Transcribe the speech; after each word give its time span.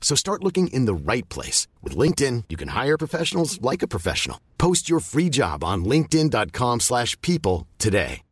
So 0.00 0.16
start 0.16 0.42
looking 0.42 0.68
in 0.68 0.86
the 0.86 0.94
right 0.94 1.28
place. 1.28 1.68
With 1.82 1.96
LinkedIn, 1.96 2.44
you 2.48 2.56
can 2.56 2.68
hire 2.68 2.98
professionals 2.98 3.62
like 3.62 3.82
a 3.84 3.88
professional. 3.88 4.40
Post 4.58 4.90
your 4.90 4.98
free 4.98 5.28
job 5.28 5.62
on 5.62 5.84
linkedin.com 5.84 6.80
slash 6.80 7.16
people 7.20 7.68
today. 7.78 8.22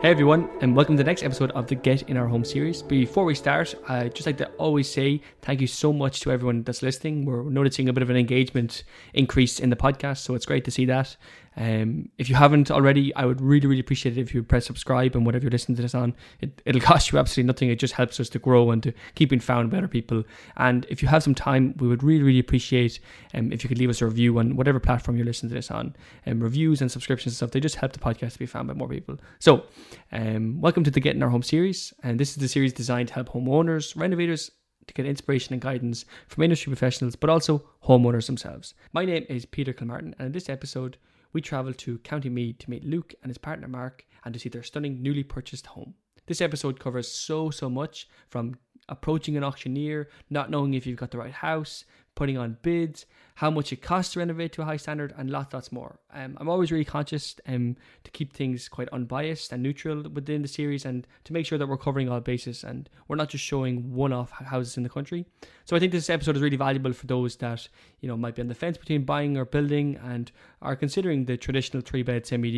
Hey 0.00 0.10
everyone, 0.10 0.48
and 0.60 0.76
welcome 0.76 0.96
to 0.96 1.02
the 1.02 1.06
next 1.08 1.24
episode 1.24 1.50
of 1.50 1.66
the 1.66 1.74
Get 1.74 2.02
in 2.02 2.16
Our 2.16 2.28
Home 2.28 2.44
series. 2.44 2.82
Before 2.82 3.24
we 3.24 3.34
start, 3.34 3.74
I'd 3.88 4.14
just 4.14 4.26
like 4.26 4.36
to 4.36 4.46
always 4.50 4.88
say 4.88 5.20
thank 5.42 5.60
you 5.60 5.66
so 5.66 5.92
much 5.92 6.20
to 6.20 6.30
everyone 6.30 6.62
that's 6.62 6.82
listening. 6.82 7.24
We're 7.24 7.42
noticing 7.42 7.88
a 7.88 7.92
bit 7.92 8.04
of 8.04 8.08
an 8.08 8.16
engagement 8.16 8.84
increase 9.12 9.58
in 9.58 9.70
the 9.70 9.76
podcast, 9.76 10.18
so 10.18 10.36
it's 10.36 10.46
great 10.46 10.64
to 10.66 10.70
see 10.70 10.84
that. 10.84 11.16
Um, 11.58 12.08
if 12.18 12.30
you 12.30 12.36
haven't 12.36 12.70
already, 12.70 13.14
I 13.16 13.24
would 13.24 13.40
really, 13.40 13.66
really 13.66 13.80
appreciate 13.80 14.16
it 14.16 14.20
if 14.20 14.32
you 14.32 14.44
press 14.44 14.66
subscribe 14.66 15.16
and 15.16 15.26
whatever 15.26 15.42
you're 15.42 15.50
listening 15.50 15.74
to 15.76 15.82
this 15.82 15.94
on. 15.94 16.14
It, 16.40 16.62
it'll 16.64 16.80
cost 16.92 17.10
you 17.10 17.18
absolutely 17.18 17.48
nothing. 17.48 17.68
It 17.68 17.80
just 17.80 17.94
helps 17.94 18.20
us 18.20 18.28
to 18.30 18.38
grow 18.38 18.70
and 18.70 18.80
to 18.84 18.92
keep 19.16 19.30
being 19.30 19.40
found 19.40 19.70
by 19.70 19.78
other 19.78 19.88
people. 19.88 20.22
And 20.56 20.86
if 20.88 21.02
you 21.02 21.08
have 21.08 21.24
some 21.24 21.34
time, 21.34 21.74
we 21.78 21.88
would 21.88 22.04
really, 22.04 22.22
really 22.22 22.38
appreciate 22.38 23.00
um, 23.34 23.52
if 23.52 23.64
you 23.64 23.68
could 23.68 23.78
leave 23.78 23.90
us 23.90 24.00
a 24.00 24.06
review 24.06 24.38
on 24.38 24.54
whatever 24.54 24.78
platform 24.78 25.16
you're 25.16 25.26
listening 25.26 25.50
to 25.50 25.56
this 25.56 25.70
on. 25.70 25.96
Um, 26.26 26.40
reviews 26.40 26.80
and 26.80 26.90
subscriptions 26.90 27.32
and 27.32 27.36
stuff, 27.36 27.50
they 27.50 27.60
just 27.60 27.76
help 27.76 27.92
the 27.92 27.98
podcast 27.98 28.34
to 28.34 28.38
be 28.38 28.46
found 28.46 28.68
by 28.68 28.74
more 28.74 28.88
people. 28.88 29.18
So, 29.40 29.64
um, 30.12 30.60
welcome 30.60 30.84
to 30.84 30.92
the 30.92 31.00
Get 31.00 31.16
in 31.16 31.22
Our 31.24 31.30
Home 31.30 31.42
series. 31.42 31.92
And 32.04 32.20
this 32.20 32.30
is 32.30 32.36
the 32.36 32.48
series 32.48 32.72
designed 32.72 33.08
to 33.08 33.14
help 33.14 33.30
homeowners, 33.30 33.96
renovators, 33.96 34.52
to 34.86 34.94
get 34.94 35.06
inspiration 35.06 35.52
and 35.52 35.60
guidance 35.60 36.04
from 36.28 36.44
industry 36.44 36.70
professionals, 36.70 37.16
but 37.16 37.28
also 37.28 37.64
homeowners 37.84 38.26
themselves. 38.26 38.74
My 38.92 39.04
name 39.04 39.26
is 39.28 39.44
Peter 39.44 39.72
Kilmartin, 39.72 40.14
and 40.18 40.26
in 40.26 40.32
this 40.32 40.48
episode, 40.48 40.96
we 41.32 41.40
travel 41.40 41.72
to 41.72 41.98
County 41.98 42.28
Meath 42.28 42.58
to 42.58 42.70
meet 42.70 42.84
Luke 42.84 43.14
and 43.22 43.30
his 43.30 43.38
partner 43.38 43.68
Mark 43.68 44.06
and 44.24 44.32
to 44.34 44.40
see 44.40 44.48
their 44.48 44.62
stunning 44.62 45.02
newly 45.02 45.22
purchased 45.22 45.66
home. 45.66 45.94
This 46.26 46.40
episode 46.40 46.78
covers 46.78 47.10
so, 47.10 47.50
so 47.50 47.70
much 47.70 48.08
from 48.28 48.56
approaching 48.88 49.36
an 49.36 49.44
auctioneer, 49.44 50.08
not 50.30 50.50
knowing 50.50 50.74
if 50.74 50.86
you've 50.86 50.98
got 50.98 51.10
the 51.10 51.18
right 51.18 51.32
house, 51.32 51.84
putting 52.18 52.36
on 52.36 52.56
bids, 52.62 53.06
how 53.36 53.48
much 53.48 53.72
it 53.72 53.80
costs 53.80 54.12
to 54.12 54.18
renovate 54.18 54.52
to 54.52 54.60
a 54.60 54.64
high 54.64 54.76
standard, 54.76 55.14
and 55.16 55.30
lots, 55.30 55.54
lots 55.54 55.70
more. 55.70 56.00
Um, 56.12 56.36
I'm 56.40 56.48
always 56.48 56.72
really 56.72 56.84
conscious 56.84 57.36
um, 57.46 57.76
to 58.02 58.10
keep 58.10 58.32
things 58.32 58.68
quite 58.68 58.88
unbiased 58.88 59.52
and 59.52 59.62
neutral 59.62 60.02
within 60.02 60.42
the 60.42 60.48
series 60.48 60.84
and 60.84 61.06
to 61.22 61.32
make 61.32 61.46
sure 61.46 61.58
that 61.58 61.68
we're 61.68 61.76
covering 61.76 62.08
all 62.08 62.18
bases 62.18 62.64
and 62.64 62.90
we're 63.06 63.14
not 63.14 63.28
just 63.28 63.44
showing 63.44 63.94
one 63.94 64.12
off 64.12 64.32
houses 64.32 64.76
in 64.76 64.82
the 64.82 64.88
country. 64.88 65.26
So 65.64 65.76
I 65.76 65.78
think 65.78 65.92
this 65.92 66.10
episode 66.10 66.34
is 66.34 66.42
really 66.42 66.56
valuable 66.56 66.92
for 66.92 67.06
those 67.06 67.36
that, 67.36 67.68
you 68.00 68.08
know, 68.08 68.16
might 68.16 68.34
be 68.34 68.42
on 68.42 68.48
the 68.48 68.54
fence 68.56 68.76
between 68.76 69.04
buying 69.04 69.36
or 69.36 69.44
building 69.44 69.96
and 70.02 70.32
are 70.60 70.74
considering 70.74 71.26
the 71.26 71.36
traditional 71.36 71.82
three 71.82 72.02
bed 72.02 72.26
semi 72.26 72.50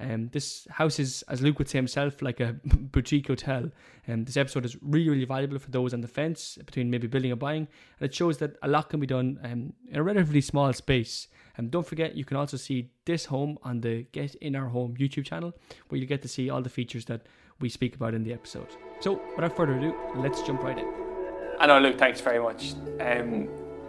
um, 0.00 0.28
this 0.32 0.66
house 0.70 0.98
is, 0.98 1.22
as 1.28 1.42
Luke 1.42 1.58
would 1.58 1.68
say 1.68 1.78
himself, 1.78 2.22
like 2.22 2.40
a 2.40 2.56
boutique 2.64 3.26
hotel. 3.26 3.70
And 4.06 4.20
um, 4.20 4.24
this 4.24 4.36
episode 4.36 4.64
is 4.64 4.76
really, 4.80 5.08
really 5.08 5.24
valuable 5.24 5.58
for 5.58 5.70
those 5.70 5.92
on 5.92 6.00
the 6.00 6.08
fence 6.08 6.56
between 6.64 6.88
maybe 6.88 7.06
building 7.06 7.32
or 7.32 7.36
buying. 7.36 7.68
And 8.00 8.08
it 8.08 8.14
shows 8.14 8.38
that 8.38 8.56
a 8.62 8.68
lot 8.68 8.90
can 8.90 9.00
be 9.00 9.06
done 9.06 9.38
um, 9.42 9.72
in 9.88 9.96
a 9.96 10.02
relatively 10.02 10.40
small 10.40 10.72
space. 10.72 11.28
And 11.56 11.66
um, 11.66 11.70
don't 11.70 11.86
forget, 11.86 12.14
you 12.14 12.24
can 12.24 12.36
also 12.36 12.56
see 12.56 12.90
this 13.04 13.26
home 13.26 13.58
on 13.64 13.80
the 13.80 14.04
Get 14.12 14.34
In 14.36 14.54
Our 14.54 14.68
Home 14.68 14.94
YouTube 14.96 15.24
channel, 15.24 15.52
where 15.88 16.00
you 16.00 16.06
get 16.06 16.22
to 16.22 16.28
see 16.28 16.48
all 16.48 16.62
the 16.62 16.70
features 16.70 17.04
that 17.06 17.22
we 17.60 17.68
speak 17.68 17.96
about 17.96 18.14
in 18.14 18.22
the 18.22 18.32
episode. 18.32 18.68
So, 19.00 19.20
without 19.34 19.56
further 19.56 19.76
ado, 19.76 19.94
let's 20.14 20.42
jump 20.42 20.62
right 20.62 20.78
in. 20.78 20.86
I 21.58 21.66
know, 21.66 21.80
Luke, 21.80 21.98
thanks 21.98 22.20
very 22.20 22.38
much. 22.38 22.74
Um, 23.00 23.46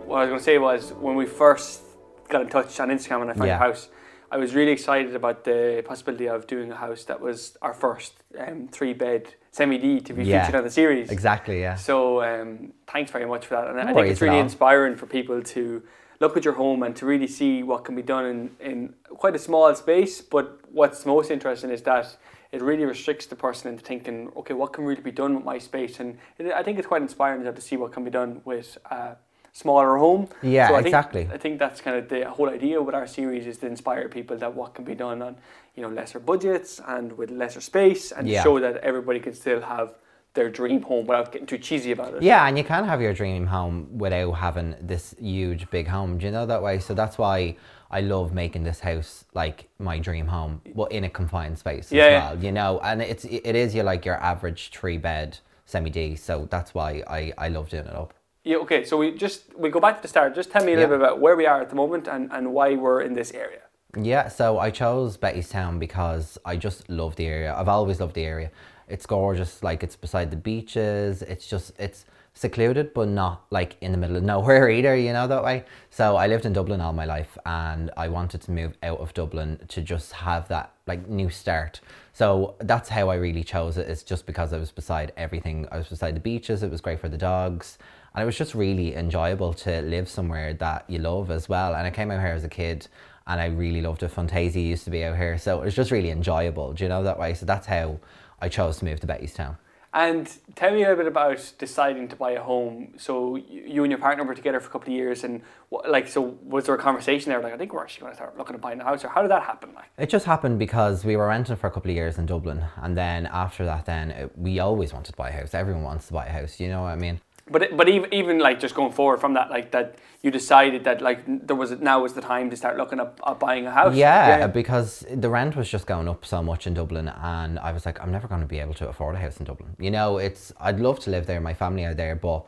what 0.08 0.18
I 0.18 0.22
was 0.22 0.30
going 0.30 0.40
to 0.40 0.44
say 0.44 0.58
was 0.58 0.92
when 0.94 1.16
we 1.16 1.28
first 1.28 1.84
got 2.30 2.42
in 2.42 2.50
touch 2.50 2.80
on 2.80 2.90
Instagram 2.90 3.22
and 3.22 3.32
I 3.32 3.34
found 3.34 3.48
yeah. 3.48 3.60
your 3.60 3.68
house, 3.68 3.90
I 4.32 4.38
was 4.38 4.54
really 4.54 4.72
excited 4.72 5.16
about 5.16 5.44
the 5.44 5.84
possibility 5.86 6.28
of 6.28 6.48
doing 6.48 6.72
a 6.72 6.76
house 6.76 7.04
that 7.06 7.20
was 7.20 7.58
our 7.62 7.74
first 7.74 8.14
um, 8.38 8.68
three 8.72 8.94
bed 8.94 9.34
semi 9.52 9.78
D 9.78 10.00
to 10.02 10.14
be 10.14 10.24
yeah, 10.24 10.42
featured 10.42 10.56
on 10.60 10.64
the 10.64 10.70
series. 10.70 11.10
Exactly, 11.10 11.62
yeah. 11.62 11.76
So 11.76 12.22
um, 12.22 12.74
thanks 12.88 13.12
very 13.12 13.26
much 13.26 13.46
for 13.48 13.56
that. 13.56 13.68
And 13.68 13.78
no 13.78 13.84
I 13.84 13.94
think 13.94 14.08
it's 14.08 14.22
really 14.22 14.40
inspiring 14.40 14.96
for 14.96 15.08
people 15.08 15.42
to 15.42 15.84
look 16.20 16.38
at 16.38 16.46
your 16.46 16.54
home 16.54 16.84
and 16.84 16.96
to 16.98 17.06
really 17.06 17.28
see 17.28 17.64
what 17.64 17.86
can 17.86 17.96
be 17.96 18.02
done 18.02 18.26
in, 18.26 18.52
in 18.60 18.94
quite 19.10 19.36
a 19.36 19.40
small 19.40 19.74
space. 19.76 20.22
But 20.22 20.60
what's 20.72 21.06
most 21.06 21.32
interesting 21.32 21.72
is 21.72 21.82
that 21.84 22.16
it 22.52 22.62
really 22.62 22.86
restricts 22.86 23.26
the 23.26 23.36
person 23.36 23.72
into 23.72 23.84
thinking, 23.84 24.32
okay, 24.36 24.54
what 24.54 24.74
can 24.74 24.84
really 24.84 25.02
be 25.02 25.12
done 25.12 25.36
with 25.36 25.46
my 25.46 25.58
space? 25.58 26.00
And 26.00 26.18
it, 26.38 26.52
I 26.52 26.64
think 26.64 26.78
it's 26.78 26.88
quite 26.88 27.02
inspiring 27.02 27.44
to 27.44 27.62
see 27.62 27.78
what 27.78 27.92
can 27.92 28.04
be 28.04 28.12
done 28.12 28.42
with. 28.46 28.78
Uh, 28.90 29.16
smaller 29.54 29.98
home. 29.98 30.28
Yeah, 30.42 30.70
so 30.70 30.76
I 30.76 30.80
exactly. 30.80 31.24
Think, 31.24 31.34
I 31.34 31.38
think 31.38 31.60
that's 31.60 31.82
kind 31.82 31.98
of 31.98 32.10
the 32.10 32.30
whole 32.30 32.50
idea 32.50 32.82
with 32.82 32.96
our 32.96 33.08
series 33.08 33.48
is 33.48 33.58
to 33.60 33.68
inspire 33.68 34.08
people 34.10 34.38
that 34.38 34.54
what 34.54 34.76
can 34.76 34.86
be 34.86 34.96
done 34.96 35.22
on 35.22 35.38
you 35.76 35.84
know 35.84 35.90
lesser 35.90 36.20
budgets 36.20 36.82
and 36.88 37.18
with 37.18 37.32
lesser 37.32 37.62
space, 37.62 38.12
and 38.12 38.28
yeah. 38.28 38.44
show 38.44 38.60
that 38.60 38.78
everybody 38.78 39.20
can 39.20 39.34
still 39.34 39.62
have 39.62 39.96
their 40.34 40.50
dream 40.50 40.82
home 40.84 41.08
without 41.08 41.32
getting 41.32 41.48
too 41.48 41.58
cheesy 41.58 41.92
about 41.92 42.14
it. 42.14 42.22
Yeah, 42.22 42.46
and 42.48 42.58
you 42.58 42.64
can 42.64 42.86
have 42.86 43.02
your 43.02 43.14
dream 43.14 43.48
home 43.48 43.98
without 43.98 44.32
having 44.34 44.76
this 44.80 45.16
huge 45.20 45.70
big 45.70 45.88
home. 45.88 46.18
Do 46.18 46.26
you 46.26 46.32
know 46.32 46.46
that 46.46 46.62
way? 46.62 46.80
So 46.80 46.94
that's 46.94 47.18
why 47.18 47.58
I 47.90 48.02
love 48.02 48.34
making 48.34 48.64
this 48.64 48.80
house 48.80 49.26
like 49.34 49.68
my 49.80 49.98
dream 49.98 50.28
home, 50.28 50.62
but 50.76 50.92
in 50.92 51.04
a 51.04 51.10
confined 51.10 51.58
space 51.58 51.92
yeah, 51.92 52.04
as 52.04 52.12
well. 52.12 52.36
Yeah. 52.36 52.46
You 52.46 52.52
know, 52.52 52.80
and 52.84 53.02
it's 53.02 53.26
it 53.26 53.56
is 53.56 53.74
your 53.74 53.84
like 53.84 54.06
your 54.06 54.22
average 54.22 54.70
three 54.70 54.98
bed 54.98 55.40
semi 55.66 55.90
D. 55.90 56.16
So 56.16 56.48
that's 56.50 56.74
why 56.74 57.04
I 57.08 57.34
I 57.38 57.50
love 57.50 57.70
doing 57.70 57.88
it 57.88 57.96
up. 57.96 58.14
Yeah, 58.44 58.58
okay, 58.58 58.86
so 58.86 58.98
we 58.98 59.12
just 59.12 59.58
we 59.58 59.70
go 59.70 59.80
back 59.80 59.98
to 59.98 60.02
the 60.02 60.08
start. 60.08 60.34
Just 60.34 60.52
tell 60.52 60.64
me 60.64 60.74
a 60.74 60.76
little 60.76 60.98
bit 60.98 61.02
about 61.02 61.20
where 61.20 61.36
we 61.36 61.46
are 61.46 61.62
at 61.62 61.70
the 61.70 61.76
moment 61.76 62.08
and, 62.08 62.32
and 62.32 62.54
why 62.54 62.76
we're 62.76 63.02
in 63.02 63.14
this 63.14 63.32
area. 63.32 63.62
Yeah, 63.98 64.28
so 64.28 64.60
I 64.60 64.70
chose 64.70 65.18
Bettystown 65.18 65.80
because 65.80 66.38
I 66.46 66.56
just 66.56 66.90
love 66.90 67.16
the 67.16 67.26
area. 67.26 67.54
I've 67.56 67.68
always 67.68 68.00
loved 68.00 68.16
the 68.16 68.24
area. 68.24 68.52
It's 68.88 69.06
gorgeous, 69.06 69.62
like 69.62 69.84
it's 69.84 69.96
beside 69.96 70.32
the 70.32 70.38
beaches. 70.38 71.22
It's 71.22 71.48
just 71.48 71.74
it's 71.80 72.06
secluded, 72.34 72.94
but 72.94 73.10
not 73.10 73.46
like 73.50 73.76
in 73.82 73.92
the 73.92 73.98
middle 73.98 74.16
of 74.16 74.24
nowhere 74.24 74.70
either, 74.78 74.96
you 74.96 75.12
know, 75.12 75.28
that 75.28 75.44
way. 75.44 75.66
So 75.90 76.16
I 76.16 76.28
lived 76.28 76.46
in 76.46 76.54
Dublin 76.54 76.80
all 76.80 76.94
my 76.94 77.06
life 77.06 77.38
and 77.46 77.92
I 77.98 78.08
wanted 78.08 78.42
to 78.42 78.52
move 78.52 78.78
out 78.84 79.00
of 79.00 79.14
Dublin 79.14 79.60
to 79.68 79.82
just 79.82 80.14
have 80.14 80.48
that 80.48 80.72
like 80.88 81.08
new 81.10 81.30
start. 81.30 81.82
So 82.14 82.56
that's 82.60 82.90
how 82.90 83.10
I 83.10 83.16
really 83.16 83.44
chose 83.44 83.78
it. 83.78 83.90
It's 83.90 84.04
just 84.04 84.26
because 84.26 84.54
I 84.54 84.58
was 84.58 84.72
beside 84.72 85.12
everything. 85.18 85.68
I 85.72 85.78
was 85.78 85.88
beside 85.88 86.16
the 86.16 86.22
beaches. 86.22 86.64
It 86.64 86.72
was 86.72 86.82
great 86.82 87.00
for 87.00 87.10
the 87.10 87.18
dogs. 87.18 87.78
And 88.14 88.24
it 88.24 88.26
was 88.26 88.38
just 88.38 88.56
really 88.56 88.96
enjoyable 88.96 89.54
to 89.54 89.82
live 89.82 90.10
somewhere 90.10 90.54
that 90.56 90.86
you 90.88 91.00
love 91.00 91.32
as 91.32 91.48
well. 91.48 91.76
And 91.76 91.86
I 91.86 91.92
came 91.92 92.12
out 92.12 92.20
here 92.20 92.34
as 92.34 92.44
a 92.44 92.50
kid 92.50 92.88
and 93.28 93.40
I 93.40 93.46
really 93.46 93.82
loved 93.82 94.04
it. 94.04 94.12
Funtasia 94.12 94.66
used 94.66 94.84
to 94.86 94.90
be 94.90 95.04
out 95.04 95.18
here. 95.18 95.38
So 95.38 95.62
it 95.62 95.66
was 95.66 95.76
just 95.76 95.92
really 95.92 96.10
enjoyable, 96.10 96.74
do 96.74 96.84
you 96.84 96.90
know, 96.90 97.04
that 97.04 97.20
way. 97.20 97.34
So 97.34 97.46
that's 97.46 97.68
how 97.68 98.00
I 98.42 98.50
chose 98.50 98.78
to 98.80 98.86
move 98.86 99.00
to 99.02 99.08
Bettystown. 99.08 99.58
And 99.92 100.32
tell 100.54 100.72
me 100.72 100.78
a 100.78 100.82
little 100.82 100.98
bit 100.98 101.08
about 101.08 101.54
deciding 101.58 102.10
to 102.10 102.16
buy 102.16 102.32
a 102.32 102.44
home. 102.44 102.94
So 102.98 103.38
you 103.38 103.84
and 103.84 103.90
your 103.90 104.00
partner 104.00 104.24
were 104.24 104.36
together 104.36 104.60
for 104.60 104.70
a 104.70 104.72
couple 104.72 104.94
of 104.94 104.96
years, 104.96 105.24
and 105.24 105.42
what, 105.70 105.90
like, 105.90 106.08
so 106.08 106.38
was 106.44 106.68
there 106.68 106.76
a 106.76 106.78
conversation 106.78 107.32
there? 107.32 107.42
Like, 107.42 107.54
I 107.54 107.58
think 107.58 107.74
we're 107.74 107.82
actually 107.82 108.02
going 108.02 108.12
to 108.12 108.16
start 108.18 108.38
looking 108.38 108.54
at 108.54 108.62
buying 108.62 108.80
a 108.80 108.84
house, 108.84 109.04
or 109.04 109.08
how 109.08 109.24
did 109.24 109.32
that 109.32 109.42
happen? 109.42 109.72
Like, 109.74 109.86
it 109.98 110.08
just 110.08 110.28
happened 110.28 110.60
because 110.60 111.04
we 111.04 111.18
were 111.18 111.28
renting 111.28 111.56
for 111.56 111.66
a 111.66 111.72
couple 111.72 111.90
of 111.90 111.96
years 111.96 112.20
in 112.20 112.28
Dublin, 112.28 112.66
and 112.78 112.96
then 112.96 113.26
after 113.26 113.66
that, 113.66 113.88
then 113.88 114.12
it, 114.12 114.38
we 114.38 114.60
always 114.60 114.94
wanted 114.94 115.10
to 115.14 115.18
buy 115.18 115.30
a 115.30 115.34
house. 115.34 115.56
Everyone 115.56 115.82
wants 115.82 116.06
to 116.06 116.14
buy 116.14 116.28
a 116.28 116.32
house. 116.32 116.60
You 116.60 116.68
know 116.68 116.84
what 116.84 116.90
I 116.90 116.96
mean? 116.96 117.20
But 117.52 117.76
but 117.76 117.90
even 117.90 118.14
even 118.14 118.40
like 118.40 118.60
just 118.60 118.76
going 118.76 118.92
forward 118.92 119.20
from 119.20 119.34
that, 119.34 119.50
like 119.50 119.72
that 119.72 119.96
you 120.22 120.32
decided 120.32 120.84
that 120.84 121.02
like 121.02 121.20
there 121.26 121.56
was 121.56 121.72
now 121.72 122.02
was 122.02 122.14
the 122.14 122.22
time 122.22 122.50
to 122.50 122.58
start 122.58 122.78
looking 122.78 123.00
at, 123.00 123.18
at 123.26 123.40
buying 123.40 123.66
a 123.66 123.72
house. 123.72 123.96
Yeah, 123.96 124.40
yeah, 124.40 124.48
because 124.48 125.06
the 125.10 125.30
rent 125.30 125.56
was 125.56 125.70
just 125.70 125.88
going 125.88 126.08
up 126.08 126.26
so 126.26 126.44
much 126.44 126.68
in 126.68 126.74
Dublin, 126.74 127.08
and 127.08 127.60
I 127.60 127.72
was 127.72 127.86
like, 127.86 128.02
I'm 128.02 128.12
never 128.12 128.28
going 128.28 128.42
to 128.42 128.48
be 128.48 128.60
able 128.60 128.74
to 128.76 128.90
afford 128.90 129.16
a 129.16 129.20
house 129.20 129.38
in 129.38 129.46
Dublin. 129.46 129.76
You 129.80 129.92
know, 129.92 130.18
it's 130.18 130.52
I'd 130.60 130.80
love 130.80 131.00
to 131.02 131.10
live 131.10 131.26
there. 131.26 131.40
My 131.40 131.54
family 131.54 131.86
are 131.86 131.94
there, 131.94 132.16
but 132.16 132.46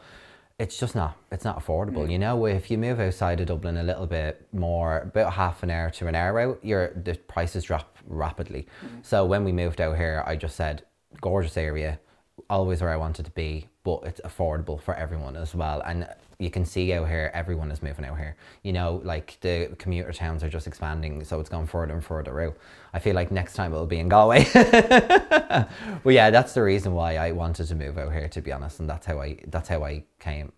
it's 0.62 0.78
just 0.78 0.94
not 0.94 1.18
it's 1.32 1.44
not 1.44 1.60
affordable 1.60 2.06
mm. 2.06 2.12
you 2.12 2.20
know 2.20 2.46
if 2.46 2.70
you 2.70 2.78
move 2.78 3.00
outside 3.00 3.40
of 3.40 3.48
dublin 3.48 3.78
a 3.78 3.84
little 3.84 4.06
bit 4.06 4.48
more 4.54 5.00
about 5.00 5.34
half 5.34 5.64
an 5.64 5.72
hour 5.72 5.90
to 5.90 6.06
an 6.06 6.14
hour 6.14 6.40
out 6.40 6.60
your 6.64 6.94
the 6.94 7.16
prices 7.16 7.64
drop 7.64 7.98
rapidly 8.06 8.68
mm. 8.86 9.04
so 9.04 9.26
when 9.26 9.44
we 9.44 9.52
moved 9.52 9.82
out 9.82 9.98
here 9.98 10.24
i 10.28 10.36
just 10.36 10.56
said 10.56 10.84
gorgeous 11.20 11.58
area 11.58 12.00
always 12.48 12.80
where 12.80 12.92
i 12.92 12.96
wanted 12.96 13.26
to 13.26 13.32
be 13.32 13.68
but 13.84 14.02
it's 14.04 14.22
affordable 14.22 14.82
for 14.82 14.94
everyone 14.96 15.36
as 15.36 15.56
well 15.56 15.82
and 15.86 16.08
you 16.40 16.50
can 16.50 16.66
see 16.66 16.92
out 16.94 17.08
here 17.08 17.32
everyone 17.34 17.72
is 17.72 17.82
moving 17.82 18.06
out 18.06 18.18
here 18.18 18.36
you 18.64 18.74
know 18.74 19.02
like 19.04 19.38
the 19.42 19.74
commuter 19.78 20.12
towns 20.12 20.44
are 20.44 20.50
just 20.50 20.68
expanding 20.68 21.24
so 21.24 21.40
it's 21.40 21.50
going 21.50 21.68
further 21.68 21.94
and 21.94 22.04
further 22.04 22.42
out 22.42 22.58
i 22.94 23.00
feel 23.00 23.16
like 23.16 23.32
next 23.32 23.54
time 23.54 23.72
it'll 23.74 23.86
be 23.86 24.00
in 24.00 24.10
galway 24.10 24.44
but 24.54 25.68
yeah 26.06 26.30
that's 26.30 26.54
the 26.54 26.62
reason 26.62 26.94
why 26.94 27.16
i 27.16 27.32
wanted 27.32 27.66
to 27.68 27.76
move 27.76 27.98
out 27.98 28.12
here 28.12 28.28
to 28.28 28.42
be 28.42 28.52
honest 28.52 28.80
and 28.80 28.90
that's 28.90 29.06
how 29.06 29.20
i 29.20 29.38
that's 29.48 29.70
how 29.70 29.84
i 29.84 30.04
came 30.20 30.52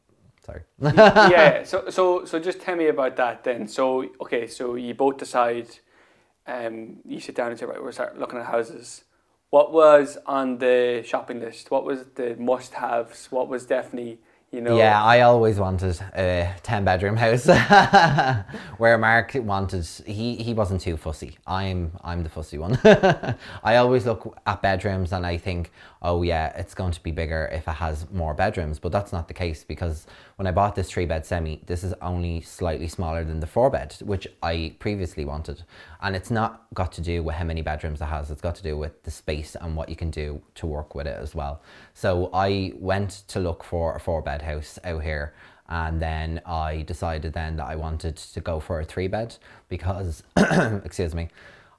sorry 0.45 0.61
yeah. 0.81 1.63
So 1.65 1.89
so 1.89 2.25
so 2.25 2.39
just 2.39 2.59
tell 2.61 2.75
me 2.75 2.87
about 2.87 3.15
that 3.17 3.43
then. 3.43 3.67
So 3.67 4.09
okay, 4.21 4.47
so 4.47 4.75
you 4.75 4.93
both 4.93 5.17
decide, 5.17 5.67
um, 6.47 6.97
you 7.05 7.19
sit 7.19 7.35
down 7.35 7.51
and 7.51 7.59
say 7.59 7.65
right, 7.65 7.81
we're 7.81 7.91
start 7.91 8.19
looking 8.19 8.39
at 8.39 8.45
houses. 8.45 9.03
What 9.53 9.71
was 9.71 10.17
on 10.25 10.57
the 10.57 11.03
shopping 11.05 11.39
list? 11.39 11.69
What 11.69 11.85
was 11.85 12.05
the 12.15 12.35
must-haves? 12.37 13.27
What 13.31 13.47
was 13.49 13.67
definitely 13.67 14.17
you 14.53 14.61
know? 14.61 14.77
Yeah, 14.77 15.03
I 15.03 15.21
always 15.21 15.59
wanted 15.59 15.99
a 16.15 16.53
10 16.61 16.85
bedroom 16.85 17.17
house. 17.17 17.47
Where 18.77 18.97
Mark 18.97 19.31
wanted 19.35 19.85
he, 20.05 20.35
he 20.35 20.53
wasn't 20.53 20.79
too 20.81 20.95
fussy. 20.95 21.37
I'm 21.47 21.91
I'm 22.03 22.23
the 22.23 22.29
fussy 22.29 22.57
one. 22.57 22.79
I 23.63 23.77
always 23.77 24.05
look 24.05 24.37
at 24.45 24.61
bedrooms 24.61 25.11
and 25.11 25.25
I 25.25 25.37
think, 25.37 25.71
oh 26.01 26.21
yeah, 26.21 26.47
it's 26.55 26.75
going 26.75 26.91
to 26.91 27.01
be 27.01 27.11
bigger 27.11 27.49
if 27.51 27.67
it 27.67 27.73
has 27.73 28.09
more 28.11 28.33
bedrooms. 28.35 28.79
But 28.79 28.91
that's 28.91 29.11
not 29.11 29.27
the 29.27 29.33
case 29.33 29.63
because 29.63 30.05
when 30.35 30.47
I 30.47 30.51
bought 30.51 30.75
this 30.75 30.89
three 30.89 31.05
bed 31.05 31.25
semi, 31.25 31.61
this 31.65 31.83
is 31.83 31.93
only 32.01 32.41
slightly 32.41 32.87
smaller 32.87 33.23
than 33.23 33.39
the 33.39 33.47
four 33.47 33.71
bed, 33.71 33.95
which 34.01 34.27
I 34.43 34.75
previously 34.79 35.25
wanted. 35.25 35.63
And 36.03 36.15
it's 36.15 36.29
not 36.29 36.67
got 36.73 36.91
to 36.93 37.01
do 37.01 37.23
with 37.23 37.35
how 37.35 37.45
many 37.45 37.61
bedrooms 37.61 38.01
it 38.01 38.05
has, 38.05 38.29
it's 38.29 38.41
got 38.41 38.55
to 38.55 38.63
do 38.63 38.77
with 38.77 39.01
the 39.03 39.11
space 39.11 39.55
and 39.59 39.75
what 39.75 39.89
you 39.89 39.95
can 39.95 40.11
do 40.11 40.41
to 40.55 40.67
work 40.67 40.93
with 40.93 41.07
it 41.07 41.17
as 41.17 41.33
well. 41.33 41.63
So 41.93 42.29
I 42.33 42.73
went 42.75 43.23
to 43.29 43.39
look 43.39 43.63
for 43.63 43.95
a 43.95 43.99
four 43.99 44.21
bed 44.21 44.41
house 44.41 44.77
out 44.83 45.01
here 45.01 45.33
and 45.69 46.01
then 46.01 46.41
I 46.45 46.81
decided 46.81 47.33
then 47.33 47.55
that 47.55 47.65
I 47.65 47.75
wanted 47.75 48.17
to 48.17 48.41
go 48.41 48.59
for 48.59 48.81
a 48.81 48.85
three 48.85 49.07
bed 49.07 49.37
because 49.69 50.21
excuse 50.37 51.15
me 51.15 51.29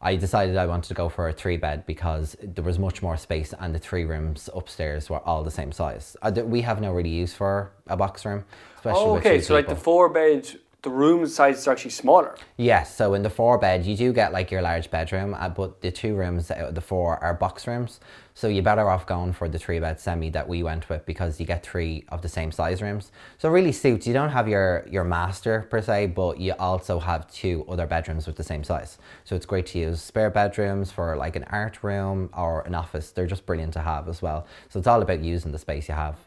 I 0.04 0.16
decided 0.16 0.58
I 0.58 0.66
wanted 0.66 0.88
to 0.88 0.94
go 0.94 1.08
for 1.08 1.28
a 1.28 1.32
three 1.32 1.56
bed 1.56 1.86
because 1.86 2.36
there 2.42 2.62
was 2.62 2.78
much 2.78 3.00
more 3.00 3.16
space 3.16 3.54
and 3.58 3.74
the 3.74 3.78
three 3.78 4.04
rooms 4.04 4.50
upstairs 4.54 5.08
were 5.08 5.20
all 5.20 5.42
the 5.42 5.50
same 5.50 5.72
size. 5.72 6.14
Uh, 6.20 6.30
we 6.44 6.60
have 6.60 6.78
no 6.78 6.92
really 6.92 7.08
use 7.08 7.32
for 7.32 7.72
a 7.86 7.96
box 7.96 8.26
room, 8.26 8.44
especially 8.76 9.00
Oh, 9.00 9.16
okay, 9.16 9.40
so 9.40 9.54
like 9.54 9.66
the 9.66 9.74
four 9.74 10.10
bed, 10.10 10.46
the 10.84 10.90
room 10.90 11.26
sizes 11.26 11.66
are 11.66 11.72
actually 11.72 11.90
smaller. 11.90 12.36
Yes, 12.58 12.94
so 12.94 13.14
in 13.14 13.22
the 13.22 13.30
four 13.30 13.58
bed, 13.58 13.86
you 13.86 13.96
do 13.96 14.12
get 14.12 14.32
like 14.32 14.50
your 14.50 14.60
large 14.60 14.90
bedroom, 14.90 15.34
uh, 15.34 15.48
but 15.48 15.80
the 15.80 15.90
two 15.90 16.14
rooms 16.14 16.50
out 16.50 16.68
of 16.68 16.74
the 16.74 16.80
four 16.82 17.18
are 17.24 17.32
box 17.32 17.66
rooms. 17.66 18.00
So 18.34 18.48
you're 18.48 18.62
better 18.62 18.90
off 18.90 19.06
going 19.06 19.32
for 19.32 19.48
the 19.48 19.58
three 19.58 19.80
bed 19.80 19.98
semi 19.98 20.28
that 20.30 20.46
we 20.46 20.62
went 20.62 20.88
with 20.90 21.06
because 21.06 21.40
you 21.40 21.46
get 21.46 21.64
three 21.64 22.04
of 22.10 22.20
the 22.20 22.28
same 22.28 22.52
size 22.52 22.82
rooms. 22.82 23.12
So 23.38 23.48
it 23.48 23.52
really 23.52 23.72
suits. 23.72 24.06
You 24.06 24.12
don't 24.12 24.28
have 24.28 24.46
your, 24.46 24.86
your 24.90 25.04
master 25.04 25.66
per 25.70 25.80
se, 25.80 26.08
but 26.08 26.38
you 26.38 26.52
also 26.58 26.98
have 26.98 27.32
two 27.32 27.64
other 27.66 27.86
bedrooms 27.86 28.26
with 28.26 28.36
the 28.36 28.44
same 28.44 28.62
size. 28.62 28.98
So 29.24 29.34
it's 29.36 29.46
great 29.46 29.66
to 29.66 29.78
use 29.78 30.02
spare 30.02 30.30
bedrooms 30.30 30.90
for 30.90 31.16
like 31.16 31.34
an 31.34 31.44
art 31.44 31.82
room 31.82 32.28
or 32.36 32.60
an 32.62 32.74
office. 32.74 33.10
They're 33.10 33.26
just 33.26 33.46
brilliant 33.46 33.72
to 33.72 33.80
have 33.80 34.06
as 34.06 34.20
well. 34.20 34.46
So 34.68 34.78
it's 34.80 34.88
all 34.88 35.00
about 35.00 35.20
using 35.20 35.50
the 35.50 35.58
space 35.58 35.88
you 35.88 35.94
have. 35.94 36.18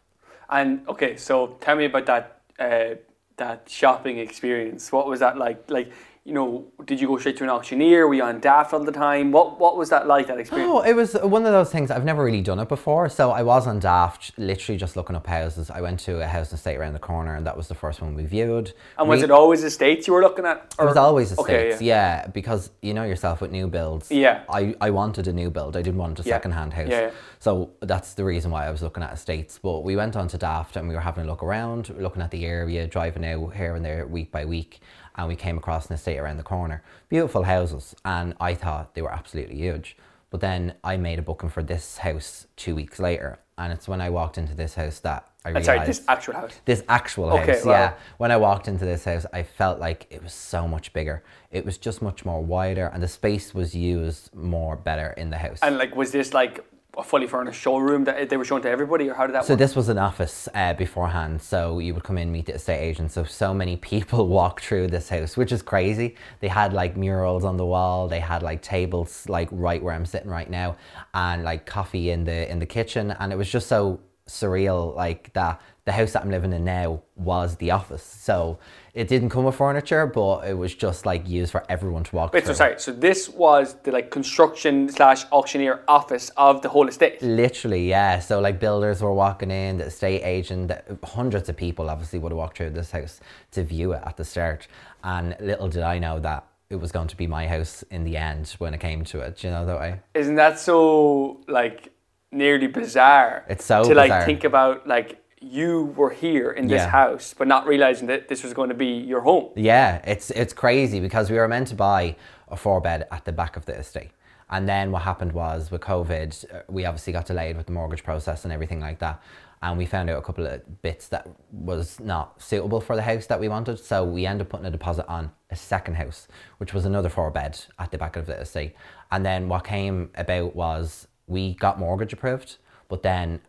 And 0.50 0.88
okay, 0.88 1.15
so 1.15 1.57
tell 1.62 1.75
me 1.75 1.86
about 1.86 2.06
that 2.07 2.42
uh, 2.57 2.95
that 3.37 3.69
shopping 3.69 4.17
experience. 4.19 4.91
What 4.91 5.07
was 5.07 5.19
that 5.21 5.37
like? 5.37 5.69
Like, 5.69 5.91
you 6.27 6.33
know, 6.33 6.65
did 6.83 7.00
you 7.00 7.07
go 7.07 7.18
straight 7.18 7.38
to 7.38 7.45
an 7.45 7.50
auctioneer? 7.50 8.06
Were 8.06 8.13
you 8.13 8.21
on 8.24 8.41
Daft 8.41 8.74
all 8.74 8.83
the 8.83 8.91
time? 8.91 9.31
What 9.31 9.62
What 9.62 9.77
was 9.77 9.89
that 9.91 10.07
like? 10.07 10.27
That 10.27 10.38
experience? 10.39 10.69
Oh, 10.69 10.81
it 10.81 10.94
was 10.94 11.13
one 11.13 11.45
of 11.45 11.53
those 11.53 11.71
things. 11.71 11.89
I've 11.89 12.03
never 12.03 12.21
really 12.21 12.41
done 12.41 12.59
it 12.59 12.68
before. 12.68 13.07
So 13.07 13.31
I 13.31 13.44
was 13.44 13.65
on 13.65 13.79
Daft, 13.79 14.33
literally 14.38 14.77
just 14.77 14.97
looking 14.97 15.15
up 15.15 15.25
houses. 15.25 15.69
I 15.71 15.79
went 15.79 16.01
to 16.01 16.19
a 16.21 16.27
house 16.27 16.51
and 16.51 16.57
estate 16.57 16.75
around 16.75 16.94
the 16.94 17.00
corner, 17.00 17.33
and 17.35 17.45
that 17.47 17.56
was 17.56 17.69
the 17.69 17.75
first 17.75 18.01
one 18.01 18.13
we 18.13 18.25
viewed. 18.25 18.74
and 18.97 19.07
was 19.07 19.19
We- 19.19 19.24
it 19.24 19.31
always 19.31 19.63
estates 19.63 20.06
you 20.06 20.12
were 20.12 20.21
looking 20.21 20.45
at? 20.45 20.75
It 20.77 20.83
was 20.83 20.97
always 20.97 21.31
estates, 21.31 21.75
Okay, 21.75 21.77
yeah. 21.79 22.27
because 22.27 22.71
you 22.81 22.94
know 22.94 23.06
yourself 23.06 23.39
with 23.39 23.51
new 23.51 23.68
builds. 23.69 24.12
Yeah. 24.12 24.41
I, 24.50 24.75
I 24.81 24.89
wanted 24.89 25.30
a 25.30 25.33
new 25.33 25.50
build. 25.50 25.77
I 25.77 25.81
didn't 25.81 26.00
want 26.00 26.19
a 26.19 26.23
Yeah. 26.23 26.33
second-hand 26.35 26.73
house. 26.73 26.89
Yeah, 26.89 27.01
yeah. 27.03 27.12
So 27.39 27.69
that's 27.81 28.15
the 28.15 28.25
reason 28.25 28.51
why 28.51 28.68
I 28.68 28.71
was 28.71 28.81
looking 28.81 29.01
at 29.01 29.13
estates. 29.13 29.59
But 29.63 29.85
we 29.85 29.95
went 29.95 30.18
on 30.18 30.27
to 30.27 30.38
Daft 30.38 30.75
and 30.75 30.89
we 30.89 30.95
were 30.95 31.01
having 31.01 31.23
a 31.23 31.27
look 31.27 31.41
around, 31.41 31.95
looking 31.97 32.21
at 32.21 32.31
the 32.31 32.45
area, 32.45 32.85
driving 32.85 33.25
out 33.25 33.53
here 33.56 33.75
and 33.75 33.85
there 33.85 34.06
week 34.07 34.30
by 34.30 34.44
week, 34.44 34.81
and 35.17 35.27
we 35.27 35.35
came 35.35 35.57
across 35.57 35.87
an 35.87 35.95
estate 35.95 36.19
around 36.19 36.37
the 36.37 36.43
corner. 36.43 36.83
Beautiful 37.09 37.43
houses, 37.43 37.95
and 38.05 38.35
I 38.39 38.53
thought 38.53 38.93
they 38.95 39.01
were 39.01 39.11
absolutely 39.13 39.55
huge. 39.55 39.97
But 40.29 40.41
then 40.41 40.73
I 40.83 40.97
made 40.97 41.19
a 41.19 41.21
booking 41.21 41.49
for 41.49 41.63
this 41.63 41.99
house 41.99 42.47
two 42.55 42.75
weeks 42.75 42.99
later, 42.99 43.39
and 43.57 43.71
it's 43.73 43.87
when 43.87 44.01
I 44.01 44.09
walked 44.09 44.37
into 44.37 44.53
this 44.53 44.75
house 44.75 44.99
that 44.99 45.25
I 45.45 45.49
realized 45.49 45.65
Sorry, 45.65 45.85
this 45.85 46.01
actual 46.09 46.33
house. 46.33 46.59
this 46.65 46.83
actual 46.89 47.29
Okay, 47.31 47.53
house, 47.53 47.65
wow. 47.65 47.71
yeah. 47.71 47.93
When 48.17 48.31
I 48.31 48.37
walked 48.37 48.67
into 48.67 48.83
this 48.83 49.05
house, 49.05 49.25
I 49.31 49.43
felt 49.43 49.79
like 49.79 50.05
it 50.09 50.21
was 50.21 50.33
so 50.33 50.67
much 50.67 50.91
bigger. 50.91 51.23
It 51.51 51.63
was 51.65 51.77
just 51.77 52.01
much 52.01 52.25
more 52.25 52.43
wider, 52.43 52.87
and 52.87 53.01
the 53.01 53.07
space 53.07 53.53
was 53.53 53.73
used 53.73 54.35
more 54.35 54.75
better 54.75 55.11
in 55.11 55.29
the 55.29 55.37
house. 55.37 55.59
And 55.61 55.77
like, 55.77 55.95
was 55.95 56.11
this 56.11 56.33
like 56.33 56.65
a 56.97 57.03
fully 57.03 57.27
furnished 57.27 57.61
showroom 57.61 58.05
that 58.05 58.29
they 58.29 58.38
were 58.38 58.45
showing 58.45 58.63
to 58.63 58.69
everybody, 58.69 59.09
or 59.09 59.13
how 59.13 59.27
did 59.27 59.35
that 59.35 59.45
so 59.45 59.53
work? 59.53 59.59
this 59.59 59.75
was 59.75 59.88
an 59.88 59.99
office 59.99 60.49
uh, 60.55 60.73
beforehand. 60.73 61.41
So 61.41 61.77
you 61.79 61.94
would 61.94 62.03
come 62.03 62.17
in, 62.17 62.31
meet 62.31 62.47
the 62.47 62.55
estate 62.55 62.79
agent. 62.79 63.11
So 63.11 63.23
so 63.23 63.53
many 63.53 63.77
people 63.91 64.27
walk 64.27 64.61
through 64.61 64.88
this 64.88 65.09
house, 65.09 65.38
which 65.38 65.51
is 65.51 65.61
crazy. 65.61 66.15
They 66.39 66.47
had 66.47 66.73
like 66.73 66.97
murals 66.97 67.45
on 67.45 67.57
the 67.57 67.65
wall. 67.65 68.07
They 68.07 68.19
had 68.19 68.41
like 68.41 68.61
tables 68.61 69.29
like 69.29 69.47
right 69.51 69.81
where 69.81 69.94
I'm 69.94 70.05
sitting 70.05 70.29
right 70.29 70.49
now, 70.49 70.75
and 71.13 71.44
like 71.44 71.65
coffee 71.65 72.09
in 72.09 72.23
the 72.23 72.49
in 72.49 72.59
the 72.59 72.65
kitchen. 72.65 73.11
And 73.11 73.31
it 73.31 73.35
was 73.35 73.49
just 73.49 73.67
so 73.67 73.99
surreal, 74.27 74.95
like 74.95 75.33
that. 75.33 75.62
The 75.85 75.94
house 75.94 76.12
that 76.12 76.21
I'm 76.21 76.29
living 76.31 76.51
in 76.51 76.65
now 76.65 77.01
was 77.15 77.56
the 77.56 77.71
office. 77.71 78.03
So 78.03 78.59
it 78.94 79.07
didn't 79.07 79.29
come 79.29 79.45
with 79.45 79.56
furniture, 79.56 80.06
but 80.06 80.45
it 80.47 80.53
was 80.57 80.75
just 80.75 81.06
like 81.06 81.25
used 81.27 81.51
for 81.51 81.63
everyone 81.69 82.03
to 82.03 82.15
walk 82.15 82.33
Wait, 82.33 82.44
through. 82.44 82.56
so 82.56 82.57
sorry. 82.57 82.79
So 82.79 82.91
this 82.91 83.29
was 83.29 83.75
the 83.83 83.91
like 83.91 84.12
construction 84.12 84.89
slash 84.89 85.24
auctioneer 85.31 85.83
office 85.88 86.29
of 86.35 86.62
the 86.62 86.68
whole 86.68 86.89
estate. 86.89 87.21
Literally, 87.21 87.88
yeah. 87.88 88.19
So 88.19 88.41
like 88.41 88.59
builders 88.59 89.01
were 89.01 89.13
walking 89.13 89.50
in, 89.50 89.77
the 89.77 89.85
estate 89.85 90.24
agent, 90.24 90.68
the- 90.68 90.97
hundreds 91.06 91.47
of 91.47 91.56
people 91.56 91.89
obviously 91.89 92.19
would 92.19 92.33
have 92.33 92.38
walked 92.38 92.57
through 92.57 92.71
this 92.71 92.91
house 92.91 93.21
to 93.51 93.63
view 93.63 93.94
it 93.94 94.01
at 94.06 94.18
the 94.18 94.25
start. 94.25 94.68
And 95.06 95.38
little 95.39 95.69
did 95.69 95.83
I 95.83 96.00
know 96.00 96.19
that 96.19 96.45
it 96.69 96.75
was 96.75 96.91
going 96.91 97.07
to 97.07 97.15
be 97.15 97.27
my 97.27 97.47
house 97.47 97.83
in 97.91 98.03
the 98.03 98.18
end 98.18 98.54
when 98.57 98.73
it 98.73 98.81
came 98.81 99.06
to 99.06 99.21
it. 99.21 99.37
Do 99.37 99.47
you 99.47 99.54
know 99.54 99.66
that 99.66 99.80
way? 99.80 99.99
Isn't 100.16 100.35
that 100.35 100.59
so 100.59 101.40
like 101.47 101.94
nearly 102.31 102.67
bizarre? 102.67 103.45
It's 103.49 103.65
so 103.65 103.83
to 103.83 103.95
like 103.95 104.09
bizarre. 104.09 104.25
think 104.25 104.43
about 104.43 104.87
like 104.87 105.23
you 105.39 105.93
were 105.95 106.09
here 106.09 106.51
in 106.51 106.67
this 106.67 106.81
Yeah. 106.81 106.89
house, 106.89 107.33
but 107.37 107.47
not 107.47 107.67
realizing 107.67 108.07
that 108.07 108.27
this 108.27 108.43
was 108.43 108.53
going 108.53 108.69
to 108.69 108.75
be 108.75 108.87
your 108.87 109.21
home. 109.21 109.51
Yeah, 109.55 110.01
it's 110.05 110.31
it's 110.31 110.53
crazy 110.53 110.99
because 110.99 111.29
we 111.29 111.37
were 111.37 111.47
meant 111.47 111.67
to 111.69 111.75
buy 111.75 112.15
a 112.49 112.55
four 112.57 112.81
bed 112.81 113.07
at 113.11 113.25
the 113.25 113.31
back 113.31 113.55
of 113.57 113.65
the 113.65 113.73
estate. 113.75 114.11
And 114.49 114.67
then 114.67 114.91
what 114.91 115.01
happened 115.01 115.33
was 115.33 115.71
with 115.71 115.81
COVID, 115.81 116.45
uh, 116.55 116.61
we 116.69 116.85
obviously 116.85 117.11
got 117.11 117.25
delayed 117.25 117.57
with 117.57 117.65
the 117.65 117.73
mortgage 117.73 118.03
process 118.03 118.45
and 118.45 118.53
everything 118.53 118.79
like 118.79 118.99
that. 118.99 119.21
And 119.61 119.77
we 119.77 119.85
found 119.85 120.09
out 120.09 120.17
a 120.17 120.21
couple 120.21 120.47
of 120.47 120.81
bits 120.81 121.07
that 121.09 121.27
was 121.51 121.99
not 121.99 122.41
suitable 122.41 122.79
for 122.79 122.95
the 122.95 123.01
house 123.01 123.25
that 123.25 123.39
we 123.39 123.49
wanted. 123.49 123.77
So 123.79 124.05
we 124.05 124.25
ended 124.25 124.45
up 124.47 124.49
putting 124.51 124.65
a 124.67 124.71
deposit 124.71 125.05
on 125.09 125.31
a 125.49 125.55
second 125.55 125.95
house, 125.95 126.27
which 126.59 126.73
was 126.73 126.85
another 126.85 127.09
four 127.09 127.29
bed 127.31 127.59
at 127.77 127.91
the 127.91 127.97
back 127.97 128.15
of 128.15 128.25
the 128.27 128.39
estate. 128.39 128.73
And 129.11 129.25
then 129.25 129.49
what 129.49 129.65
came 129.65 130.11
about 130.15 130.55
was 130.55 131.06
we 131.27 131.55
got 131.55 131.79
mortgage 131.79 132.13
approved, 132.13 132.57
but 132.87 133.03
then 133.03 133.41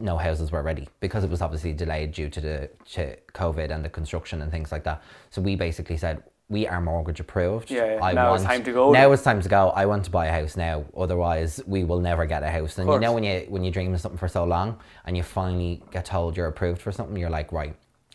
no 0.00 0.16
houses 0.16 0.50
were 0.50 0.62
ready 0.62 0.88
because 1.00 1.24
it 1.24 1.30
was 1.30 1.40
obviously 1.40 1.72
delayed 1.72 2.12
due 2.12 2.28
to 2.28 2.40
the 2.40 2.70
to 2.90 3.16
COVID 3.32 3.70
and 3.70 3.84
the 3.84 3.88
construction 3.88 4.42
and 4.42 4.50
things 4.50 4.72
like 4.72 4.84
that. 4.84 5.02
So 5.30 5.40
we 5.40 5.56
basically 5.56 5.96
said 5.96 6.22
we 6.48 6.66
are 6.66 6.80
mortgage 6.80 7.20
approved. 7.20 7.70
Yeah, 7.70 7.94
yeah. 7.94 8.12
Now 8.12 8.34
it's 8.34 8.44
time 8.44 8.62
to 8.64 8.72
go 8.72 8.92
Now 8.92 9.10
it's 9.12 9.22
time 9.22 9.40
to 9.40 9.48
go. 9.48 9.70
I 9.70 9.86
want 9.86 10.04
to 10.04 10.10
buy 10.10 10.26
a 10.26 10.32
house 10.32 10.56
now. 10.56 10.84
Otherwise, 10.96 11.60
we 11.66 11.84
will 11.84 12.00
never 12.00 12.26
get 12.26 12.42
a 12.42 12.50
house. 12.50 12.76
And 12.78 12.88
you 12.88 12.98
know 12.98 13.12
when 13.12 13.24
you 13.24 13.46
when 13.48 13.64
you 13.64 13.70
dream 13.70 13.94
of 13.94 14.00
something 14.00 14.18
for 14.18 14.28
so 14.28 14.44
long 14.44 14.78
and 15.06 15.16
you 15.16 15.22
finally 15.22 15.82
get 15.90 16.04
told 16.04 16.36
you're 16.36 16.46
approved 16.46 16.82
for 16.82 16.92
something, 16.92 17.16
you're 17.16 17.30
like, 17.30 17.50
right, 17.52 17.74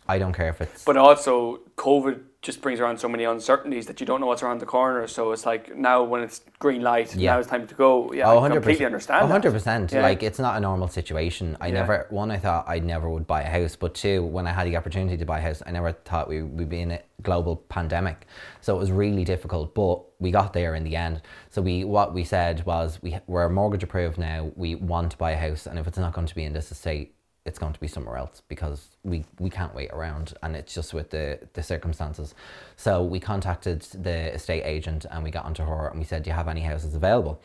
I 0.10 0.18
don't 0.18 0.34
care 0.34 0.50
if 0.50 0.60
it's 0.60 0.84
But 0.84 0.98
also, 0.98 1.60
COVID 1.78 2.22
just 2.42 2.62
brings 2.62 2.80
around 2.80 2.98
so 2.98 3.10
many 3.10 3.26
uncertainties 3.26 3.86
that 3.88 4.00
you 4.00 4.06
don't 4.06 4.22
know 4.22 4.26
what's 4.28 4.42
around 4.42 4.60
the 4.60 4.66
corner. 4.66 5.06
So 5.08 5.34
it's 5.34 5.46
like 5.46 5.76
now 5.76 6.04
when 6.04 6.22
it's 6.24 6.42
green 6.58 6.82
light, 6.82 7.14
Yeah. 7.14 7.34
now 7.34 7.40
it's 7.40 7.50
time 7.50 7.68
to 7.68 7.76
go. 7.76 8.12
Yeah, 8.14 8.28
Oh, 8.28 8.32
I 8.38 8.42
100%. 8.42 8.54
completely 8.54 8.86
understand. 8.86 9.22
100%. 9.30 9.92
Yeah. 9.92 10.02
Like, 10.02 10.24
it's 10.24 10.40
not 10.40 10.56
a 10.56 10.60
normal 10.62 10.88
situation. 10.88 11.58
I 11.60 11.68
Yeah. 11.68 11.74
never, 11.82 12.08
one, 12.10 12.32
I 12.32 12.38
thought 12.38 12.64
I 12.68 12.80
never 12.80 13.10
would 13.10 13.28
buy 13.28 13.42
a 13.42 13.50
house, 13.50 13.76
but 13.76 13.94
two, 13.94 14.24
when 14.24 14.48
I 14.48 14.52
had 14.54 14.66
the 14.68 14.78
opportunity 14.78 15.18
to 15.18 15.26
buy 15.26 15.40
a 15.40 15.42
house, 15.42 15.62
I 15.68 15.72
never 15.72 15.92
thought 15.92 16.30
we 16.30 16.42
would 16.42 16.70
be 16.70 16.80
in 16.80 16.92
a 16.92 17.00
global 17.22 17.58
pandemic. 17.68 18.26
So 18.62 18.76
it 18.76 18.80
was 18.80 18.92
really 18.92 19.26
difficult, 19.26 19.76
but 19.76 20.02
we 20.20 20.32
got 20.32 20.54
there 20.54 20.76
in 20.76 20.84
the 20.86 20.96
end. 20.96 21.22
So 21.50 21.62
we, 21.62 21.84
what 21.84 22.14
we 22.14 22.24
said 22.24 22.66
was, 22.66 23.00
we, 23.02 23.18
we're 23.28 23.50
mortgage 23.50 23.84
approved 23.84 24.18
now, 24.18 24.50
we 24.56 24.76
want 24.76 25.12
to 25.12 25.18
buy 25.18 25.32
a 25.32 25.38
house, 25.38 25.68
and 25.68 25.78
if 25.78 25.88
it's 25.88 25.98
not 25.98 26.14
going 26.14 26.28
to 26.28 26.36
be 26.36 26.46
in 26.46 26.54
this 26.54 26.72
estate, 26.72 27.16
it's 27.50 27.60
going 27.60 27.74
to 27.74 27.80
be 27.80 27.88
somewhere 27.88 28.16
else 28.16 28.42
because 28.48 28.90
we, 29.04 29.26
we 29.40 29.50
can't 29.50 29.74
wait 29.76 29.90
around 29.92 30.34
and 30.44 30.56
it's 30.56 30.74
just 30.74 30.94
with 30.94 31.10
the, 31.10 31.40
the 31.54 31.64
circumstances. 31.64 32.36
So 32.78 33.04
we 33.04 33.20
contacted 33.20 33.82
the 33.82 34.34
estate 34.34 34.64
agent 34.64 35.06
and 35.12 35.24
we 35.24 35.32
got 35.32 35.46
onto 35.46 35.64
her 35.66 35.88
and 35.88 36.00
we 36.00 36.06
said, 36.06 36.24
Do 36.24 36.30
you 36.30 36.36
have 36.36 36.48
any 36.48 36.62
houses 36.62 36.94
available? 36.96 37.42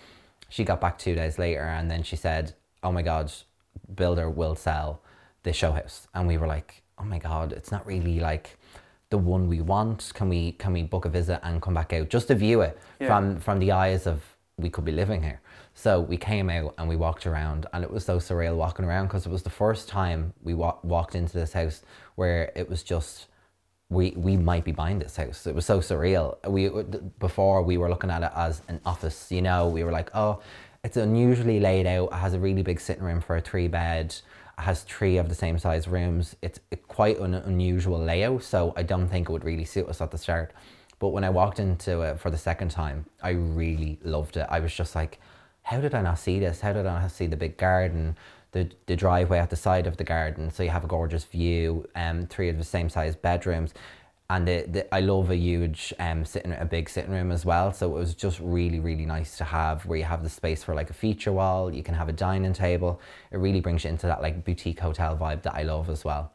She 0.50 0.62
got 0.62 0.80
back 0.80 0.98
two 0.98 1.14
days 1.14 1.38
later 1.38 1.62
and 1.62 1.90
then 1.90 2.02
she 2.04 2.16
said, 2.16 2.52
Oh 2.82 2.92
my 2.92 3.02
God, 3.02 3.32
builder 3.96 4.28
will 4.30 4.54
sell 4.54 5.00
the 5.42 5.52
show 5.52 5.72
house. 5.72 6.06
And 6.14 6.28
we 6.28 6.36
were 6.36 6.46
like, 6.46 6.82
Oh 6.98 7.04
my 7.04 7.18
God, 7.18 7.52
it's 7.52 7.72
not 7.72 7.86
really 7.86 8.20
like 8.20 8.58
the 9.10 9.18
one 9.18 9.48
we 9.48 9.60
want. 9.62 10.12
Can 10.14 10.28
we 10.28 10.52
can 10.52 10.72
we 10.74 10.82
book 10.82 11.06
a 11.06 11.08
visit 11.08 11.40
and 11.42 11.62
come 11.62 11.74
back 11.74 11.92
out 11.94 12.10
just 12.10 12.28
to 12.28 12.34
view 12.34 12.60
it 12.60 12.78
Yeah. 13.00 13.06
from 13.08 13.40
from 13.40 13.58
the 13.58 13.72
eyes 13.72 14.06
of 14.06 14.22
we 14.58 14.68
could 14.70 14.84
be 14.84 14.92
living 14.92 15.22
here. 15.22 15.40
So 15.74 16.00
we 16.00 16.16
came 16.16 16.48
out 16.48 16.74
and 16.78 16.88
we 16.88 16.96
walked 16.96 17.26
around, 17.26 17.66
and 17.72 17.82
it 17.82 17.90
was 17.90 18.04
so 18.04 18.18
surreal 18.18 18.56
walking 18.56 18.84
around 18.84 19.06
because 19.06 19.26
it 19.26 19.30
was 19.30 19.42
the 19.42 19.50
first 19.50 19.88
time 19.88 20.32
we 20.42 20.54
wa- 20.54 20.78
walked 20.82 21.14
into 21.14 21.32
this 21.34 21.52
house 21.52 21.82
where 22.14 22.52
it 22.54 22.70
was 22.70 22.82
just 22.82 23.26
we 23.90 24.12
we 24.16 24.36
might 24.36 24.64
be 24.64 24.72
buying 24.72 24.98
this 24.98 25.16
house. 25.16 25.46
It 25.46 25.54
was 25.54 25.66
so 25.66 25.80
surreal. 25.80 26.36
We 26.48 26.70
before 27.18 27.62
we 27.62 27.76
were 27.76 27.90
looking 27.90 28.10
at 28.10 28.22
it 28.22 28.30
as 28.34 28.62
an 28.68 28.80
office. 28.86 29.30
You 29.30 29.42
know, 29.42 29.68
we 29.68 29.84
were 29.84 29.92
like, 29.92 30.10
oh, 30.14 30.40
it's 30.84 30.96
unusually 30.96 31.60
laid 31.60 31.86
out. 31.86 32.10
It 32.12 32.16
has 32.16 32.34
a 32.34 32.38
really 32.38 32.62
big 32.62 32.80
sitting 32.80 33.04
room 33.04 33.20
for 33.20 33.36
a 33.36 33.40
three 33.40 33.68
bed. 33.68 34.14
It 34.58 34.62
has 34.62 34.84
three 34.84 35.16
of 35.16 35.28
the 35.28 35.34
same 35.34 35.58
size 35.58 35.88
rooms. 35.88 36.36
It's 36.40 36.60
quite 36.88 37.18
an 37.18 37.34
unusual 37.34 37.98
layout, 37.98 38.44
so 38.44 38.72
I 38.76 38.84
don't 38.84 39.08
think 39.08 39.28
it 39.28 39.32
would 39.32 39.44
really 39.44 39.64
suit 39.64 39.88
us 39.88 40.00
at 40.00 40.12
the 40.12 40.18
start. 40.18 40.52
But 41.00 41.08
when 41.08 41.24
I 41.24 41.30
walked 41.30 41.58
into 41.58 42.02
it 42.02 42.20
for 42.20 42.30
the 42.30 42.38
second 42.38 42.70
time, 42.70 43.06
I 43.22 43.30
really 43.30 43.98
loved 44.04 44.36
it. 44.36 44.46
I 44.48 44.60
was 44.60 44.72
just 44.72 44.94
like, 44.94 45.18
how 45.64 45.80
did 45.80 45.94
I 45.94 46.02
not 46.02 46.18
see 46.18 46.38
this? 46.38 46.60
How 46.60 46.72
did 46.72 46.86
I 46.86 47.00
not 47.00 47.10
see 47.10 47.26
the 47.26 47.36
big 47.36 47.56
garden, 47.56 48.16
the 48.52 48.70
the 48.86 48.94
driveway 48.96 49.38
at 49.38 49.50
the 49.50 49.56
side 49.56 49.86
of 49.86 49.96
the 49.96 50.04
garden? 50.04 50.50
So 50.50 50.62
you 50.62 50.70
have 50.70 50.84
a 50.84 50.86
gorgeous 50.86 51.24
view, 51.24 51.86
um, 51.96 52.26
three 52.26 52.48
of 52.50 52.58
the 52.58 52.64
same 52.64 52.88
size 52.90 53.16
bedrooms, 53.16 53.72
and 54.28 54.46
the, 54.46 54.66
the 54.68 54.94
I 54.94 55.00
love 55.00 55.30
a 55.30 55.36
huge 55.36 55.92
um 55.98 56.24
sitting 56.26 56.52
a 56.52 56.66
big 56.66 56.88
sitting 56.90 57.12
room 57.12 57.32
as 57.32 57.46
well. 57.46 57.72
So 57.72 57.96
it 57.96 57.98
was 57.98 58.14
just 58.14 58.40
really 58.40 58.78
really 58.78 59.06
nice 59.06 59.38
to 59.38 59.44
have 59.44 59.86
where 59.86 59.98
you 59.98 60.04
have 60.04 60.22
the 60.22 60.28
space 60.28 60.62
for 60.62 60.74
like 60.74 60.90
a 60.90 60.94
feature 60.94 61.32
wall. 61.32 61.72
You 61.74 61.82
can 61.82 61.94
have 61.94 62.10
a 62.10 62.12
dining 62.12 62.52
table. 62.52 63.00
It 63.32 63.38
really 63.38 63.60
brings 63.60 63.84
you 63.84 63.90
into 63.90 64.06
that 64.06 64.20
like 64.20 64.44
boutique 64.44 64.80
hotel 64.80 65.16
vibe 65.16 65.42
that 65.42 65.54
I 65.54 65.62
love 65.62 65.88
as 65.88 66.04
well. 66.04 66.32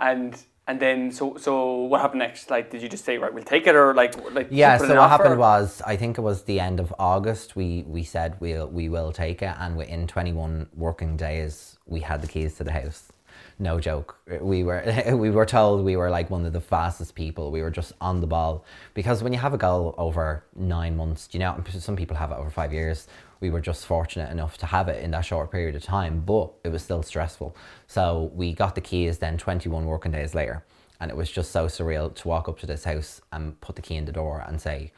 And 0.00 0.42
and 0.66 0.80
then 0.80 1.10
so 1.12 1.36
so 1.36 1.76
what 1.84 2.00
happened 2.00 2.20
next? 2.20 2.50
Like, 2.50 2.70
did 2.70 2.82
you 2.82 2.88
just 2.88 3.04
say 3.04 3.18
right, 3.18 3.32
we'll 3.32 3.44
take 3.44 3.66
it, 3.66 3.74
or 3.74 3.94
like 3.94 4.16
like 4.32 4.48
Yeah, 4.50 4.78
so 4.78 4.94
what 4.96 5.08
offer? 5.08 5.10
happened 5.10 5.38
was 5.38 5.82
I 5.86 5.96
think 5.96 6.18
it 6.18 6.22
was 6.22 6.44
the 6.44 6.60
end 6.60 6.80
of 6.80 6.94
August 6.98 7.56
we 7.56 7.84
we 7.86 8.02
said 8.04 8.36
we'll 8.40 8.68
we 8.68 8.88
will 8.88 9.12
take 9.12 9.42
it 9.42 9.54
and 9.58 9.76
within 9.76 10.06
21 10.06 10.68
working 10.74 11.16
days 11.16 11.78
we 11.86 12.00
had 12.00 12.22
the 12.22 12.28
keys 12.28 12.54
to 12.56 12.64
the 12.64 12.72
house. 12.72 13.12
No 13.58 13.80
joke. 13.80 14.18
We 14.40 14.64
were 14.64 14.82
we 15.16 15.30
were 15.30 15.46
told 15.46 15.84
we 15.84 15.96
were 15.96 16.10
like 16.10 16.30
one 16.30 16.46
of 16.46 16.52
the 16.52 16.60
fastest 16.60 17.14
people. 17.14 17.50
We 17.50 17.62
were 17.62 17.70
just 17.70 17.92
on 18.00 18.20
the 18.20 18.26
ball 18.26 18.64
because 18.94 19.22
when 19.22 19.32
you 19.32 19.38
have 19.40 19.54
a 19.54 19.58
goal 19.58 19.94
over 19.98 20.44
9 20.56 20.96
months, 20.96 21.28
you 21.32 21.40
know, 21.40 21.62
some 21.70 21.96
people 21.96 22.16
have 22.16 22.30
it 22.32 22.36
over 22.38 22.50
5 22.50 22.72
years. 22.72 23.08
We 23.42 23.50
were 23.50 23.60
just 23.60 23.84
fortunate 23.84 24.30
enough 24.30 24.56
to 24.58 24.66
have 24.66 24.88
it 24.88 25.04
in 25.04 25.10
that 25.10 25.26
short 25.26 25.50
period 25.50 25.74
of 25.74 25.82
time, 25.82 26.22
but 26.24 26.52
it 26.64 26.70
was 26.70 26.82
still 26.82 27.02
stressful. 27.02 27.54
So 27.86 28.30
we 28.34 28.54
got 28.54 28.74
the 28.74 28.80
keys 28.80 29.18
then 29.18 29.36
21 29.36 29.84
working 29.84 30.12
days 30.12 30.34
later 30.34 30.64
and 31.02 31.10
it 31.10 31.16
was 31.16 31.32
just 31.32 31.50
so 31.50 31.66
surreal 31.66 32.14
to 32.14 32.28
walk 32.28 32.48
up 32.48 32.60
to 32.60 32.66
this 32.66 32.84
house 32.84 33.20
and 33.32 33.60
put 33.60 33.74
the 33.74 33.82
key 33.82 33.96
in 33.96 34.04
the 34.04 34.12
door 34.12 34.44
and 34.46 34.60
say 34.60 34.92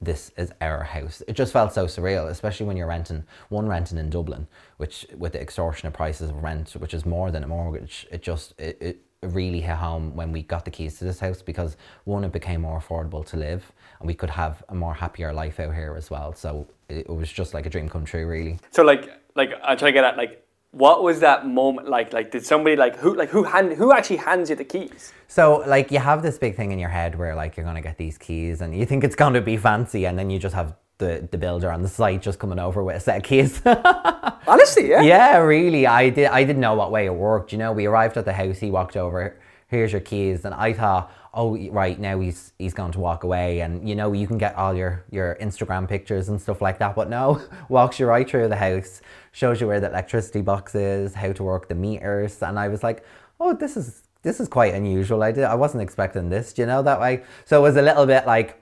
this 0.00 0.32
is 0.38 0.50
our 0.62 0.82
house 0.82 1.22
it 1.28 1.34
just 1.34 1.52
felt 1.52 1.74
so 1.74 1.84
surreal 1.84 2.30
especially 2.30 2.64
when 2.64 2.78
you're 2.78 2.86
renting 2.86 3.22
one 3.50 3.68
renting 3.68 3.98
in 3.98 4.08
dublin 4.08 4.46
which 4.78 5.06
with 5.18 5.32
the 5.32 5.40
extortionate 5.40 5.92
prices 5.92 6.30
of 6.30 6.42
rent 6.42 6.70
which 6.78 6.94
is 6.94 7.04
more 7.04 7.30
than 7.30 7.44
a 7.44 7.46
mortgage 7.46 8.06
it 8.10 8.22
just 8.22 8.54
it, 8.58 8.78
it 8.80 9.02
really 9.22 9.60
hit 9.60 9.76
home 9.76 10.16
when 10.16 10.32
we 10.32 10.42
got 10.42 10.64
the 10.64 10.70
keys 10.70 10.98
to 10.98 11.04
this 11.04 11.20
house 11.20 11.42
because 11.42 11.76
one 12.04 12.24
it 12.24 12.32
became 12.32 12.62
more 12.62 12.80
affordable 12.80 13.24
to 13.26 13.36
live 13.36 13.70
and 14.00 14.06
we 14.06 14.14
could 14.14 14.30
have 14.30 14.62
a 14.68 14.74
more 14.74 14.94
happier 14.94 15.32
life 15.32 15.60
out 15.60 15.74
here 15.74 15.94
as 15.96 16.10
well 16.10 16.34
so 16.34 16.66
it, 16.88 17.06
it 17.08 17.08
was 17.08 17.30
just 17.30 17.54
like 17.54 17.66
a 17.66 17.70
dream 17.70 17.88
come 17.88 18.04
true 18.04 18.26
really 18.26 18.58
So 18.70 18.82
like 18.82 19.08
like 19.36 19.52
I'm 19.62 19.78
trying 19.78 19.92
to 19.92 19.98
get 20.00 20.04
at 20.04 20.16
like 20.16 20.44
what 20.72 21.02
was 21.02 21.20
that 21.20 21.46
moment 21.46 21.88
like? 21.88 22.12
Like 22.12 22.30
did 22.30 22.46
somebody 22.46 22.76
like 22.76 22.96
who 22.96 23.14
like 23.14 23.30
who 23.30 23.42
hand 23.42 23.72
who 23.72 23.92
actually 23.92 24.18
hands 24.18 24.50
you 24.50 24.56
the 24.56 24.64
keys? 24.64 25.12
So 25.26 25.64
like 25.66 25.90
you 25.90 25.98
have 25.98 26.22
this 26.22 26.38
big 26.38 26.56
thing 26.56 26.70
in 26.70 26.78
your 26.78 26.88
head 26.88 27.18
where 27.18 27.34
like 27.34 27.56
you're 27.56 27.66
gonna 27.66 27.82
get 27.82 27.98
these 27.98 28.16
keys 28.16 28.60
and 28.60 28.76
you 28.76 28.86
think 28.86 29.02
it's 29.02 29.16
gonna 29.16 29.40
be 29.40 29.56
fancy 29.56 30.06
and 30.06 30.18
then 30.18 30.30
you 30.30 30.38
just 30.38 30.54
have 30.54 30.76
the, 30.98 31.26
the 31.30 31.38
builder 31.38 31.72
on 31.72 31.82
the 31.82 31.88
site 31.88 32.22
just 32.22 32.38
coming 32.38 32.58
over 32.58 32.84
with 32.84 32.96
a 32.96 33.00
set 33.00 33.16
of 33.16 33.22
keys. 33.22 33.60
Honestly, 34.46 34.90
yeah. 34.90 35.02
yeah, 35.02 35.38
really. 35.38 35.86
I 35.86 36.10
did 36.10 36.26
I 36.26 36.44
didn't 36.44 36.60
know 36.60 36.74
what 36.74 36.92
way 36.92 37.06
it 37.06 37.14
worked. 37.14 37.52
You 37.52 37.58
know, 37.58 37.72
we 37.72 37.86
arrived 37.86 38.16
at 38.16 38.24
the 38.24 38.32
house, 38.32 38.58
he 38.58 38.70
walked 38.70 38.96
over, 38.96 39.40
here's 39.66 39.92
your 39.92 40.02
keys, 40.02 40.44
and 40.44 40.54
I 40.54 40.72
thought, 40.72 41.10
oh 41.34 41.56
right, 41.70 41.98
now 41.98 42.20
he's 42.20 42.52
he's 42.58 42.74
going 42.74 42.92
to 42.92 43.00
walk 43.00 43.24
away 43.24 43.60
and 43.60 43.88
you 43.88 43.94
know, 43.94 44.12
you 44.12 44.26
can 44.26 44.38
get 44.38 44.54
all 44.56 44.74
your, 44.74 45.04
your 45.10 45.36
Instagram 45.40 45.88
pictures 45.88 46.28
and 46.28 46.40
stuff 46.40 46.60
like 46.60 46.78
that. 46.78 46.94
But 46.94 47.08
no, 47.08 47.40
walks 47.68 47.98
you 47.98 48.06
right 48.06 48.28
through 48.28 48.48
the 48.48 48.56
house, 48.56 49.00
shows 49.32 49.60
you 49.60 49.66
where 49.66 49.80
the 49.80 49.88
electricity 49.88 50.42
box 50.42 50.74
is, 50.74 51.14
how 51.14 51.32
to 51.32 51.42
work 51.42 51.68
the 51.68 51.74
meters, 51.74 52.42
and 52.42 52.58
I 52.58 52.68
was 52.68 52.82
like, 52.82 53.04
Oh, 53.38 53.54
this 53.54 53.76
is 53.76 54.02
this 54.22 54.38
is 54.38 54.48
quite 54.48 54.74
unusual. 54.74 55.22
I 55.22 55.32
did 55.32 55.44
I 55.44 55.54
wasn't 55.54 55.82
expecting 55.82 56.28
this, 56.28 56.52
do 56.52 56.62
you 56.62 56.66
know, 56.66 56.82
that 56.82 57.00
way. 57.00 57.22
So 57.44 57.58
it 57.58 57.62
was 57.62 57.76
a 57.76 57.82
little 57.82 58.06
bit 58.06 58.26
like 58.26 58.60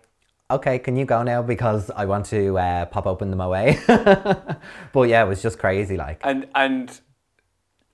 okay, 0.51 0.79
can 0.79 0.97
you 0.97 1.05
go 1.05 1.23
now 1.23 1.43
because 1.43 1.91
I 1.91 2.07
want 2.07 2.27
to 2.27 2.59
uh, 2.59 2.87
pop 2.87 3.07
open 3.07 3.31
them 3.31 3.41
away. 3.41 3.79
but 3.87 5.09
yeah, 5.09 5.25
it 5.25 5.29
was 5.29 5.43
just 5.43 5.59
crazy. 5.59 5.97
Like, 5.97 6.21
And 6.25 6.47
and 6.55 7.01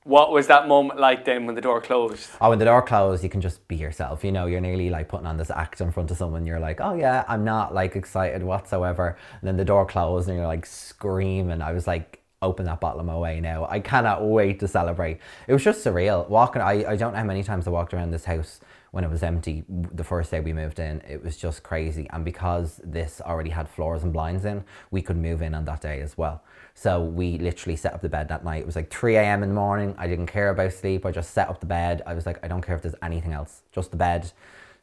what 0.05 0.31
was 0.31 0.47
that 0.49 0.69
moment 0.69 1.01
like 1.01 1.25
then 1.25 1.47
when 1.47 1.55
the 1.55 1.61
door 1.61 1.81
closed? 1.81 2.29
oh, 2.41 2.51
when 2.51 2.59
the 2.59 2.67
door 2.67 2.83
closed, 2.83 3.25
you 3.25 3.31
can 3.31 3.41
just 3.41 3.67
be 3.69 3.77
yourself. 3.77 4.23
You 4.23 4.33
know, 4.33 4.47
you're 4.47 4.61
nearly 4.61 4.91
like 4.91 5.09
putting 5.09 5.27
on 5.27 5.39
this 5.39 5.51
act 5.51 5.81
in 5.81 5.91
front 5.91 6.11
of 6.11 6.19
someone. 6.19 6.45
You're 6.47 6.61
like, 6.61 6.81
oh 6.81 6.95
yeah, 6.95 7.25
I'm 7.27 7.45
not 7.45 7.75
like 7.75 7.97
excited 7.97 8.43
whatsoever. 8.43 9.17
And 9.41 9.49
then 9.49 9.57
the 9.57 9.65
door 9.65 9.87
closed, 9.87 10.29
and 10.29 10.37
you're 10.37 10.47
like 10.47 10.67
screaming. 10.67 11.61
I 11.63 11.73
was 11.73 11.87
like. 11.87 12.21
Open 12.43 12.67
that 12.67 12.79
bottle 12.79 13.01
of 13.01 13.07
Moët 13.07 13.41
now. 13.41 13.67
I 13.71 13.81
cannot 13.81 14.23
wait 14.23 14.61
to 14.61 14.69
celebrate. 14.69 15.19
It 15.49 15.55
was 15.55 15.65
just 15.65 15.83
surreal. 15.83 16.29
Walking, 16.29 16.61
I, 16.61 16.85
I 16.85 16.95
don't 16.95 17.15
know 17.15 17.19
how 17.19 17.25
many 17.25 17.43
times 17.43 17.67
I 17.67 17.71
walked 17.71 17.95
around 17.95 18.11
this 18.11 18.27
house 18.27 18.61
when 18.91 19.03
it 19.03 19.09
was 19.09 19.23
empty 19.23 19.65
the 19.69 20.05
first 20.05 20.31
day 20.31 20.41
we 20.41 20.53
moved 20.53 20.79
in. 20.79 21.01
It 21.09 21.25
was 21.25 21.39
just 21.39 21.63
crazy. 21.63 22.07
And 22.11 22.23
because 22.23 22.83
this 22.85 23.23
already 23.23 23.49
had 23.49 23.67
floors 23.67 24.03
and 24.03 24.13
blinds 24.13 24.45
in, 24.45 24.63
we 24.91 25.01
could 25.01 25.17
move 25.17 25.41
in 25.41 25.55
on 25.55 25.65
that 25.65 25.81
day 25.81 26.03
as 26.03 26.19
well. 26.19 26.43
So 26.75 27.01
we 27.01 27.39
literally 27.39 27.77
set 27.77 27.95
up 27.95 28.03
the 28.03 28.09
bed 28.09 28.29
that 28.29 28.45
night. 28.45 28.61
It 28.61 28.67
was 28.67 28.77
like 28.77 28.91
3 28.91 29.17
a.m. 29.17 29.43
in 29.43 29.49
the 29.51 29.55
morning. 29.55 29.95
I 29.97 30.09
didn't 30.09 30.27
care 30.27 30.51
about 30.51 30.73
sleep. 30.73 31.07
I 31.07 31.13
just 31.13 31.31
set 31.31 31.49
up 31.49 31.61
the 31.61 31.67
bed. 31.67 32.03
I 32.05 32.15
was 32.15 32.27
like, 32.27 32.45
I 32.45 32.49
don't 32.49 32.63
care 32.63 32.75
if 32.75 32.83
there's 32.83 32.97
anything 33.01 33.33
else, 33.33 33.63
just 33.73 33.93
the 33.93 33.97
bed, 33.97 34.33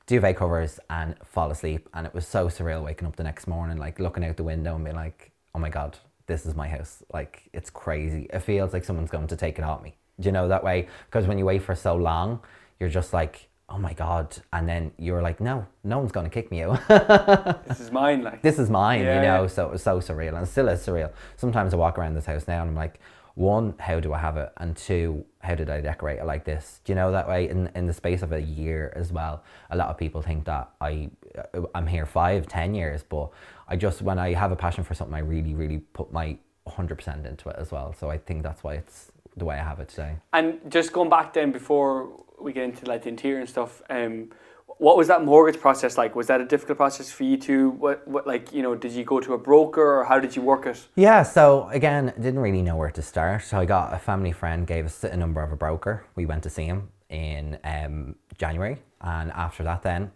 duvet 0.08 0.38
covers, 0.38 0.80
and 0.90 1.16
fall 1.26 1.52
asleep. 1.52 1.90
And 1.94 2.08
it 2.08 2.14
was 2.14 2.26
so 2.26 2.48
surreal 2.48 2.84
waking 2.84 3.08
up 3.08 3.18
the 3.18 3.24
next 3.24 3.46
morning, 3.46 3.78
like 3.78 4.00
looking 4.00 4.24
out 4.24 4.38
the 4.38 4.44
window 4.44 4.76
and 4.76 4.86
being 4.86 4.96
like, 4.96 5.32
oh 5.54 5.60
my 5.60 5.70
God, 5.70 5.98
this 6.28 6.46
is 6.46 6.56
my 6.56 6.68
house. 6.68 7.04
Like, 7.14 7.50
it's 7.52 7.70
crazy. 7.70 8.28
It 8.32 8.40
feels 8.40 8.72
like 8.72 8.86
someone's 8.86 9.12
going 9.12 9.28
to 9.28 9.36
take 9.36 9.60
it 9.60 9.66
off 9.66 9.84
me. 9.84 9.96
Do 10.20 10.30
you 10.30 10.32
know 10.32 10.48
that 10.48 10.64
way? 10.64 10.88
Because 11.08 11.28
when 11.28 11.38
you 11.38 11.46
wait 11.46 11.62
for 11.62 11.76
so 11.76 11.96
long, 11.96 12.40
you're 12.80 12.90
just 12.90 13.12
like, 13.12 13.50
oh 13.72 13.78
my 13.78 13.94
God. 13.94 14.38
And 14.54 14.68
then 14.68 14.92
you're 14.98 15.22
like, 15.22 15.40
no, 15.40 15.66
no 15.84 15.98
one's 16.00 16.12
going 16.12 16.26
to 16.26 16.30
kick 16.30 16.52
me 16.52 16.64
out. 16.64 16.80
This 17.68 17.80
is 17.80 17.92
mine, 17.92 18.24
like 18.24 18.42
this 18.42 18.60
is 18.60 18.70
mine, 18.70 19.02
Yeah, 19.02 19.16
you 19.16 19.22
know. 19.22 19.42
yeah. 19.44 19.48
So 19.48 19.66
it 19.68 19.72
was 19.72 19.82
so 19.84 20.00
surreal 20.00 20.38
and 20.38 20.48
still 20.48 20.68
is 20.68 20.86
surreal. 20.86 21.12
Sometimes 21.38 21.74
I 21.74 21.78
walk 21.78 21.98
around 21.98 22.16
this 22.16 22.26
house 22.26 22.48
now 22.48 22.62
and 22.62 22.70
I'm 22.72 22.76
like, 22.76 23.00
one, 23.36 23.76
how 23.80 24.00
do 24.02 24.12
I 24.14 24.18
have 24.20 24.36
it? 24.36 24.52
And 24.58 24.76
two, 24.76 25.24
how 25.40 25.56
did 25.56 25.70
I 25.70 25.80
decorate 25.80 26.20
it 26.20 26.26
like 26.26 26.44
this? 26.44 26.82
Do 26.84 26.92
you 26.92 26.96
know 26.96 27.12
that 27.14 27.30
way? 27.30 27.48
In 27.50 27.70
in 27.76 27.88
the 27.88 27.94
space 27.94 28.22
of 28.24 28.34
a 28.34 28.42
year 28.42 28.92
as 28.96 29.12
well. 29.14 29.44
A 29.70 29.78
lot 29.78 29.88
of 29.88 29.98
people 29.98 30.22
think 30.22 30.44
that 30.46 30.70
I 30.82 31.10
uh, 31.54 31.62
I'm 31.74 31.88
here 31.88 32.06
five, 32.06 32.48
ten 32.48 32.76
years, 32.76 33.04
but 33.04 33.30
I 33.70 33.78
just 33.78 34.02
when 34.02 34.20
I 34.20 34.34
have 34.34 34.52
a 34.52 34.56
passion 34.58 34.84
for 34.84 34.94
something, 34.96 35.16
I 35.16 35.20
really, 35.20 35.54
really 35.56 35.80
put 35.94 36.12
my 36.12 36.38
hundred 36.68 36.96
percent 36.96 37.26
into 37.26 37.48
it 37.50 37.56
as 37.58 37.72
well. 37.72 37.94
So 37.98 38.10
I 38.10 38.18
think 38.18 38.44
that's 38.44 38.64
why 38.66 38.74
it's 38.76 39.12
the 39.38 39.46
way 39.46 39.56
I 39.56 39.64
have 39.64 39.80
it 39.80 39.88
today. 39.88 40.18
And 40.34 40.60
just 40.70 40.92
going 40.92 41.10
back 41.10 41.32
then 41.34 41.54
before 41.54 42.10
we 42.44 42.54
get 42.54 42.64
into 42.64 42.86
like 42.86 43.04
the 43.04 43.10
interior 43.10 43.40
and 43.40 43.50
stuff, 43.50 43.82
um, 43.90 44.30
what 44.78 44.98
was 44.98 45.08
that 45.08 45.24
mortgage 45.24 45.60
process 45.60 45.98
like? 45.98 46.16
Was 46.16 46.28
that 46.28 46.42
a 46.42 46.46
difficult 46.46 46.78
process 46.78 47.12
for 47.12 47.24
you 47.24 47.38
to 47.38 47.70
what 47.72 48.08
what 48.08 48.26
like 48.26 48.54
you 48.54 48.62
know 48.62 48.74
did 48.76 48.92
you 48.94 49.04
go 49.04 49.20
to 49.20 49.34
a 49.34 49.38
broker 49.38 50.00
or 50.00 50.04
how 50.06 50.20
did 50.20 50.36
you 50.36 50.42
work 50.42 50.66
it? 50.66 50.88
Yeah, 50.96 51.24
so 51.24 51.70
again, 51.70 52.14
didn't 52.20 52.40
really 52.40 52.62
know 52.62 52.76
where 52.76 52.92
to 52.92 53.02
start. 53.02 53.44
So 53.44 53.60
I 53.60 53.66
got 53.66 53.94
a 53.94 54.00
family 54.00 54.32
friend 54.32 54.66
gave 54.66 54.86
us 54.86 55.04
a 55.04 55.16
number 55.16 55.42
of 55.42 55.52
a 55.52 55.56
broker. 55.56 56.06
We 56.16 56.26
went 56.26 56.44
to 56.44 56.50
see 56.50 56.66
him 56.66 56.90
in 57.10 57.60
um, 57.64 58.16
January, 58.38 58.78
and 59.02 59.32
after 59.32 59.64
that, 59.64 59.84
then 59.84 60.12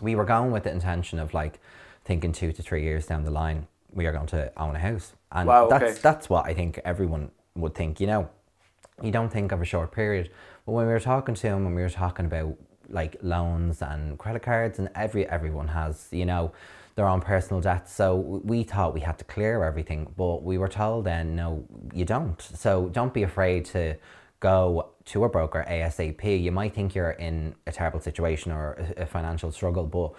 we 0.00 0.14
were 0.14 0.24
going 0.24 0.50
with 0.50 0.64
the 0.64 0.70
intention 0.70 1.18
of 1.18 1.34
like 1.34 1.58
thinking 2.04 2.32
two 2.32 2.52
to 2.52 2.62
three 2.62 2.82
years 2.82 3.06
down 3.06 3.24
the 3.24 3.30
line, 3.30 3.66
we 3.92 4.06
are 4.06 4.12
going 4.12 4.26
to 4.26 4.52
own 4.56 4.76
a 4.76 4.78
house, 4.78 5.14
and 5.32 5.48
Wow, 5.48 5.68
that's 5.68 6.00
that's 6.00 6.28
what 6.28 6.46
I 6.46 6.54
think 6.54 6.80
everyone 6.84 7.30
would 7.54 7.74
think. 7.74 8.00
You 8.00 8.06
know, 8.06 8.30
you 9.02 9.10
don't 9.10 9.30
think 9.30 9.52
of 9.52 9.60
a 9.60 9.64
short 9.64 9.92
period, 9.92 10.30
but 10.68 10.74
when 10.74 10.86
we 10.86 10.92
were 10.92 11.00
talking 11.00 11.34
to 11.34 11.46
him, 11.46 11.64
when 11.64 11.74
we 11.74 11.80
were 11.80 11.88
talking 11.88 12.26
about 12.26 12.54
like 12.90 13.16
loans 13.22 13.80
and 13.80 14.18
credit 14.18 14.42
cards, 14.42 14.78
and 14.78 14.90
every 14.94 15.26
everyone 15.26 15.66
has, 15.68 16.08
you 16.10 16.26
know, 16.26 16.52
their 16.94 17.06
own 17.06 17.22
personal 17.22 17.62
debts. 17.62 17.90
So 17.94 18.16
we 18.16 18.64
thought 18.64 18.92
we 18.92 19.00
had 19.00 19.16
to 19.16 19.24
clear 19.24 19.64
everything, 19.64 20.12
but 20.14 20.42
we 20.42 20.58
were 20.58 20.68
told 20.68 21.06
then, 21.06 21.34
no, 21.34 21.64
you 21.94 22.04
don't. 22.04 22.38
So 22.42 22.90
don't 22.90 23.14
be 23.14 23.22
afraid 23.22 23.64
to 23.76 23.96
go 24.40 24.90
to 25.06 25.24
a 25.24 25.28
broker 25.30 25.64
ASAP. 25.66 26.42
You 26.42 26.52
might 26.52 26.74
think 26.74 26.94
you're 26.94 27.12
in 27.12 27.54
a 27.66 27.72
terrible 27.72 28.00
situation 28.00 28.52
or 28.52 28.92
a, 28.98 29.06
financial 29.06 29.50
struggle, 29.50 29.84
but 29.84 30.12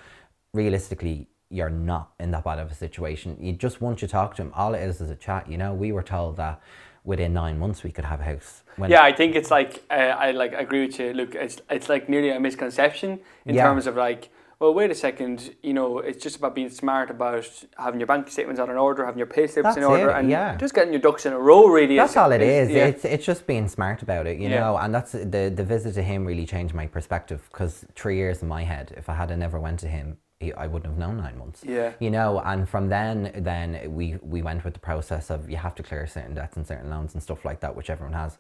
realistically, 0.55 1.27
you're 1.51 1.69
not 1.69 2.13
in 2.19 2.31
that 2.31 2.43
bad 2.43 2.57
of 2.57 2.71
a 2.71 2.73
situation. 2.73 3.37
You 3.39 3.53
just 3.53 3.81
once 3.81 4.01
you 4.01 4.07
talk 4.07 4.35
to 4.37 4.41
them, 4.41 4.51
all 4.55 4.73
it 4.73 4.81
is 4.81 4.99
is 4.99 5.11
a 5.11 5.15
chat. 5.15 5.47
You 5.47 5.59
know, 5.59 5.75
we 5.75 5.91
were 5.91 6.01
told 6.01 6.37
that 6.37 6.59
within 7.03 7.33
nine 7.33 7.57
months 7.59 7.83
we 7.83 7.91
could 7.91 8.05
have 8.05 8.19
a 8.19 8.23
house. 8.23 8.63
When 8.77 8.89
Yeah, 8.91 9.03
I 9.03 9.13
think 9.13 9.35
it's 9.35 9.51
like 9.51 9.83
uh, 9.89 9.93
I 9.93 10.31
like 10.31 10.53
agree 10.53 10.85
with 10.85 10.99
you. 10.99 11.13
Look, 11.13 11.35
it's 11.35 11.61
it's 11.69 11.89
like 11.89 12.09
nearly 12.09 12.29
a 12.29 12.39
misconception 12.39 13.19
in 13.45 13.55
Yeah. 13.55 13.63
terms 13.63 13.87
of 13.87 13.95
like, 13.95 14.29
well, 14.59 14.73
wait 14.73 14.91
a 14.91 14.95
second. 14.95 15.55
You 15.63 15.73
know, 15.73 15.99
it's 15.99 16.21
just 16.23 16.35
about 16.37 16.53
being 16.55 16.69
smart 16.69 17.09
about 17.09 17.49
having 17.77 17.99
your 17.99 18.07
bank 18.07 18.29
statements 18.29 18.59
on 18.59 18.69
an 18.69 18.77
order, 18.77 19.05
having 19.05 19.17
your 19.17 19.27
pay 19.27 19.47
slips 19.47 19.77
in 19.77 19.83
order, 19.83 20.09
it, 20.09 20.17
and 20.17 20.29
yeah. 20.29 20.55
just 20.57 20.73
getting 20.73 20.91
your 20.93 21.01
ducks 21.01 21.25
in 21.25 21.33
a 21.33 21.39
row. 21.39 21.67
Really, 21.67 21.95
That's 21.95 22.17
all 22.17 22.31
it 22.33 22.41
is. 22.41 22.69
yeah. 22.69 22.85
It's 22.87 23.05
it's 23.05 23.25
just 23.25 23.47
being 23.47 23.67
smart 23.69 24.01
about 24.01 24.27
it, 24.27 24.37
you 24.37 24.49
Yeah. 24.49 24.59
know. 24.59 24.77
And 24.77 24.93
that's 24.93 25.11
the 25.13 25.51
the 25.55 25.63
visit 25.63 25.93
to 25.95 26.03
him 26.03 26.25
really 26.25 26.45
changed 26.45 26.73
my 26.73 26.87
perspective 26.87 27.47
because 27.51 27.85
three 27.95 28.17
years 28.17 28.41
in 28.41 28.47
my 28.47 28.63
head, 28.63 28.93
if 28.97 29.07
I 29.09 29.13
had 29.15 29.29
never 29.37 29.59
went 29.59 29.79
to 29.79 29.87
him, 29.87 30.17
I 30.41 30.67
wouldn't 30.67 30.86
have 30.86 30.98
known 30.98 31.17
nine 31.17 31.38
months. 31.38 31.65
Yeah. 31.65 31.91
You 32.00 32.10
know, 32.10 32.39
and 32.39 32.67
from 32.67 32.88
then 32.88 33.31
then 33.36 33.93
we 33.93 34.15
we 34.22 34.41
went 34.41 34.63
with 34.63 34.74
the 34.74 34.79
process 34.79 35.29
of 35.29 35.50
you 35.50 35.58
have 35.58 35.75
to 35.75 35.84
clear 35.84 36.08
certain 36.08 36.34
debts 36.34 36.55
and 36.55 36.65
certain 36.65 36.89
loans 36.89 37.13
and 37.13 37.22
stuff 37.22 37.43
like 37.43 37.60
that, 37.60 37.75
which 37.75 37.89
everyone 37.89 38.13
has. 38.13 38.38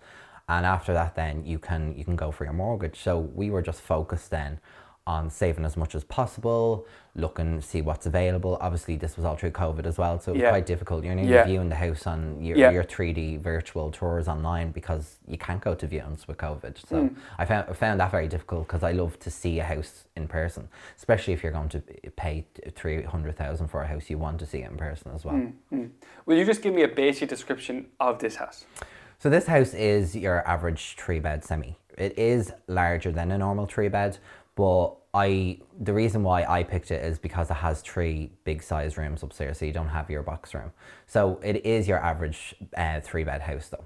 And 0.47 0.65
after 0.65 0.93
that, 0.93 1.15
then 1.15 1.45
you 1.45 1.59
can 1.59 1.93
you 1.97 2.05
can 2.05 2.15
go 2.15 2.31
for 2.31 2.45
your 2.45 2.53
mortgage. 2.53 3.01
So 3.01 3.19
we 3.19 3.49
were 3.49 3.61
just 3.61 3.81
focused 3.81 4.29
then 4.29 4.61
on 5.07 5.29
saving 5.29 5.65
as 5.65 5.75
much 5.75 5.95
as 5.95 6.03
possible, 6.03 6.85
looking 7.15 7.59
see 7.61 7.81
what's 7.81 8.05
available. 8.05 8.57
Obviously, 8.61 8.95
this 8.95 9.15
was 9.15 9.25
all 9.25 9.35
through 9.35 9.49
COVID 9.51 9.85
as 9.87 9.97
well, 9.97 10.19
so 10.19 10.31
it 10.31 10.35
was 10.35 10.41
Yeah. 10.43 10.49
quite 10.49 10.65
difficult. 10.67 11.03
You're 11.03 11.15
nearly 11.15 11.31
Yeah. 11.33 11.45
viewing 11.45 11.69
the 11.69 11.75
house 11.75 12.05
on 12.05 12.39
your, 12.43 12.55
Yeah. 12.57 12.69
your 12.69 12.83
3D 12.83 13.37
virtual 13.37 13.89
tours 13.91 14.27
online 14.27 14.71
because 14.71 15.17
you 15.27 15.37
can't 15.37 15.61
go 15.61 15.73
to 15.73 15.87
viewings 15.87 16.27
with 16.27 16.37
COVID. 16.37 16.77
So 16.87 17.03
Mm. 17.03 17.15
I 17.39 17.45
found 17.45 17.69
I 17.69 17.73
found 17.73 17.99
that 17.99 18.11
very 18.11 18.27
difficult 18.27 18.67
because 18.67 18.83
I 18.83 18.91
love 18.91 19.17
to 19.19 19.31
see 19.31 19.59
a 19.59 19.63
house 19.63 20.05
in 20.15 20.27
person, 20.27 20.69
especially 20.95 21.33
if 21.33 21.41
you're 21.43 21.51
going 21.53 21.69
to 21.69 21.81
pay 22.15 22.45
three 22.75 23.01
hundred 23.01 23.35
thousand 23.35 23.69
for 23.69 23.81
a 23.81 23.87
house. 23.87 24.09
You 24.09 24.19
want 24.19 24.39
to 24.39 24.45
see 24.45 24.59
it 24.61 24.69
in 24.69 24.77
person 24.77 25.11
as 25.15 25.25
well. 25.25 25.41
Mm. 25.73 25.89
Will 26.27 26.37
you 26.37 26.45
just 26.45 26.61
give 26.61 26.73
me 26.75 26.83
a 26.83 26.87
basic 26.87 27.29
description 27.29 27.87
of 27.99 28.19
this 28.19 28.35
house? 28.35 28.65
So 29.17 29.29
this 29.29 29.47
house 29.47 29.73
is 29.73 30.15
your 30.15 30.47
average 30.47 30.95
three 30.97 31.19
bed 31.19 31.43
semi. 31.43 31.77
It 31.97 32.17
is 32.17 32.53
larger 32.67 33.11
than 33.11 33.29
a 33.31 33.37
normal 33.37 33.65
three 33.65 33.89
bed, 33.89 34.17
but 34.59 34.97
I 35.13 35.59
the 35.79 35.93
reason 35.93 36.21
why 36.21 36.43
I 36.43 36.63
picked 36.63 36.91
it 36.91 37.01
is 37.03 37.17
because 37.17 37.49
it 37.49 37.59
has 37.67 37.81
three 37.81 38.31
big 38.43 38.61
size 38.61 38.97
rooms 38.97 39.23
upstairs, 39.23 39.57
so 39.57 39.65
you 39.65 39.71
don't 39.71 39.93
have 39.99 40.09
your 40.09 40.21
box 40.31 40.53
room. 40.53 40.71
So 41.07 41.39
it 41.41 41.65
is 41.65 41.87
your 41.87 41.99
average 42.11 42.55
uh, 42.75 42.99
three 42.99 43.23
bed 43.23 43.41
house 43.41 43.69
though. 43.69 43.85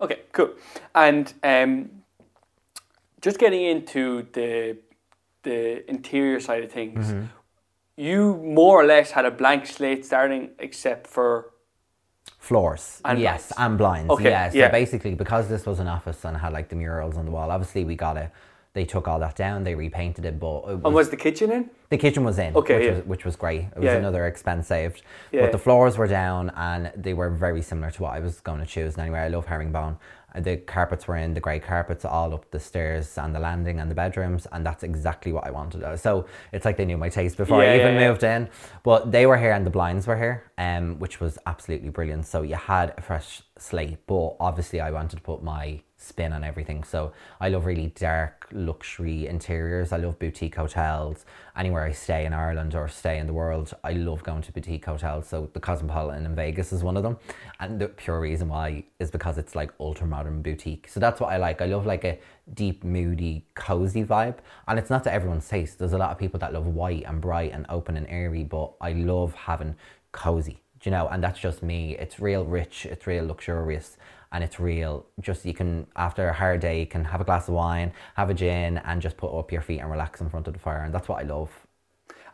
Okay, 0.00 0.20
cool. 0.32 0.50
And 0.94 1.32
um, 1.44 1.90
just 3.22 3.38
getting 3.38 3.64
into 3.74 4.26
the 4.32 4.76
the 5.44 5.88
interior 5.88 6.40
side 6.40 6.64
of 6.64 6.70
things, 6.72 7.06
Mm-hmm. 7.06 7.26
you 7.96 8.20
more 8.60 8.74
or 8.82 8.86
less 8.94 9.12
had 9.12 9.24
a 9.24 9.30
blank 9.30 9.66
slate 9.66 10.04
starting, 10.04 10.50
except 10.58 11.06
for 11.06 11.50
Floors. 12.38 13.00
And 13.04 13.18
yes, 13.20 13.52
blinds. 13.52 13.54
and 13.64 13.78
blinds. 13.78 14.10
Okay, 14.10 14.30
Yeah. 14.30 14.50
So 14.50 14.58
yeah. 14.58 14.70
basically 14.70 15.14
because 15.14 15.48
this 15.48 15.64
was 15.66 15.78
an 15.80 15.88
office 15.88 16.24
and 16.24 16.36
had 16.36 16.52
like 16.52 16.68
the 16.68 16.76
murals 16.76 17.16
on 17.16 17.24
the 17.24 17.30
wall, 17.30 17.50
obviously 17.50 17.84
we 17.84 17.94
got 17.94 18.16
it 18.16 18.30
they 18.78 18.84
took 18.84 19.08
all 19.08 19.18
that 19.18 19.34
down, 19.34 19.64
they 19.64 19.74
repainted 19.74 20.24
it, 20.24 20.38
but 20.38 20.58
it 20.60 20.70
and 20.74 20.82
was, 20.84 20.94
was 20.94 21.10
the 21.10 21.16
kitchen 21.16 21.50
in? 21.50 21.68
the 21.90 21.96
kitchen 21.98 22.22
was 22.22 22.38
in, 22.38 22.54
Okay, 22.54 22.76
which, 22.78 22.84
yeah. 22.86 22.94
was, 22.94 23.04
which 23.12 23.24
was 23.24 23.34
great. 23.34 23.62
It 23.74 23.78
was 23.78 23.84
Yeah. 23.86 23.94
another 24.04 24.26
expense 24.28 24.68
saved. 24.68 25.02
Yeah. 25.32 25.40
But 25.42 25.52
the 25.52 25.58
floors 25.58 25.98
were 25.98 26.06
down 26.06 26.50
and 26.54 26.92
they 26.94 27.12
were 27.12 27.28
very 27.30 27.60
similar 27.70 27.90
to 27.90 28.02
what 28.04 28.12
I 28.12 28.20
was 28.20 28.38
going 28.48 28.60
to 28.60 28.66
choose. 28.66 28.94
And 28.94 29.02
anyway, 29.02 29.18
I 29.20 29.28
love 29.28 29.46
herringbone. 29.46 29.96
The 30.38 30.58
carpets 30.58 31.08
were 31.08 31.16
in, 31.16 31.34
the 31.34 31.40
grey 31.40 31.58
carpets 31.58 32.04
all 32.04 32.32
up 32.34 32.48
the 32.52 32.60
stairs 32.60 33.18
and 33.18 33.34
the 33.34 33.40
landing 33.40 33.80
and 33.80 33.90
the 33.90 33.96
bedrooms, 33.96 34.46
and 34.52 34.64
that's 34.64 34.84
exactly 34.84 35.32
what 35.32 35.44
I 35.44 35.50
wanted. 35.50 35.82
Uh, 35.82 35.96
So 35.96 36.26
it's 36.52 36.64
like 36.64 36.76
they 36.76 36.84
knew 36.84 36.98
my 36.98 37.08
taste 37.08 37.36
before 37.36 37.64
Yeah, 37.64 37.72
I 37.72 37.76
even 37.80 37.94
moved 37.96 38.22
in. 38.22 38.48
But 38.84 39.10
they 39.10 39.24
were 39.26 39.38
here 39.38 39.52
and 39.52 39.66
the 39.66 39.70
blinds 39.78 40.06
were 40.06 40.16
here, 40.24 40.44
um, 40.56 41.00
which 41.00 41.18
was 41.20 41.36
absolutely 41.46 41.90
brilliant. 41.90 42.26
So 42.26 42.42
you 42.42 42.54
had 42.54 42.94
a 42.96 43.02
fresh 43.02 43.42
slate, 43.58 43.98
but 44.06 44.36
obviously 44.38 44.78
I 44.80 44.90
wanted 44.92 45.16
to 45.16 45.22
put 45.22 45.42
my 45.42 45.80
spin 46.00 46.32
on 46.32 46.44
everything. 46.44 46.84
So 46.84 47.12
I 47.40 47.48
love 47.48 47.66
really 47.66 47.92
dark 47.96 48.46
luxury 48.52 49.26
interiors. 49.26 49.92
I 49.92 49.96
love 49.96 50.18
boutique 50.18 50.54
hotels. 50.54 51.26
Anywhere 51.56 51.82
I 51.82 51.90
stay 51.90 52.24
in 52.24 52.32
Ireland 52.32 52.76
or 52.76 52.86
stay 52.88 53.18
in 53.18 53.26
the 53.26 53.32
world, 53.32 53.74
I 53.82 53.92
love 53.92 54.22
going 54.22 54.42
to 54.42 54.52
boutique 54.52 54.84
hotels. 54.84 55.26
So 55.26 55.50
the 55.52 55.60
Cosmopolitan 55.60 56.24
in 56.24 56.36
Vegas 56.36 56.72
is 56.72 56.84
one 56.84 56.96
of 56.96 57.02
them. 57.02 57.18
And 57.58 57.80
the 57.80 57.88
pure 57.88 58.20
reason 58.20 58.48
why 58.48 58.84
is 59.00 59.10
because 59.10 59.38
it's 59.38 59.56
like 59.56 59.72
ultra 59.80 60.06
modern 60.06 60.40
boutique. 60.40 60.88
So 60.88 61.00
that's 61.00 61.20
what 61.20 61.32
I 61.32 61.36
like. 61.36 61.60
I 61.60 61.66
love 61.66 61.84
like 61.84 62.04
a 62.04 62.18
deep, 62.54 62.84
moody, 62.84 63.44
cozy 63.56 64.04
vibe. 64.04 64.38
And 64.68 64.78
it's 64.78 64.90
not 64.90 65.02
to 65.04 65.12
everyone's 65.12 65.48
taste. 65.48 65.80
There's 65.80 65.94
a 65.94 65.98
lot 65.98 66.12
of 66.12 66.18
people 66.18 66.38
that 66.38 66.52
love 66.52 66.66
white 66.66 67.02
and 67.06 67.20
bright 67.20 67.52
and 67.52 67.66
open 67.68 67.96
and 67.96 68.06
airy, 68.08 68.44
but 68.44 68.72
I 68.80 68.92
love 68.92 69.34
having 69.34 69.74
cozy. 70.12 70.60
You 70.88 70.92
know? 70.96 71.06
And 71.12 71.22
that's 71.22 71.38
just 71.38 71.62
me. 71.62 71.80
It's 71.98 72.18
real 72.18 72.46
rich, 72.46 72.86
it's 72.86 73.06
real 73.06 73.26
luxurious, 73.26 73.98
and 74.32 74.42
it's 74.42 74.58
real. 74.58 75.04
Just 75.20 75.44
you 75.44 75.52
can, 75.52 75.86
after 75.96 76.30
a 76.30 76.32
hard 76.32 76.60
day, 76.60 76.80
you 76.80 76.86
can 76.86 77.04
have 77.04 77.20
a 77.20 77.24
glass 77.24 77.46
of 77.46 77.52
wine, 77.52 77.92
have 78.16 78.30
a 78.30 78.34
gin, 78.42 78.78
and 78.78 79.02
just 79.02 79.18
put 79.18 79.30
up 79.38 79.52
your 79.52 79.60
feet 79.60 79.80
and 79.80 79.90
relax 79.90 80.22
in 80.22 80.30
front 80.30 80.46
of 80.48 80.54
the 80.54 80.58
fire. 80.58 80.82
And 80.84 80.94
that's 80.94 81.06
what 81.06 81.18
I 81.22 81.24
love. 81.24 81.50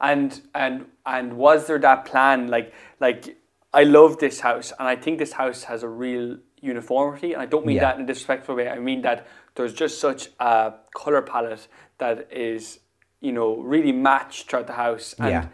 And 0.00 0.40
and 0.54 0.86
and 1.04 1.36
was 1.36 1.66
there 1.66 1.80
that 1.80 2.04
plan? 2.04 2.46
Like 2.46 2.72
like 3.00 3.36
I 3.72 3.82
love 3.82 4.18
this 4.18 4.38
house, 4.38 4.72
and 4.78 4.86
I 4.86 4.94
think 4.94 5.18
this 5.18 5.32
house 5.32 5.64
has 5.64 5.82
a 5.82 5.88
real 5.88 6.38
uniformity. 6.60 7.32
And 7.32 7.42
I 7.42 7.46
don't 7.46 7.66
mean 7.66 7.76
Yeah. 7.76 7.86
that 7.86 7.96
in 7.96 8.02
a 8.04 8.06
disrespectful 8.06 8.54
way. 8.54 8.68
I 8.68 8.78
mean 8.78 9.02
that 9.02 9.26
there's 9.56 9.74
just 9.74 9.98
such 10.00 10.22
a 10.38 10.74
color 10.94 11.22
palette 11.22 11.66
that 11.98 12.16
is 12.32 12.78
you 13.20 13.32
know 13.32 13.56
really 13.56 13.92
matched 13.92 14.48
throughout 14.48 14.68
the 14.68 14.74
house. 14.86 15.14
And 15.18 15.30
Yeah. 15.30 15.46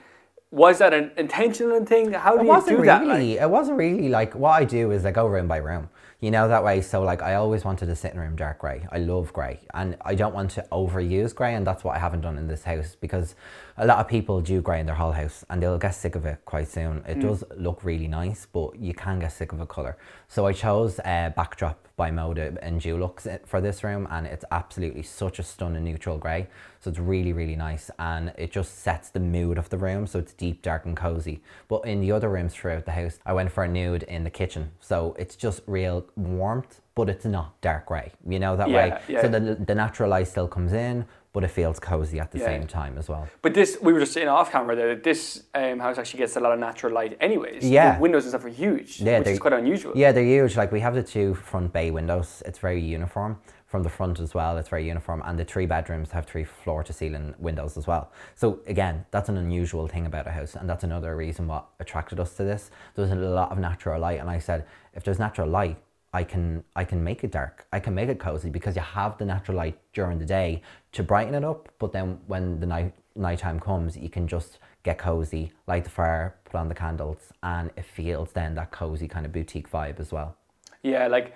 Was 0.52 0.78
that 0.78 0.92
an 0.92 1.12
intentional 1.16 1.84
thing? 1.84 2.12
How 2.12 2.36
do 2.36 2.40
It 2.40 2.46
you 2.46 2.66
do 2.66 2.76
really. 2.76 2.86
that? 2.86 3.06
Like, 3.06 3.20
It 3.22 3.50
wasn't 3.50 3.78
really 3.78 4.08
like 4.08 4.34
what 4.34 4.50
I 4.50 4.64
do 4.64 4.90
is 4.90 5.06
I 5.06 5.12
go 5.12 5.26
room 5.26 5.46
by 5.46 5.58
room. 5.58 5.88
You 6.18 6.30
know 6.30 6.48
that 6.48 6.64
way. 6.64 6.82
So 6.82 7.02
like 7.02 7.22
I 7.22 7.34
always 7.36 7.64
wanted 7.64 7.88
a 7.88 7.96
sitting 7.96 8.18
room 8.18 8.36
dark 8.36 8.58
grey. 8.58 8.86
I 8.92 8.98
love 8.98 9.32
grey, 9.32 9.60
and 9.72 9.96
I 10.04 10.14
don't 10.14 10.34
want 10.34 10.50
to 10.52 10.66
overuse 10.70 11.34
grey, 11.34 11.54
and 11.54 11.66
that's 11.66 11.82
what 11.82 11.96
I 11.96 11.98
haven't 11.98 12.20
done 12.22 12.36
in 12.36 12.46
this 12.48 12.64
house 12.64 12.96
because 13.00 13.34
a 13.80 13.86
lot 13.86 13.98
of 13.98 14.06
people 14.06 14.42
do 14.42 14.60
grey 14.60 14.78
in 14.78 14.86
their 14.86 14.94
whole 14.94 15.12
house, 15.12 15.42
and 15.48 15.62
they'll 15.62 15.78
get 15.78 15.92
sick 15.92 16.14
of 16.14 16.26
it 16.26 16.38
quite 16.44 16.68
soon. 16.68 17.02
It 17.08 17.18
does 17.20 17.42
look 17.56 17.82
really 17.82 18.08
nice, 18.08 18.46
but 18.46 18.78
you 18.78 18.92
can 18.92 19.18
get 19.18 19.32
sick 19.32 19.52
of 19.52 19.60
a 19.60 19.66
color. 19.66 19.96
So 20.28 20.46
I 20.46 20.52
chose 20.52 20.98
uh, 21.00 21.32
backdrop 21.34 21.88
by 21.96 22.10
Moda 22.10 22.58
and 22.60 22.80
Dulux 22.80 23.26
for 23.46 23.62
this 23.62 23.82
room, 23.82 24.06
and 24.10 24.26
it's 24.26 24.44
absolutely 24.50 25.02
such 25.02 25.38
a 25.38 25.42
stunning 25.42 25.84
neutral 25.84 26.18
grey. 26.18 26.48
So 26.80 26.90
it's 26.90 26.98
really, 26.98 27.32
really 27.32 27.56
nice, 27.56 27.90
and 27.98 28.34
it 28.36 28.52
just 28.52 28.80
sets 28.80 29.08
the 29.08 29.20
mood 29.20 29.56
of 29.56 29.70
the 29.70 29.78
room. 29.78 30.06
So 30.06 30.18
it's 30.18 30.34
deep, 30.34 30.60
dark, 30.60 30.84
and 30.84 30.96
cozy. 30.96 31.42
But 31.68 31.86
in 31.86 32.00
the 32.00 32.12
other 32.12 32.28
rooms 32.28 32.54
throughout 32.54 32.84
the 32.84 32.92
house, 32.92 33.18
I 33.24 33.32
went 33.32 33.50
for 33.50 33.64
a 33.64 33.68
nude 33.68 34.02
in 34.02 34.24
the 34.24 34.30
kitchen. 34.30 34.72
So 34.80 35.16
it's 35.18 35.36
just 35.36 35.62
real 35.66 36.06
warmth, 36.16 36.82
but 36.94 37.08
it's 37.08 37.24
not 37.24 37.58
dark 37.62 37.86
grey. 37.86 38.12
You 38.28 38.38
know 38.38 38.56
that 38.56 38.68
way. 38.68 38.88
Yeah, 38.88 39.00
yeah. 39.08 39.22
So 39.22 39.28
the 39.28 39.54
the 39.54 39.74
natural 39.74 40.10
light 40.10 40.28
still 40.28 40.48
comes 40.48 40.74
in, 40.74 41.06
but 41.32 41.44
it 41.44 41.48
feels 41.48 41.78
cozy 41.78 42.18
at 42.18 42.30
the 42.32 42.38
Yeah. 42.38 42.46
same 42.46 42.66
time 42.66 42.98
as 42.98 43.08
well. 43.08 43.28
But 43.42 43.54
this, 43.54 43.78
we 43.80 43.92
were 43.92 44.00
just 44.00 44.12
saying 44.12 44.28
off 44.28 44.50
camera 44.50 44.74
there 44.74 44.88
that 44.94 45.04
this 45.04 45.44
um, 45.54 45.78
house 45.78 45.96
actually 45.98 46.18
gets 46.18 46.36
a 46.36 46.40
lot 46.40 46.52
of 46.52 46.58
natural 46.58 46.92
light, 46.92 47.16
anyways. 47.20 47.68
Yeah. 47.68 47.96
the 47.96 48.00
windows 48.02 48.24
and 48.24 48.30
stuff 48.30 48.44
are 48.44 48.48
huge, 48.48 49.00
Yeah, 49.00 49.18
which 49.20 49.28
is 49.28 49.38
quite 49.38 49.52
unusual. 49.52 49.92
Yeah, 49.94 50.12
they're 50.12 50.24
huge. 50.24 50.56
Like 50.56 50.72
we 50.72 50.80
have 50.80 50.94
the 50.94 51.02
two 51.02 51.34
front 51.34 51.72
bay 51.72 51.90
windows. 51.90 52.42
It's 52.46 52.58
very 52.58 52.80
uniform 52.80 53.38
from 53.66 53.84
the 53.84 53.88
front 53.88 54.18
as 54.18 54.34
well. 54.34 54.58
It's 54.58 54.68
very 54.68 54.84
uniform, 54.88 55.22
and 55.24 55.38
the 55.38 55.44
three 55.44 55.66
bedrooms 55.66 56.10
have 56.10 56.26
three 56.26 56.42
floor 56.42 56.82
to 56.82 56.92
ceiling 56.92 57.34
windows 57.38 57.76
as 57.76 57.86
well. 57.86 58.10
So 58.34 58.58
again, 58.66 59.06
that's 59.12 59.28
an 59.28 59.36
unusual 59.36 59.86
thing 59.86 60.06
about 60.06 60.26
a 60.26 60.32
house, 60.32 60.56
and 60.56 60.68
that's 60.68 60.82
another 60.82 61.14
reason 61.16 61.46
what 61.46 61.66
attracted 61.78 62.18
us 62.18 62.34
to 62.38 62.42
this. 62.42 62.72
There's 62.96 63.12
a 63.12 63.14
lot 63.14 63.52
of 63.52 63.58
natural 63.58 64.00
light, 64.00 64.18
and 64.18 64.28
I 64.28 64.40
said, 64.40 64.64
if 64.94 65.04
there's 65.04 65.20
natural 65.20 65.48
light, 65.48 65.76
I 66.12 66.24
can 66.24 66.64
I 66.76 66.84
can 66.84 67.02
make 67.04 67.22
it 67.24 67.30
dark. 67.30 67.66
I 67.72 67.80
can 67.80 67.94
make 67.94 68.08
it 68.08 68.18
cozy 68.18 68.50
because 68.50 68.76
you 68.76 68.82
have 68.82 69.18
the 69.18 69.24
natural 69.24 69.56
light 69.56 69.78
during 69.92 70.18
the 70.18 70.26
day 70.26 70.62
to 70.92 71.02
brighten 71.02 71.34
it 71.34 71.44
up. 71.44 71.68
But 71.78 71.92
then 71.92 72.18
when 72.26 72.60
the 72.60 72.66
night 72.66 72.94
nighttime 73.16 73.60
comes, 73.60 73.96
you 73.96 74.08
can 74.10 74.26
just 74.26 74.58
get 74.82 74.98
cozy, 74.98 75.52
light 75.66 75.84
the 75.84 75.90
fire, 75.90 76.36
put 76.44 76.56
on 76.56 76.68
the 76.68 76.74
candles, 76.74 77.32
and 77.42 77.70
it 77.76 77.84
feels 77.84 78.32
then 78.32 78.54
that 78.56 78.70
cozy 78.72 79.06
kind 79.08 79.26
of 79.26 79.32
boutique 79.32 79.70
vibe 79.70 80.00
as 80.00 80.10
well. 80.12 80.36
Yeah, 80.82 81.06
like 81.08 81.34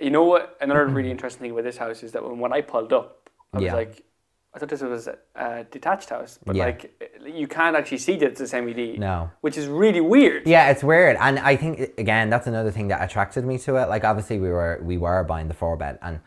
you 0.00 0.10
know 0.10 0.24
what? 0.24 0.56
Another 0.60 0.86
really 0.88 1.10
interesting 1.10 1.40
thing 1.42 1.50
about 1.52 1.64
this 1.64 1.76
house 1.76 2.02
is 2.02 2.12
that 2.12 2.22
when, 2.24 2.38
when 2.38 2.52
I 2.52 2.60
pulled 2.60 2.92
up, 2.92 3.30
I 3.52 3.60
was 3.60 3.72
Yeah. 3.72 3.72
like, 3.72 4.04
I 4.54 4.58
thought 4.58 4.68
this 4.68 4.82
was 4.82 5.08
a, 5.08 5.16
a 5.34 5.64
detached 5.64 6.10
house, 6.10 6.38
but 6.44 6.54
Yeah. 6.54 6.66
like 6.66 7.10
you 7.26 7.48
can't 7.48 7.74
actually 7.76 7.98
see 7.98 8.16
that 8.18 8.26
it's 8.32 8.40
a 8.40 8.46
semi 8.46 8.72
D. 8.72 8.96
No. 8.98 9.30
which 9.40 9.56
is 9.58 9.66
really 9.66 10.00
weird. 10.00 10.46
Yeah, 10.46 10.70
it's 10.70 10.84
weird, 10.84 11.16
and 11.20 11.38
I 11.40 11.56
think 11.56 11.98
again 11.98 12.30
that's 12.30 12.46
another 12.46 12.70
thing 12.70 12.88
that 12.88 13.02
attracted 13.02 13.44
me 13.44 13.58
to 13.58 13.76
it. 13.76 13.88
Like 13.88 14.04
obviously 14.04 14.38
we 14.38 14.48
were 14.50 14.80
we 14.82 14.96
were 14.96 15.24
buying 15.24 15.48
the 15.48 15.54
four 15.54 15.76
bed, 15.76 15.98
and 16.02 16.20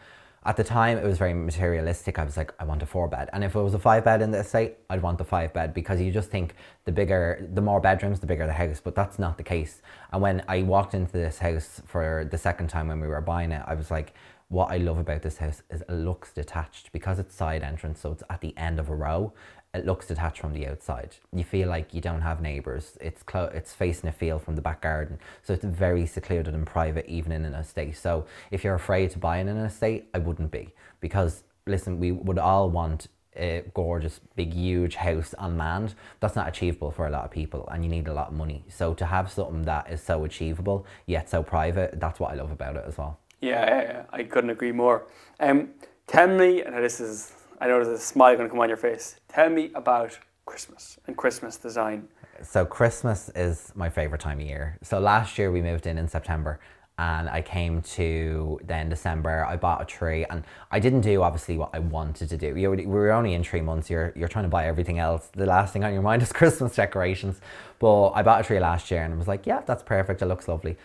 at 0.45 0.55
the 0.57 0.63
time 0.63 0.97
it 0.97 1.03
was 1.05 1.17
very 1.17 1.33
materialistic. 1.33 2.19
I 2.19 2.23
was 2.23 2.37
like, 2.37 2.53
I 2.59 2.63
want 2.65 2.81
a 2.83 2.85
four 2.85 3.07
bed, 3.07 3.29
and 3.31 3.43
if 3.45 3.55
it 3.55 3.61
was 3.61 3.73
a 3.73 3.79
five 3.79 4.03
bed 4.03 4.21
in 4.21 4.31
the 4.31 4.39
estate, 4.39 4.75
I'd 4.89 5.01
want 5.01 5.17
the 5.19 5.25
five 5.25 5.53
bed 5.53 5.73
because 5.73 6.01
you 6.01 6.11
just 6.11 6.29
think 6.29 6.55
the 6.85 6.91
bigger, 6.91 7.47
the 7.53 7.61
more 7.61 7.79
bedrooms, 7.79 8.19
the 8.19 8.27
bigger 8.27 8.45
the 8.45 8.53
house. 8.53 8.81
But 8.83 8.93
that's 8.95 9.17
not 9.19 9.37
the 9.37 9.43
case. 9.43 9.81
And 10.11 10.21
when 10.21 10.43
I 10.49 10.63
walked 10.63 10.93
into 10.93 11.13
this 11.13 11.39
house 11.39 11.81
for 11.85 12.27
the 12.29 12.37
second 12.37 12.67
time 12.69 12.87
when 12.89 12.99
we 12.99 13.07
were 13.07 13.21
buying 13.21 13.51
it, 13.51 13.61
I 13.65 13.73
was 13.73 13.89
like, 13.91 14.13
what 14.49 14.71
I 14.71 14.77
love 14.77 14.97
about 14.97 15.21
this 15.23 15.37
house 15.37 15.61
is 15.69 15.81
it 15.81 15.91
looks 15.91 16.31
detached 16.31 16.91
because 16.91 17.19
it's 17.19 17.35
side 17.35 17.63
entrance, 17.63 17.99
so 17.99 18.11
it's 18.11 18.23
at 18.29 18.41
the 18.41 18.55
end 18.57 18.79
of 18.79 18.89
a 18.89 18.95
row. 18.95 19.33
It 19.73 19.85
looks 19.85 20.07
detached 20.07 20.39
from 20.39 20.53
the 20.53 20.65
outside. 20.67 21.17
You 21.33 21.43
feel 21.43 21.67
like 21.67 21.93
you 21.93 21.99
don't 21.99 22.21
have 22.21 22.41
neighbours. 22.41 22.97
It's 23.01 23.21
clo- 23.21 23.51
it's 23.53 23.73
facing 23.73 24.09
a 24.09 24.13
field 24.13 24.41
from 24.41 24.55
the 24.55 24.61
back 24.61 24.81
garden, 24.81 25.19
so 25.43 25.53
it's 25.53 25.65
very 25.65 26.05
secluded 26.05 26.53
and 26.53 26.65
private, 26.65 27.05
even 27.07 27.31
in 27.31 27.43
an 27.43 27.53
estate. 27.53 27.97
So 27.97 28.25
if 28.49 28.63
you're 28.63 28.75
afraid 28.75 29.11
to 29.11 29.19
buy 29.19 29.39
in 29.39 29.49
an 29.49 29.57
estate, 29.57 30.07
I 30.13 30.19
wouldn't 30.19 30.51
be 30.51 30.73
because 31.01 31.43
listen, 31.65 31.99
we 31.99 32.13
would 32.13 32.39
all 32.39 32.69
want 32.69 33.07
a 33.35 33.63
gorgeous, 33.73 34.19
big, 34.35 34.53
huge 34.53 34.95
house 34.95 35.33
on 35.35 35.57
land. 35.57 35.93
That's 36.21 36.35
not 36.35 36.47
achievable 36.47 36.91
for 36.91 37.05
a 37.05 37.11
lot 37.11 37.25
of 37.25 37.31
people, 37.31 37.67
and 37.71 37.83
you 37.83 37.89
need 37.89 38.07
a 38.07 38.13
lot 38.13 38.29
of 38.29 38.33
money. 38.33 38.63
So 38.69 38.93
to 38.95 39.05
have 39.05 39.29
something 39.29 39.63
that 39.63 39.91
is 39.91 40.01
so 40.01 40.23
achievable 40.23 40.87
yet 41.05 41.29
so 41.29 41.43
private, 41.43 41.99
that's 41.99 42.19
what 42.19 42.31
I 42.31 42.35
love 42.35 42.51
about 42.51 42.77
it 42.77 42.85
as 42.87 42.97
well. 42.97 43.19
Yeah, 43.41 43.65
yeah. 43.65 44.03
I 44.11 44.23
couldn't 44.23 44.49
agree 44.49 44.71
more. 44.71 45.07
Um, 45.39 45.69
tell 46.07 46.27
me, 46.27 46.61
and 46.61 46.75
this 46.75 46.99
is, 46.99 47.33
I 47.61 47.67
know 47.67 47.83
there's 47.83 47.99
a 47.99 48.03
smile 48.03 48.35
going 48.35 48.47
to 48.47 48.51
come 48.51 48.59
on 48.59 48.67
your 48.67 48.77
face. 48.77 49.19
Tell 49.27 49.49
me 49.49 49.71
about 49.75 50.17
Christmas 50.45 50.97
and 51.07 51.15
Christmas 51.15 51.57
design. 51.57 52.07
So 52.41 52.65
Christmas 52.65 53.29
is 53.35 53.71
my 53.75 53.89
favorite 53.89 54.21
time 54.21 54.39
of 54.39 54.45
year. 54.45 54.77
So 54.81 54.99
last 54.99 55.37
year 55.37 55.51
we 55.51 55.61
moved 55.61 55.87
in 55.87 55.97
in 55.97 56.07
September 56.07 56.59
and 56.99 57.29
I 57.29 57.41
came 57.41 57.81
to 57.83 58.59
then 58.63 58.89
December. 58.89 59.45
I 59.45 59.55
bought 59.55 59.81
a 59.81 59.85
tree, 59.85 60.25
and 60.31 60.43
I 60.71 60.79
didn't 60.79 61.01
do 61.01 61.21
obviously 61.21 61.55
what 61.55 61.69
I 61.73 61.79
wanted 61.79 62.29
to 62.29 62.37
do. 62.37 62.55
We 62.55 62.67
were 62.67 63.11
only 63.11 63.35
in 63.35 63.43
three 63.43 63.61
months. 63.61 63.87
You're 63.89 64.13
you're 64.15 64.27
trying 64.27 64.45
to 64.45 64.49
buy 64.49 64.65
everything 64.65 64.97
else. 64.97 65.29
The 65.33 65.45
last 65.45 65.73
thing 65.73 65.83
on 65.83 65.93
your 65.93 66.01
mind 66.09 66.23
is 66.23 66.31
Christmas 66.33 66.75
decorations. 66.75 67.39
But 67.77 68.11
I 68.11 68.23
bought 68.23 68.41
a 68.41 68.43
tree 68.43 68.59
last 68.59 68.89
year, 68.89 69.03
and 69.03 69.13
I 69.13 69.17
was 69.17 69.27
like, 69.27 69.45
yeah, 69.45 69.61
that's 69.61 69.83
perfect. 69.83 70.23
It 70.23 70.25
looks 70.25 70.47
lovely. 70.47 70.75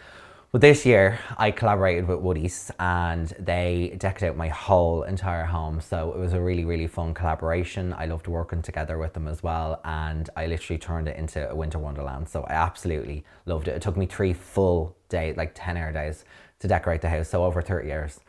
But 0.53 0.61
this 0.61 0.85
year, 0.85 1.19
I 1.39 1.51
collaborated 1.51 2.07
with 2.07 2.21
Woodie's 2.21 2.71
and 2.79 3.27
they 3.39 3.97
decked 3.97 4.23
out 4.23 4.37
my 4.37 4.49
whole 4.49 5.03
entire 5.05 5.47
home. 5.47 5.81
So 5.81 6.13
it 6.13 6.19
was 6.19 6.35
a 6.35 6.43
really, 6.43 6.67
really 6.67 6.87
fun 6.87 7.15
collaboration. 7.15 7.95
I 7.95 8.05
loved 8.05 8.29
working 8.29 8.61
together 8.61 8.99
with 8.99 9.15
them 9.15 9.29
as 9.29 9.43
well. 9.43 9.81
And 9.87 10.29
I 10.37 10.45
literally 10.45 10.79
turned 10.79 11.09
it 11.09 11.17
into 11.17 11.49
a 11.49 11.55
winter 11.55 11.79
wonderland. 11.79 12.29
So 12.29 12.43
I 12.43 12.53
absolutely 12.53 13.25
loved 13.47 13.67
it. 13.67 13.77
It 13.77 13.81
took 13.81 13.97
me 13.97 14.05
three 14.05 14.35
full 14.35 14.95
days, 15.09 15.39
like 15.39 15.53
10 15.55 15.79
hour 15.79 15.91
days, 15.91 16.27
to 16.63 16.69
decorate 16.69 17.03
the 17.03 17.09
house. 17.09 17.29
So 17.29 17.45
over 17.45 17.61
30 17.61 17.87
years. 17.87 18.21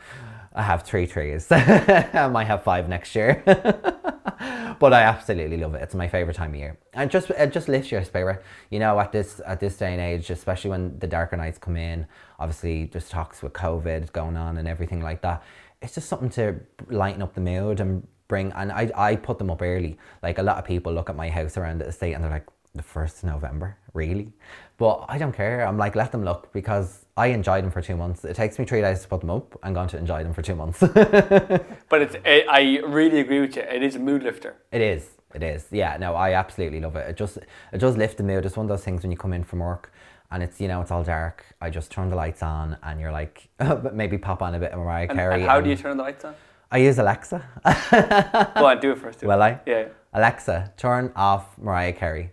I 0.55 0.61
have 0.61 0.83
three 0.83 1.07
trees. 1.07 1.47
I 1.51 2.29
might 2.31 2.45
have 2.45 2.63
five 2.63 2.87
next 2.87 3.15
year. 3.15 3.41
but 4.79 4.93
I 4.93 5.01
absolutely 5.01 5.57
love 5.57 5.73
it. 5.75 5.81
It's 5.81 5.95
my 5.95 6.07
favorite 6.07 6.35
time 6.35 6.51
of 6.51 6.59
year, 6.59 6.77
and 6.93 7.09
just 7.09 7.31
it 7.31 7.51
just 7.51 7.67
lifts 7.67 7.91
your 7.91 8.03
spirit. 8.03 8.43
You 8.69 8.79
know, 8.79 8.99
at 8.99 9.11
this 9.11 9.41
at 9.45 9.59
this 9.59 9.77
day 9.77 9.93
and 9.93 10.01
age, 10.01 10.29
especially 10.29 10.69
when 10.69 10.99
the 10.99 11.07
darker 11.07 11.37
nights 11.37 11.57
come 11.57 11.75
in. 11.75 12.05
Obviously, 12.39 12.85
there's 12.85 13.09
talks 13.09 13.41
with 13.41 13.53
COVID 13.53 14.11
going 14.11 14.37
on 14.37 14.57
and 14.57 14.67
everything 14.67 15.01
like 15.01 15.21
that. 15.21 15.43
It's 15.81 15.95
just 15.95 16.07
something 16.07 16.29
to 16.31 16.59
lighten 16.89 17.23
up 17.23 17.33
the 17.33 17.41
mood 17.41 17.79
and 17.79 18.07
bring. 18.27 18.51
And 18.51 18.71
I 18.71 18.91
I 18.95 19.15
put 19.15 19.39
them 19.39 19.49
up 19.49 19.61
early. 19.63 19.97
Like 20.21 20.37
a 20.37 20.43
lot 20.43 20.57
of 20.57 20.65
people 20.65 20.93
look 20.93 21.09
at 21.09 21.15
my 21.15 21.29
house 21.29 21.57
around 21.57 21.79
the 21.79 21.87
estate 21.87 22.13
and 22.13 22.23
they're 22.23 22.31
like, 22.31 22.47
the 22.75 22.83
first 22.83 23.17
of 23.17 23.29
November, 23.29 23.77
really? 23.93 24.33
But 24.77 25.05
I 25.07 25.17
don't 25.17 25.33
care. 25.33 25.65
I'm 25.65 25.77
like, 25.77 25.95
let 25.95 26.11
them 26.11 26.23
look 26.23 26.51
because 26.53 27.02
I 27.15 27.27
enjoyed 27.27 27.63
them 27.63 27.71
for 27.71 27.81
two 27.81 27.95
months. 27.95 28.25
It 28.25 28.35
takes 28.35 28.57
me 28.57 28.65
three 28.65 28.81
days 28.81 29.01
to 29.01 29.07
put 29.07 29.21
them 29.21 29.29
up. 29.29 29.57
I'm 29.61 29.73
going 29.73 29.89
to 29.89 29.97
enjoy 29.97 30.23
them 30.23 30.33
for 30.33 30.41
two 30.41 30.55
months. 30.55 30.79
but 30.79 32.01
it's, 32.01 32.15
it, 32.25 32.47
I 32.49 32.79
really 32.85 33.19
agree 33.19 33.41
with 33.41 33.55
you. 33.55 33.61
It 33.61 33.83
is 33.83 33.95
a 33.95 33.99
mood 33.99 34.23
lifter. 34.23 34.55
It 34.71 34.81
is. 34.81 35.09
It 35.35 35.43
is. 35.43 35.67
Yeah. 35.71 35.97
No, 35.97 36.15
I 36.15 36.33
absolutely 36.33 36.79
love 36.79 36.95
it. 36.95 37.09
It 37.09 37.17
just 37.17 37.37
it 37.37 37.77
does 37.77 37.97
lift 37.97 38.17
the 38.17 38.23
mood. 38.23 38.45
It's 38.45 38.57
one 38.57 38.65
of 38.65 38.69
those 38.69 38.83
things 38.83 39.03
when 39.03 39.11
you 39.11 39.17
come 39.17 39.33
in 39.33 39.43
from 39.43 39.59
work 39.59 39.91
and 40.33 40.41
it's 40.41 40.59
you 40.59 40.67
know 40.67 40.81
it's 40.81 40.91
all 40.91 41.03
dark. 41.03 41.45
I 41.61 41.69
just 41.69 41.91
turn 41.91 42.09
the 42.09 42.15
lights 42.15 42.43
on 42.43 42.77
and 42.83 42.99
you're 42.99 43.11
like 43.11 43.47
maybe 43.93 44.17
pop 44.17 44.41
on 44.41 44.55
a 44.55 44.59
bit 44.59 44.71
of 44.71 44.79
Mariah 44.79 45.07
and, 45.09 45.17
Carey. 45.17 45.35
And 45.35 45.43
how 45.43 45.57
and 45.57 45.63
do 45.63 45.69
you 45.69 45.77
turn 45.77 45.95
the 45.95 46.03
lights 46.03 46.25
on? 46.25 46.35
I 46.71 46.77
use 46.77 46.97
Alexa. 46.97 47.43
Go 48.55 48.65
on, 48.65 48.79
do 48.79 48.91
it 48.91 48.97
first. 48.97 49.19
Do 49.19 49.27
Will. 49.27 49.41
I? 49.41 49.59
Yeah. 49.67 49.89
Alexa, 50.11 50.73
turn 50.75 51.11
off 51.15 51.55
Mariah 51.59 51.93
Carey. 51.93 52.32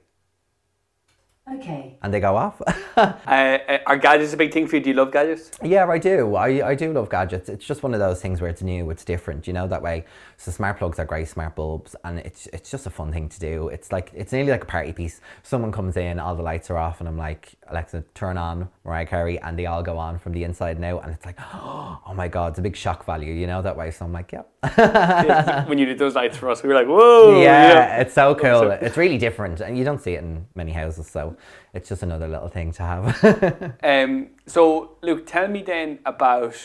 Okay. 1.52 1.96
And 2.02 2.14
they 2.14 2.20
go 2.20 2.36
off. 2.36 2.62
uh, 2.96 3.58
are 3.86 3.96
gadgets 3.96 4.32
a 4.32 4.36
big 4.36 4.52
thing 4.52 4.66
for 4.68 4.76
you? 4.76 4.82
Do 4.82 4.90
you 4.90 4.96
love 4.96 5.12
gadgets? 5.12 5.50
Yeah, 5.62 5.86
I 5.86 5.98
do. 5.98 6.36
I, 6.36 6.68
I 6.70 6.74
do 6.74 6.92
love 6.92 7.10
gadgets. 7.10 7.48
It's 7.48 7.64
just 7.64 7.82
one 7.82 7.92
of 7.92 8.00
those 8.00 8.20
things 8.20 8.40
where 8.40 8.50
it's 8.50 8.62
new, 8.62 8.88
it's 8.90 9.04
different, 9.04 9.46
you 9.46 9.52
know, 9.52 9.66
that 9.66 9.82
way. 9.82 10.04
So 10.40 10.50
smart 10.50 10.78
plugs 10.78 10.98
are 10.98 11.04
great, 11.04 11.28
smart 11.28 11.54
bulbs, 11.54 11.94
and 12.02 12.18
it's 12.18 12.46
it's 12.46 12.70
just 12.70 12.86
a 12.86 12.90
fun 12.90 13.12
thing 13.12 13.28
to 13.28 13.38
do. 13.38 13.68
It's 13.68 13.92
like 13.92 14.10
it's 14.14 14.32
nearly 14.32 14.50
like 14.50 14.62
a 14.62 14.66
party 14.66 14.90
piece. 14.90 15.20
Someone 15.42 15.70
comes 15.70 15.98
in, 15.98 16.18
all 16.18 16.34
the 16.34 16.42
lights 16.42 16.70
are 16.70 16.78
off, 16.78 17.00
and 17.00 17.06
I'm 17.06 17.18
like, 17.18 17.52
Alexa, 17.68 18.04
turn 18.14 18.38
on 18.38 18.70
Mariah 18.82 19.04
Carey, 19.04 19.38
and 19.38 19.58
they 19.58 19.66
all 19.66 19.82
go 19.82 19.98
on 19.98 20.18
from 20.18 20.32
the 20.32 20.44
inside 20.44 20.80
now, 20.80 20.98
and 21.00 21.12
it's 21.12 21.26
like, 21.26 21.36
oh 21.52 22.14
my 22.14 22.26
god, 22.26 22.52
it's 22.52 22.58
a 22.58 22.62
big 22.62 22.74
shock 22.74 23.04
value, 23.04 23.34
you 23.34 23.46
know, 23.46 23.60
that 23.60 23.76
way. 23.76 23.90
So 23.90 24.06
I'm 24.06 24.14
like, 24.14 24.32
yeah. 24.32 24.44
yeah 24.64 25.68
when 25.68 25.76
you 25.76 25.84
did 25.84 25.98
those 25.98 26.14
lights 26.14 26.38
for 26.38 26.48
us, 26.48 26.62
we 26.62 26.70
were 26.70 26.74
like, 26.74 26.86
whoa. 26.88 27.42
Yeah, 27.42 27.72
yeah. 27.74 28.00
it's 28.00 28.14
so 28.14 28.34
cool. 28.34 28.70
it's 28.70 28.96
really 28.96 29.18
different, 29.18 29.60
and 29.60 29.76
you 29.76 29.84
don't 29.84 30.00
see 30.00 30.14
it 30.14 30.22
in 30.22 30.46
many 30.54 30.72
houses. 30.72 31.06
So 31.06 31.36
it's 31.74 31.90
just 31.90 32.02
another 32.02 32.28
little 32.28 32.48
thing 32.48 32.72
to 32.72 32.82
have. 32.82 33.74
um, 33.82 34.30
so, 34.46 34.96
Luke, 35.02 35.26
tell 35.26 35.48
me 35.48 35.62
then 35.62 35.98
about 36.06 36.56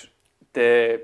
the 0.54 1.02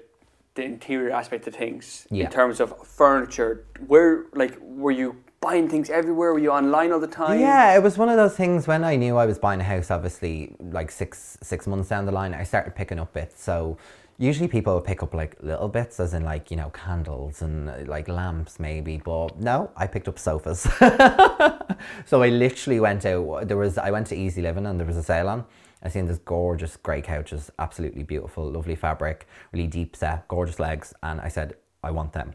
the 0.56 0.64
interior 0.64 1.12
aspect 1.12 1.48
of 1.48 1.56
things 1.56 2.06
Yeah. 2.10 2.26
in 2.26 2.32
terms 2.32 2.60
of 2.60 2.76
furniture. 2.86 3.66
Where, 3.88 4.26
like, 4.34 4.58
were 4.62 4.92
you 4.92 5.16
buying 5.40 5.70
things 5.70 5.90
everywhere? 5.90 6.34
Were 6.34 6.40
you 6.40 6.52
online 6.52 6.92
all 6.92 7.00
the 7.00 7.08
time? 7.08 7.40
Yeah, 7.40 7.76
it 7.76 7.82
was 7.82 7.98
one 7.98 8.10
of 8.10 8.18
those 8.18 8.36
things 8.36 8.68
when 8.68 8.84
I 8.84 8.96
knew 8.96 9.18
I 9.18 9.26
was 9.26 9.40
buying 9.40 9.62
a 9.62 9.64
house, 9.64 9.90
obviously, 9.90 10.56
like 10.60 10.92
six 10.92 11.38
six 11.42 11.68
months 11.68 11.90
down 11.90 12.06
the 12.06 12.12
line, 12.12 12.34
I 12.34 12.44
started 12.44 12.76
picking 12.76 13.00
up 13.00 13.14
bits. 13.14 13.42
So 13.42 13.78
usually 14.18 14.48
people 14.50 14.80
pick 14.82 15.02
up 15.02 15.14
like 15.14 15.38
little 15.42 15.70
bits, 15.70 16.00
as 16.00 16.14
in 16.14 16.24
like, 16.26 16.52
you 16.52 16.58
know, 16.58 16.70
candles 16.72 17.42
and 17.42 17.88
like 17.88 18.08
lamps 18.10 18.60
maybe. 18.60 18.98
But 18.98 19.40
no, 19.40 19.72
I 19.78 19.88
picked 19.88 20.08
up 20.10 20.20
sofas. 20.20 20.62
so 22.06 22.22
I 22.22 22.30
literally 22.30 22.80
went 22.80 23.06
out. 23.06 23.48
There 23.48 23.58
was 23.58 23.78
I 23.78 23.90
went 23.92 24.08
to 24.08 24.16
EZ 24.26 24.38
Living 24.38 24.66
and 24.66 24.80
there 24.80 24.88
was 24.88 24.98
a 24.98 25.04
sale 25.04 25.30
on. 25.30 25.46
I 25.84 25.90
seen 25.90 26.06
this 26.06 26.20
gorgeous 26.20 26.78
grey 26.78 27.02
couches, 27.02 27.52
absolutely 27.58 28.04
beautiful, 28.04 28.50
lovely 28.50 28.76
fabric, 28.76 29.28
really 29.52 29.68
deep 29.68 29.96
set, 29.96 30.28
gorgeous 30.28 30.60
legs, 30.60 30.94
and 31.02 31.20
I 31.20 31.28
said 31.28 31.56
I 31.84 31.92
want 31.92 32.14
them, 32.14 32.34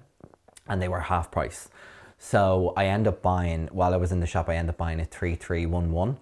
and 0.69 0.83
they 0.83 0.89
were 0.89 1.01
half 1.01 1.31
price. 1.31 1.69
So 2.19 2.73
I 2.77 2.87
end 2.87 3.07
up 3.07 3.23
buying 3.23 3.69
while 3.73 3.95
I 3.95 3.99
was 3.99 4.11
in 4.11 4.21
the 4.21 4.27
shop. 4.27 4.49
I 4.49 4.57
end 4.57 4.69
up 4.69 4.77
buying 4.77 5.01
a 5.01 5.05
three 5.05 5.35
three 5.35 5.67
one 5.67 5.93
one, 5.93 6.19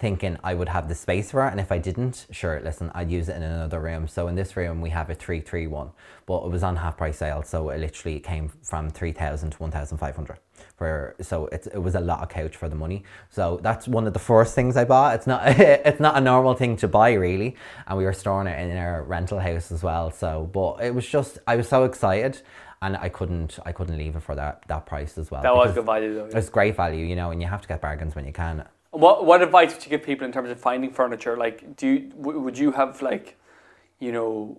thinking 0.00 0.38
I 0.42 0.54
would 0.54 0.70
have 0.70 0.88
the 0.88 0.94
space 0.94 1.30
for 1.30 1.46
it, 1.46 1.50
and 1.50 1.60
if 1.60 1.70
I 1.70 1.78
didn't, 1.78 2.26
sure, 2.30 2.60
listen, 2.64 2.90
I'd 2.94 3.10
use 3.10 3.28
it 3.28 3.36
in 3.36 3.42
another 3.42 3.80
room. 3.80 4.08
So 4.08 4.28
in 4.28 4.34
this 4.34 4.56
room 4.56 4.80
we 4.80 4.90
have 4.90 5.10
a 5.10 5.14
three 5.14 5.40
three 5.40 5.66
one, 5.66 5.90
but 6.26 6.38
it 6.44 6.50
was 6.50 6.62
on 6.62 6.76
half 6.76 6.96
price 6.96 7.18
sale, 7.18 7.42
so 7.42 7.68
it 7.68 7.78
literally 7.78 8.18
came 8.18 8.48
from 8.62 8.90
three 8.90 9.12
thousand 9.12 9.50
to 9.50 9.58
one 9.58 9.70
thousand 9.70 9.98
five 9.98 10.16
hundred. 10.16 10.38
For 10.76 11.14
so 11.20 11.46
it 11.46 11.68
it 11.72 11.78
was 11.78 11.94
a 11.94 12.00
lot 12.00 12.20
of 12.22 12.30
couch 12.30 12.56
for 12.56 12.68
the 12.68 12.74
money. 12.74 13.04
So 13.28 13.60
that's 13.62 13.86
one 13.86 14.06
of 14.06 14.14
the 14.14 14.18
first 14.18 14.54
things 14.54 14.76
I 14.76 14.84
bought. 14.84 15.14
It's 15.16 15.26
not 15.26 15.42
it's 15.46 16.00
not 16.00 16.16
a 16.16 16.20
normal 16.20 16.54
thing 16.54 16.76
to 16.78 16.88
buy 16.88 17.12
really, 17.12 17.56
and 17.86 17.98
we 17.98 18.04
were 18.04 18.14
storing 18.14 18.48
it 18.48 18.58
in 18.58 18.76
our 18.76 19.02
rental 19.02 19.38
house 19.38 19.70
as 19.70 19.82
well. 19.82 20.10
So, 20.10 20.48
but 20.52 20.82
it 20.82 20.94
was 20.94 21.06
just 21.06 21.38
I 21.46 21.56
was 21.56 21.68
so 21.68 21.84
excited 21.84 22.40
and 22.82 22.96
I 22.96 23.10
couldn't 23.10 23.58
I 23.66 23.72
couldn't 23.72 23.98
leave 23.98 24.16
it 24.16 24.22
for 24.22 24.34
that 24.34 24.64
that 24.68 24.86
price 24.86 25.18
as 25.18 25.30
well. 25.30 25.42
That 25.42 25.54
was 25.54 25.74
good 25.74 25.84
value 25.84 26.14
though. 26.14 26.28
yeah. 26.30 26.38
It's 26.38 26.48
great 26.48 26.76
value, 26.76 27.04
you 27.04 27.16
know, 27.16 27.30
and 27.30 27.42
you 27.42 27.48
have 27.48 27.60
to 27.62 27.68
get 27.68 27.80
bargains 27.80 28.14
when 28.14 28.24
you 28.24 28.32
can. 28.32 28.66
What 28.92 29.24
what 29.24 29.40
advice 29.42 29.72
would 29.74 29.84
you 29.84 29.90
give 29.90 30.02
people 30.02 30.26
in 30.26 30.32
terms 30.32 30.50
of 30.50 30.58
finding 30.58 30.90
furniture? 30.90 31.36
Like, 31.36 31.76
do 31.76 31.86
you, 31.86 31.98
w- 32.20 32.40
would 32.40 32.58
you 32.58 32.72
have 32.72 33.00
like, 33.02 33.36
you 34.00 34.10
know, 34.10 34.58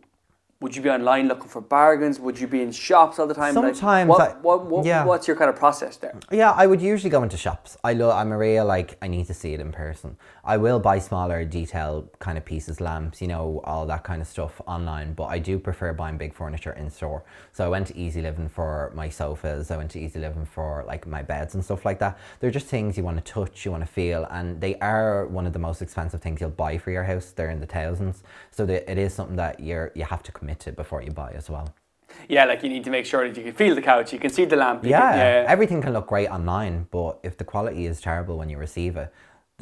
would 0.61 0.73
you 0.75 0.81
be 0.81 0.89
online 0.89 1.27
looking 1.27 1.49
for 1.49 1.59
bargains? 1.59 2.17
Would 2.19 2.39
you 2.39 2.47
be 2.47 2.61
in 2.61 2.71
shops 2.71 3.19
all 3.19 3.27
the 3.27 3.33
time? 3.33 3.55
Like, 3.55 3.75
Sometimes 3.75 4.07
what, 4.09 4.21
I- 4.21 4.33
what, 4.41 4.65
what, 4.67 4.85
yeah. 4.85 5.03
what's 5.03 5.27
your 5.27 5.35
kind 5.35 5.49
of 5.49 5.57
process 5.57 5.97
there? 5.97 6.17
Yeah, 6.31 6.51
I 6.51 6.65
would 6.65 6.81
usually 6.81 7.09
go 7.09 7.23
into 7.23 7.35
shops. 7.35 7.77
I 7.83 7.91
lo- 7.93 8.11
I'm 8.11 8.31
a 8.31 8.37
real 8.37 8.63
like 8.65 8.97
I 9.01 9.07
need 9.09 9.27
to 9.27 9.33
see 9.33 9.53
it 9.53 9.59
in 9.59 9.73
person. 9.73 10.15
I 10.43 10.57
will 10.57 10.79
buy 10.79 10.97
smaller 10.97 11.45
detail 11.45 12.09
kind 12.19 12.37
of 12.37 12.45
pieces, 12.45 12.81
lamps, 12.81 13.21
you 13.21 13.27
know, 13.27 13.61
all 13.63 13.85
that 13.85 14.03
kind 14.03 14.21
of 14.21 14.27
stuff 14.27 14.59
online. 14.65 15.13
But 15.13 15.25
I 15.25 15.37
do 15.37 15.59
prefer 15.59 15.93
buying 15.93 16.17
big 16.17 16.33
furniture 16.33 16.71
in 16.73 16.89
store. 16.89 17.23
So 17.51 17.63
I 17.63 17.67
went 17.67 17.87
to 17.87 17.99
EZ 18.03 18.15
Living 18.17 18.49
for 18.49 18.91
my 18.95 19.07
sofas. 19.09 19.69
I 19.69 19.77
went 19.77 19.91
to 19.91 20.03
EZ 20.03 20.15
Living 20.15 20.45
for 20.45 20.83
like 20.87 21.05
my 21.05 21.21
beds 21.21 21.53
and 21.53 21.63
stuff 21.63 21.85
like 21.85 21.99
that. 21.99 22.17
They're 22.39 22.49
just 22.49 22.67
things 22.67 22.97
you 22.97 23.03
want 23.03 23.23
to 23.23 23.31
touch, 23.31 23.65
you 23.65 23.71
want 23.71 23.83
to 23.83 23.91
feel, 23.91 24.25
and 24.31 24.59
they 24.59 24.75
are 24.79 25.27
one 25.27 25.45
of 25.45 25.53
the 25.53 25.59
most 25.59 25.81
expensive 25.81 26.21
things 26.21 26.41
you'll 26.41 26.49
buy 26.49 26.77
for 26.79 26.89
your 26.91 27.03
house. 27.03 27.31
They're 27.31 27.51
in 27.51 27.59
the 27.59 27.67
thousands. 27.67 28.23
So 28.49 28.65
it 28.65 28.97
is 28.97 29.13
something 29.13 29.35
that 29.35 29.59
you're 29.59 29.91
you 29.95 30.05
have 30.05 30.23
to 30.23 30.31
commit 30.31 30.59
to 30.61 30.71
before 30.71 31.03
you 31.03 31.11
buy 31.11 31.31
as 31.33 31.49
well. 31.49 31.73
Yeah, 32.27 32.45
like 32.45 32.63
you 32.63 32.69
need 32.69 32.83
to 32.83 32.89
make 32.89 33.05
sure 33.05 33.27
that 33.27 33.37
you 33.37 33.43
can 33.43 33.53
feel 33.53 33.75
the 33.75 33.81
couch, 33.81 34.11
you 34.13 34.19
can 34.19 34.29
see 34.29 34.45
the 34.45 34.55
lamp. 34.55 34.83
Yeah, 34.83 34.99
can- 34.99 35.17
yeah. 35.17 35.45
everything 35.47 35.81
can 35.81 35.93
look 35.93 36.07
great 36.07 36.27
online, 36.27 36.87
but 36.91 37.19
if 37.23 37.37
the 37.37 37.43
quality 37.43 37.85
is 37.85 38.01
terrible 38.01 38.37
when 38.37 38.49
you 38.49 38.57
receive 38.57 38.97
it, 38.97 39.13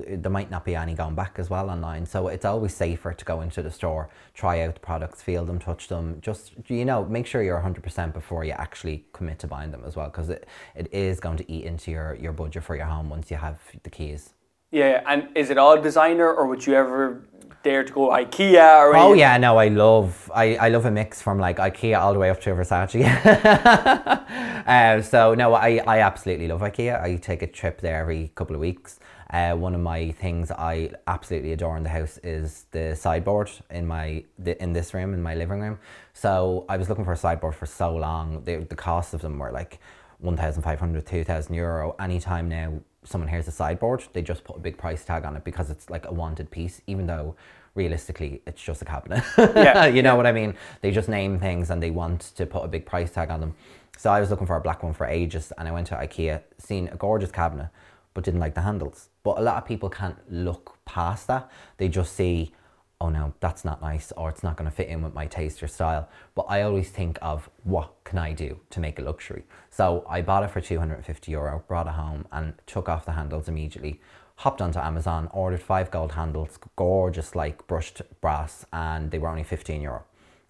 there 0.08 0.32
might 0.32 0.50
not 0.52 0.66
be 0.66 0.76
any 0.76 0.94
going 0.94 1.16
back 1.16 1.36
as 1.38 1.50
well 1.50 1.70
online. 1.70 2.06
So 2.06 2.28
it's 2.28 2.46
always 2.46 2.74
safer 2.74 3.14
to 3.14 3.26
go 3.26 3.42
into 3.42 3.62
the 3.62 3.72
store, 3.72 4.10
try 4.34 4.62
out 4.62 4.74
the 4.76 4.80
products, 4.80 5.22
feel 5.22 5.46
them, 5.46 5.60
touch 5.60 5.88
them. 5.88 6.20
Just 6.22 6.54
you 6.68 6.86
know, 6.86 7.06
make 7.06 7.26
sure 7.28 7.44
you're 7.44 7.60
100% 7.62 8.14
before 8.14 8.44
you 8.44 8.52
actually 8.54 9.06
commit 9.14 9.40
to 9.40 9.48
buying 9.48 9.72
them 9.72 9.84
as 9.86 9.96
well, 9.96 10.08
because 10.08 10.30
it, 10.30 10.48
it 10.76 10.88
is 10.94 11.20
going 11.20 11.38
to 11.38 11.52
eat 11.52 11.66
into 11.66 11.92
your 11.92 12.16
your 12.16 12.34
budget 12.34 12.64
for 12.64 12.76
your 12.76 12.86
home 12.86 13.10
once 13.10 13.30
you 13.32 13.38
have 13.38 13.60
the 13.84 13.90
keys. 13.90 14.34
Yeah, 14.72 15.02
and 15.08 15.30
is 15.36 15.50
it 15.50 15.58
all 15.58 15.82
designer, 15.82 16.32
or 16.32 16.46
would 16.48 16.66
you 16.68 16.76
ever 16.76 17.24
dare 17.64 17.84
to 17.84 17.92
go 17.92 18.10
IKEA 18.10 18.80
or 18.82 18.96
Oh 18.96 19.14
anything? 19.14 19.20
yeah, 19.20 19.38
no, 19.38 19.58
I 19.58 19.68
love 19.70 20.32
I, 20.34 20.56
I 20.58 20.70
love 20.70 20.86
a 20.86 20.92
mix 20.92 21.22
from 21.22 21.40
like 21.40 21.58
IKEA 21.58 22.00
all 22.00 22.14
the 22.14 22.20
way 22.20 22.30
up 22.30 22.40
to 22.42 22.52
Versace. 22.52 23.04
uh, 24.68 25.02
so 25.02 25.34
no, 25.34 25.54
I, 25.54 25.82
I 25.88 26.00
absolutely 26.00 26.48
love 26.48 26.62
IKEA. 26.62 27.02
I 27.02 27.16
take 27.18 27.42
a 27.42 27.48
trip 27.48 27.82
there 27.82 28.00
every 28.02 28.32
couple 28.36 28.56
of 28.56 28.62
weeks. 28.62 29.00
Uh, 29.32 29.54
one 29.54 29.76
of 29.76 29.82
my 29.82 30.12
things 30.12 30.50
I 30.50 30.92
absolutely 31.06 31.54
adore 31.54 31.78
in 31.78 31.84
the 31.84 31.90
house 31.90 32.18
is 32.24 32.66
the 32.72 32.96
sideboard 32.96 33.52
in 33.70 33.86
my 33.86 34.24
the, 34.40 34.62
in 34.62 34.74
this 34.74 34.94
room 34.94 35.14
in 35.14 35.22
my 35.22 35.36
living 35.36 35.60
room. 35.60 35.80
So 36.14 36.66
I 36.68 36.78
was 36.78 36.90
looking 36.90 37.06
for 37.06 37.14
a 37.14 37.18
sideboard 37.18 37.56
for 37.56 37.68
so 37.68 37.96
long. 37.96 38.44
The 38.44 38.58
the 38.58 38.76
cost 38.76 39.14
of 39.14 39.22
them 39.22 39.38
were 39.38 39.52
like 39.52 39.80
1,500, 40.20 41.06
2,000 41.06 41.56
euro. 41.56 41.96
Anytime 42.00 42.50
now 42.50 42.82
someone 43.04 43.30
hears 43.30 43.48
a 43.48 43.52
sideboard, 43.52 44.04
they 44.14 44.22
just 44.22 44.44
put 44.44 44.58
a 44.58 44.60
big 44.60 44.78
price 44.78 45.06
tag 45.06 45.26
on 45.26 45.36
it 45.36 45.44
because 45.44 45.70
it's 45.70 45.90
like 45.90 46.06
a 46.06 46.14
wanted 46.14 46.52
piece, 46.52 46.82
even 46.88 47.08
though 47.08 47.36
realistically 47.76 48.42
it's 48.46 48.62
just 48.62 48.82
a 48.82 48.86
cabinet. 48.86 49.24
Yeah, 49.38 49.86
you 49.96 50.02
know 50.02 50.12
yeah. 50.12 50.18
what 50.18 50.26
I 50.26 50.32
mean? 50.32 50.56
They 50.82 50.92
just 50.92 51.08
name 51.08 51.40
things 51.40 51.70
and 51.70 51.82
they 51.82 51.92
want 51.92 52.22
to 52.36 52.46
put 52.46 52.64
a 52.64 52.68
big 52.68 52.86
price 52.86 53.12
tag 53.12 53.30
on 53.30 53.40
them. 53.40 53.56
So 53.98 54.10
I 54.10 54.20
was 54.20 54.30
looking 54.30 54.48
for 54.48 54.56
a 54.56 54.62
black 54.62 54.84
one 54.84 54.94
for 54.94 55.06
ages 55.06 55.54
and 55.58 55.68
I 55.68 55.72
went 55.72 55.88
to 55.88 55.96
IKEA, 55.96 56.42
seen 56.58 56.88
a 56.90 56.96
gorgeous 56.96 57.32
cabinet, 57.32 57.70
but 58.14 58.24
didn't 58.24 58.40
like 58.40 58.56
the 58.56 58.62
handles. 58.62 59.10
But 59.30 59.38
a 59.38 59.42
lot 59.44 59.58
of 59.58 59.66
people 59.66 59.90
can't 59.92 60.18
look 60.28 60.80
past 60.86 61.28
that. 61.28 61.52
They 61.78 61.88
just 61.88 62.16
see, 62.16 62.52
oh 63.00 63.10
no, 63.10 63.36
that's 63.40 63.64
not 63.64 63.80
nice 63.80 64.12
or 64.14 64.28
it's 64.28 64.42
not 64.42 64.58
going 64.58 64.68
to 64.68 64.76
fit 64.76 64.88
in 64.88 65.04
with 65.04 65.14
my 65.14 65.28
taste 65.28 65.62
or 65.62 65.68
style. 65.68 66.10
But 66.34 66.48
I 66.50 66.64
always 66.64 66.90
think 66.90 67.20
of 67.22 67.48
what 67.62 67.94
can 68.06 68.18
I 68.18 68.34
do 68.34 68.60
to 68.72 68.80
make 68.80 68.98
it 68.98 69.06
luxury. 69.06 69.44
So 69.70 70.04
I 70.10 70.24
bought 70.24 70.42
it 70.42 70.50
for 70.50 70.62
250 70.62 71.32
euro, 71.32 71.64
brought 71.68 71.86
it 71.86 71.94
home 71.94 72.26
and 72.32 72.56
took 72.66 72.90
off 72.90 73.06
the 73.06 73.12
handles 73.12 73.48
immediately. 73.48 74.02
Hopped 74.38 74.64
onto 74.64 74.80
Amazon, 74.80 75.30
ordered 75.32 75.62
five 75.62 75.92
gold 75.92 76.14
handles, 76.14 76.58
gorgeous 76.76 77.36
like 77.36 77.68
brushed 77.68 78.02
brass, 78.22 78.66
and 78.74 79.12
they 79.12 79.20
were 79.20 79.30
only 79.30 79.44
15 79.44 79.80
euro. 79.80 80.06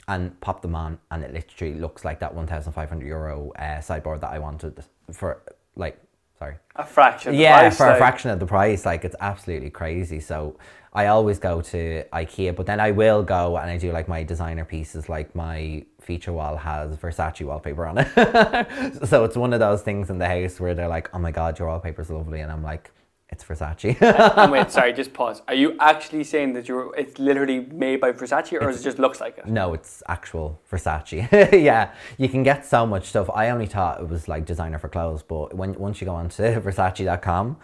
And 0.07 0.39
popped 0.39 0.61
them 0.61 0.73
on, 0.73 0.99
and 1.11 1.21
it 1.21 1.33
literally 1.33 1.73
looks 1.73 2.05
like 2.05 2.21
that 2.21 2.33
1,500 2.33 3.05
euro 3.05 3.51
uh, 3.59 3.81
sideboard 3.81 4.21
that 4.21 4.31
I 4.31 4.39
wanted 4.39 4.85
for 5.11 5.41
like, 5.75 6.01
sorry, 6.39 6.55
A 6.77 6.85
fraction. 6.85 7.29
of 7.29 7.35
the 7.35 7.41
yeah, 7.41 7.59
price, 7.59 7.77
for 7.77 7.87
a 7.89 7.97
fraction 7.97 8.31
of 8.31 8.39
the 8.39 8.45
price, 8.45 8.85
like 8.85 9.03
it's 9.05 9.15
absolutely 9.19 9.69
crazy. 9.69 10.19
So 10.19 10.57
I 10.93 11.07
always 11.07 11.37
go 11.37 11.61
to 11.61 12.03
IKEA, 12.13 12.55
but 12.55 12.65
then 12.65 12.79
I 12.79 12.91
will 12.91 13.21
go 13.23 13.57
and 13.57 13.69
I 13.69 13.77
do 13.77 13.91
like 13.91 14.07
my 14.07 14.23
designer 14.23 14.65
pieces, 14.65 15.09
like 15.09 15.35
my 15.35 15.85
feature 16.01 16.33
wall 16.33 16.55
has 16.57 16.95
Versace 16.97 17.45
wallpaper 17.45 17.85
on 17.85 17.97
it. 17.99 19.05
so 19.07 19.25
it's 19.25 19.35
one 19.35 19.53
of 19.53 19.59
those 19.59 19.81
things 19.83 20.09
in 20.09 20.17
the 20.17 20.27
house 20.27 20.59
where 20.59 20.73
they're 20.73 20.87
like, 20.87 21.09
"Oh 21.13 21.19
my 21.19 21.31
god, 21.31 21.59
your 21.59 21.67
wallpaper's 21.67 22.09
lovely," 22.09 22.39
and 22.39 22.51
I'm 22.51 22.63
like, 22.63 22.91
"It's 23.29 23.43
Versace." 23.43 24.01
and 24.37 24.51
wait, 24.51 24.71
sorry, 24.71 24.93
just 24.93 25.13
pause. 25.13 25.41
Are 25.47 25.53
you 25.53 25.75
actually 25.79 26.23
saying 26.23 26.53
that 26.53 26.67
you're 26.67 26.95
it's 26.95 27.19
literally 27.19 27.61
made 27.71 28.01
by 28.01 28.11
Versace, 28.11 28.53
or 28.61 28.69
it 28.69 28.81
just 28.81 28.99
looks 28.99 29.19
like 29.19 29.37
it? 29.37 29.47
No, 29.47 29.73
it's 29.73 30.03
actual 30.07 30.59
Versace. 30.71 31.29
yeah, 31.63 31.93
you 32.17 32.29
can 32.29 32.43
get 32.43 32.65
so 32.65 32.85
much 32.85 33.05
stuff. 33.07 33.29
I 33.33 33.49
only 33.49 33.67
thought 33.67 34.01
it 34.01 34.09
was 34.09 34.27
like 34.27 34.45
designer 34.45 34.79
for 34.79 34.89
clothes, 34.89 35.23
but 35.23 35.53
when 35.53 35.73
once 35.75 36.01
you 36.01 36.05
go 36.05 36.15
onto 36.15 36.43
Versace.com, 36.61 37.57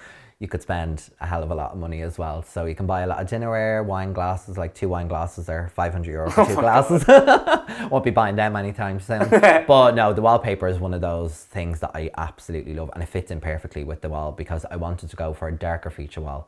you 0.46 0.50
could 0.50 0.62
spend 0.62 1.10
a 1.22 1.26
hell 1.26 1.42
of 1.42 1.50
a 1.50 1.56
lot 1.56 1.72
of 1.72 1.80
money 1.80 2.04
as 2.04 2.20
well. 2.20 2.44
So 2.44 2.66
you 2.66 2.76
can 2.76 2.86
buy 2.86 3.02
a 3.02 3.08
lot 3.08 3.20
of 3.20 3.28
dinnerware, 3.28 3.84
wine 3.84 4.14
glasses, 4.14 4.60
like 4.60 4.76
two 4.76 4.88
wine 4.88 5.08
glasses 5.08 5.50
are 5.50 5.70
500 5.70 6.06
euro 6.08 6.30
for 6.30 6.46
two 6.46 6.54
glasses. 6.54 7.04
Won't 7.90 8.04
be 8.04 8.12
buying 8.12 8.36
them 8.36 8.56
anytime 8.56 9.00
soon. 9.00 9.28
but 9.68 9.96
no, 9.96 10.14
the 10.14 10.22
wallpaper 10.22 10.68
is 10.68 10.78
one 10.78 10.94
of 10.94 11.02
those 11.02 11.34
things 11.36 11.80
that 11.80 11.90
I 11.96 12.12
absolutely 12.16 12.76
love 12.76 12.92
and 12.94 13.02
it 13.02 13.10
fits 13.10 13.32
in 13.32 13.42
perfectly 13.42 13.84
with 13.84 14.02
the 14.02 14.10
wall 14.10 14.32
because 14.34 14.66
I 14.70 14.76
wanted 14.76 15.10
to 15.10 15.16
go 15.16 15.34
for 15.34 15.48
a 15.48 15.52
darker 15.52 15.90
feature 15.90 16.22
wall. 16.22 16.48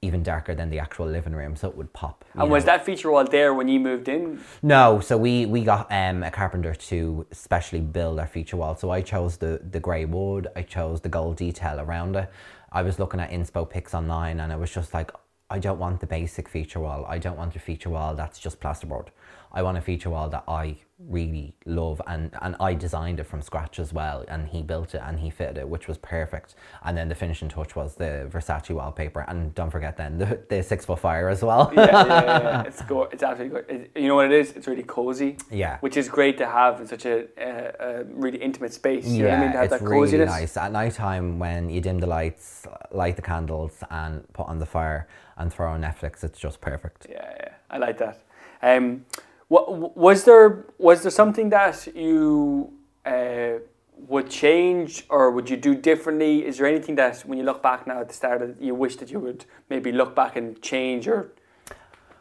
Even 0.00 0.22
darker 0.22 0.54
than 0.54 0.70
the 0.70 0.78
actual 0.78 1.08
living 1.08 1.32
room, 1.32 1.56
so 1.56 1.68
it 1.68 1.76
would 1.76 1.92
pop. 1.92 2.24
And 2.36 2.48
was 2.48 2.64
that 2.66 2.86
feature 2.86 3.10
wall 3.10 3.24
there 3.24 3.52
when 3.52 3.66
you 3.66 3.80
moved 3.80 4.08
in? 4.08 4.40
No, 4.62 5.00
so 5.00 5.18
we 5.18 5.44
we 5.44 5.64
got 5.64 5.90
um, 5.90 6.22
a 6.22 6.30
carpenter 6.30 6.72
to 6.72 7.26
specially 7.32 7.80
build 7.80 8.20
our 8.20 8.28
feature 8.28 8.56
wall. 8.56 8.76
So 8.76 8.92
I 8.92 9.00
chose 9.00 9.38
the 9.38 9.60
the 9.72 9.80
grey 9.80 10.04
wood. 10.04 10.46
I 10.54 10.62
chose 10.62 11.00
the 11.00 11.08
gold 11.08 11.36
detail 11.36 11.80
around 11.80 12.14
it. 12.14 12.30
I 12.70 12.82
was 12.82 12.98
looking 12.98 13.20
at 13.20 13.30
inspo 13.30 13.68
pics 13.68 13.94
online, 13.94 14.40
and 14.40 14.52
I 14.52 14.56
was 14.56 14.70
just 14.70 14.92
like, 14.92 15.10
I 15.50 15.58
don't 15.58 15.78
want 15.78 16.00
the 16.00 16.06
basic 16.06 16.48
feature 16.48 16.80
wall. 16.80 17.06
I 17.08 17.18
don't 17.18 17.38
want 17.38 17.56
a 17.56 17.58
feature 17.58 17.88
wall 17.88 18.14
that's 18.14 18.38
just 18.38 18.60
plasterboard. 18.60 19.06
I 19.50 19.62
want 19.62 19.78
a 19.78 19.80
feature 19.80 20.10
wall 20.10 20.28
that 20.28 20.44
I 20.46 20.76
really 20.98 21.54
love, 21.64 22.00
and 22.06 22.30
and 22.42 22.56
I 22.60 22.74
designed 22.74 23.20
it 23.20 23.24
from 23.24 23.40
scratch 23.42 23.78
as 23.78 23.92
well. 23.92 24.24
And 24.28 24.48
he 24.48 24.62
built 24.62 24.94
it 24.94 25.02
and 25.04 25.18
he 25.20 25.30
fitted 25.30 25.58
it, 25.58 25.68
which 25.68 25.88
was 25.88 25.98
perfect. 25.98 26.54
And 26.84 26.96
then 26.96 27.08
the 27.08 27.14
finishing 27.14 27.48
touch 27.48 27.76
was 27.76 27.94
the 27.94 28.28
Versace 28.30 28.70
wallpaper, 28.70 29.24
and 29.28 29.54
don't 29.54 29.70
forget 29.70 29.96
then 29.96 30.18
the, 30.18 30.40
the 30.48 30.62
six 30.62 30.84
foot 30.84 30.98
fire 30.98 31.28
as 31.28 31.42
well. 31.42 31.72
Yeah, 31.74 31.86
yeah, 31.86 32.06
yeah, 32.06 32.42
yeah. 32.42 32.62
It's 32.66 32.82
go. 32.82 33.04
It's 33.04 33.22
absolutely 33.22 33.60
good. 33.60 33.70
It, 33.94 34.00
you 34.00 34.08
know 34.08 34.16
what 34.16 34.26
it 34.26 34.32
is? 34.32 34.52
It's 34.52 34.66
really 34.66 34.82
cozy. 34.82 35.36
Yeah. 35.50 35.78
Which 35.80 35.96
is 35.96 36.08
great 36.08 36.36
to 36.38 36.46
have 36.46 36.80
in 36.80 36.86
such 36.86 37.06
a, 37.06 37.26
a, 37.38 38.00
a 38.00 38.04
really 38.04 38.38
intimate 38.38 38.72
space. 38.72 39.06
You 39.06 39.24
know 39.24 39.30
what 39.30 39.38
I 39.38 39.40
mean? 39.42 39.52
To 39.52 39.58
have 39.58 39.72
it's 39.72 39.80
that 39.80 39.88
really 39.88 40.06
coziness. 40.06 40.30
nice. 40.30 40.56
At 40.56 40.72
night 40.72 40.94
time, 40.94 41.38
when 41.38 41.70
you 41.70 41.80
dim 41.80 41.98
the 41.98 42.06
lights, 42.06 42.66
light 42.90 43.16
the 43.16 43.22
candles, 43.22 43.82
and 43.90 44.30
put 44.32 44.46
on 44.48 44.58
the 44.58 44.66
fire 44.66 45.08
and 45.36 45.52
throw 45.52 45.70
on 45.72 45.80
Netflix, 45.82 46.24
it's 46.24 46.38
just 46.38 46.60
perfect. 46.60 47.06
Yeah, 47.08 47.32
yeah, 47.40 47.52
I 47.70 47.78
like 47.78 47.98
that. 47.98 48.22
Um, 48.62 49.04
what 49.48 49.96
was 49.96 50.24
there? 50.24 50.66
Was 50.78 51.02
there 51.02 51.10
something 51.10 51.50
that 51.50 51.88
you 51.94 52.72
uh, 53.04 53.58
would 53.96 54.30
change, 54.30 55.04
or 55.08 55.30
would 55.30 55.50
you 55.50 55.56
do 55.56 55.74
differently? 55.74 56.46
Is 56.46 56.58
there 56.58 56.66
anything 56.66 56.94
that, 56.96 57.20
when 57.20 57.38
you 57.38 57.44
look 57.44 57.62
back 57.62 57.86
now 57.86 58.00
at 58.00 58.08
the 58.08 58.14
start, 58.14 58.42
of, 58.42 58.60
you 58.60 58.74
wish 58.74 58.96
that 58.96 59.10
you 59.10 59.20
would 59.20 59.44
maybe 59.68 59.90
look 59.92 60.14
back 60.14 60.36
and 60.36 60.60
change, 60.62 61.08
or 61.08 61.32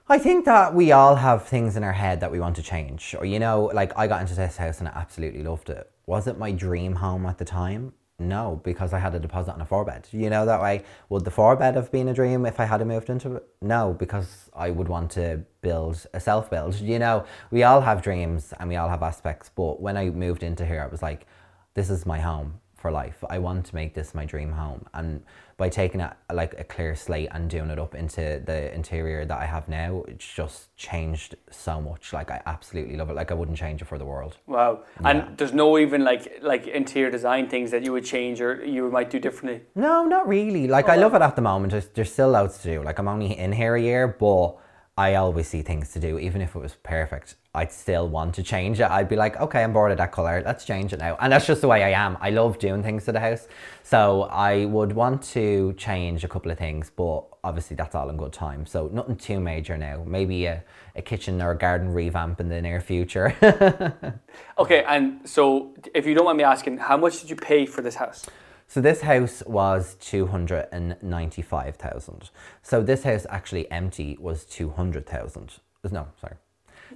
I 0.09 0.17
think 0.17 0.45
that 0.45 0.73
we 0.73 0.93
all 0.93 1.15
have 1.15 1.45
things 1.45 1.75
in 1.75 1.83
our 1.83 1.91
head 1.91 2.21
that 2.21 2.31
we 2.31 2.39
want 2.39 2.55
to 2.55 2.63
change. 2.63 3.13
Or, 3.19 3.25
you 3.25 3.39
know, 3.39 3.69
like 3.73 3.91
I 3.97 4.07
got 4.07 4.21
into 4.21 4.35
this 4.35 4.55
house 4.55 4.79
and 4.79 4.87
I 4.87 4.93
absolutely 4.95 5.43
loved 5.43 5.69
it. 5.69 5.91
Was 6.05 6.27
it 6.27 6.37
my 6.37 6.53
dream 6.53 6.95
home 6.95 7.25
at 7.25 7.37
the 7.37 7.43
time? 7.43 7.91
No, 8.19 8.59
because 8.63 8.93
I 8.93 8.99
had 8.99 9.13
a 9.13 9.19
deposit 9.19 9.53
on 9.53 9.61
a 9.61 9.65
four 9.65 9.85
bed. 9.85 10.07
You 10.11 10.29
know, 10.31 10.45
that 10.47 10.59
way, 10.59 10.83
would 11.09 11.23
the 11.23 11.29
four 11.29 11.55
bed 11.55 11.75
have 11.75 11.91
been 11.91 12.07
a 12.07 12.13
dream 12.15 12.47
if 12.47 12.59
I 12.59 12.65
had 12.65 12.85
moved 12.85 13.09
into 13.09 13.35
it? 13.35 13.47
No, 13.61 13.93
because 13.93 14.49
I 14.55 14.71
would 14.71 14.87
want 14.87 15.11
to 15.11 15.43
build 15.61 16.03
a 16.15 16.19
self 16.19 16.49
build. 16.49 16.75
You 16.75 16.97
know, 16.97 17.25
we 17.51 17.61
all 17.61 17.81
have 17.81 18.01
dreams 18.01 18.53
and 18.59 18.69
we 18.69 18.75
all 18.75 18.89
have 18.89 19.03
aspects. 19.03 19.51
But 19.53 19.79
when 19.81 19.97
I 19.97 20.09
moved 20.09 20.41
into 20.41 20.65
here, 20.65 20.81
I 20.81 20.87
was 20.87 21.03
like, 21.03 21.27
this 21.75 21.91
is 21.91 22.07
my 22.07 22.19
home 22.19 22.59
for 22.77 22.91
life. 22.91 23.23
I 23.29 23.39
want 23.39 23.65
to 23.65 23.75
make 23.75 23.93
this 23.93 24.13
my 24.13 24.25
dream 24.25 24.51
home. 24.51 24.85
And 24.93 25.23
by 25.57 25.69
taking 25.69 25.99
it 26.01 26.11
like 26.31 26.53
a 26.59 26.63
clear 26.63 26.95
slate 26.95 27.29
and 27.31 27.49
doing 27.49 27.71
it 27.71 27.79
up 27.79 27.95
into 27.95 28.41
the 28.45 28.73
interior 28.73 29.25
that 29.25 29.37
I 29.37 29.45
have 29.45 29.67
now, 29.67 30.03
it's 30.07 30.31
just 30.31 30.75
changed 30.77 31.35
so 31.49 31.81
much. 31.81 32.13
Like 32.13 32.29
I 32.29 32.41
absolutely 32.45 32.95
love 32.95 33.09
it. 33.09 33.15
Like 33.15 33.31
I 33.31 33.33
wouldn't 33.33 33.57
change 33.57 33.81
it 33.81 33.85
for 33.85 33.97
the 33.97 34.05
world. 34.05 34.37
wow? 34.45 34.83
And 35.03 35.35
there's 35.37 35.53
no 35.53 35.77
even 35.79 36.03
like 36.03 36.39
like 36.41 36.67
interior 36.67 37.09
design 37.09 37.49
things 37.49 37.71
that 37.71 37.83
you 37.83 37.91
would 37.91 38.05
change 38.05 38.39
or 38.39 38.63
you 38.63 38.91
might 38.91 39.09
do 39.09 39.19
differently. 39.19 39.63
No, 39.73 40.05
not 40.05 40.27
really. 40.27 40.67
Like 40.67 40.87
oh, 40.87 40.93
I 40.93 40.95
love 40.97 41.15
it 41.15 41.21
at 41.23 41.35
the 41.35 41.41
moment. 41.41 41.71
There's, 41.71 41.87
there's 41.89 42.13
still 42.13 42.29
loads 42.29 42.59
to 42.59 42.73
do. 42.73 42.83
Like 42.83 42.99
I'm 42.99 43.07
only 43.07 43.37
in 43.37 43.51
here 43.51 43.75
a 43.75 43.81
year, 43.81 44.07
but 44.07 44.57
I 44.97 45.13
always 45.13 45.47
see 45.47 45.61
things 45.61 45.91
to 45.93 45.99
do. 45.99 46.17
Even 46.17 46.41
if 46.41 46.55
it 46.55 46.59
was 46.59 46.73
perfect, 46.81 47.35
I'd 47.53 47.71
still 47.71 48.09
want 48.09 48.33
to 48.35 48.43
change 48.43 48.79
it. 48.79 48.89
I'd 48.89 49.07
be 49.07 49.15
like, 49.15 49.39
okay, 49.39 49.63
I'm 49.63 49.71
bored 49.71 49.91
of 49.91 49.99
that 49.99 50.11
color. 50.11 50.41
Let's 50.43 50.65
change 50.65 50.91
it 50.91 50.97
now. 50.97 51.15
And 51.21 51.31
that's 51.31 51.45
just 51.45 51.61
the 51.61 51.67
way 51.67 51.83
I 51.83 51.89
am. 51.89 52.17
I 52.19 52.31
love 52.31 52.57
doing 52.57 52.81
things 52.81 53.05
to 53.05 53.11
the 53.11 53.19
house. 53.19 53.47
So 53.83 54.23
I 54.23 54.65
would 54.65 54.93
want 54.93 55.21
to 55.33 55.73
change 55.73 56.23
a 56.23 56.27
couple 56.27 56.51
of 56.51 56.57
things, 56.57 56.91
but 56.95 57.25
obviously 57.43 57.75
that's 57.75 57.93
all 57.93 58.09
in 58.09 58.17
good 58.17 58.33
time. 58.33 58.65
So 58.65 58.89
nothing 58.91 59.17
too 59.17 59.39
major 59.39 59.77
now. 59.77 60.03
Maybe 60.05 60.47
a, 60.47 60.63
a 60.95 61.03
kitchen 61.03 61.43
or 61.43 61.51
a 61.51 61.57
garden 61.57 61.93
revamp 61.93 62.39
in 62.39 62.49
the 62.49 62.61
near 62.61 62.81
future. 62.81 63.35
Okay, 64.59 64.83
and 64.87 65.27
so 65.27 65.75
if 65.93 66.07
you 66.07 66.15
don't 66.15 66.25
mind 66.25 66.39
me 66.39 66.43
asking, 66.43 66.77
how 66.77 66.97
much 66.97 67.21
did 67.21 67.29
you 67.29 67.35
pay 67.35 67.67
for 67.67 67.83
this 67.83 67.93
house? 67.93 68.25
So 68.69 68.81
this 68.81 68.99
house 69.01 69.41
was 69.47 69.95
295,000. 70.01 72.29
So 72.61 72.83
this 72.83 73.03
house 73.03 73.25
actually 73.29 73.71
empty 73.71 74.17
was 74.19 74.43
200,000. 74.45 75.53
Uh, 75.85 75.89
no, 75.91 76.07
sorry. 76.19 76.33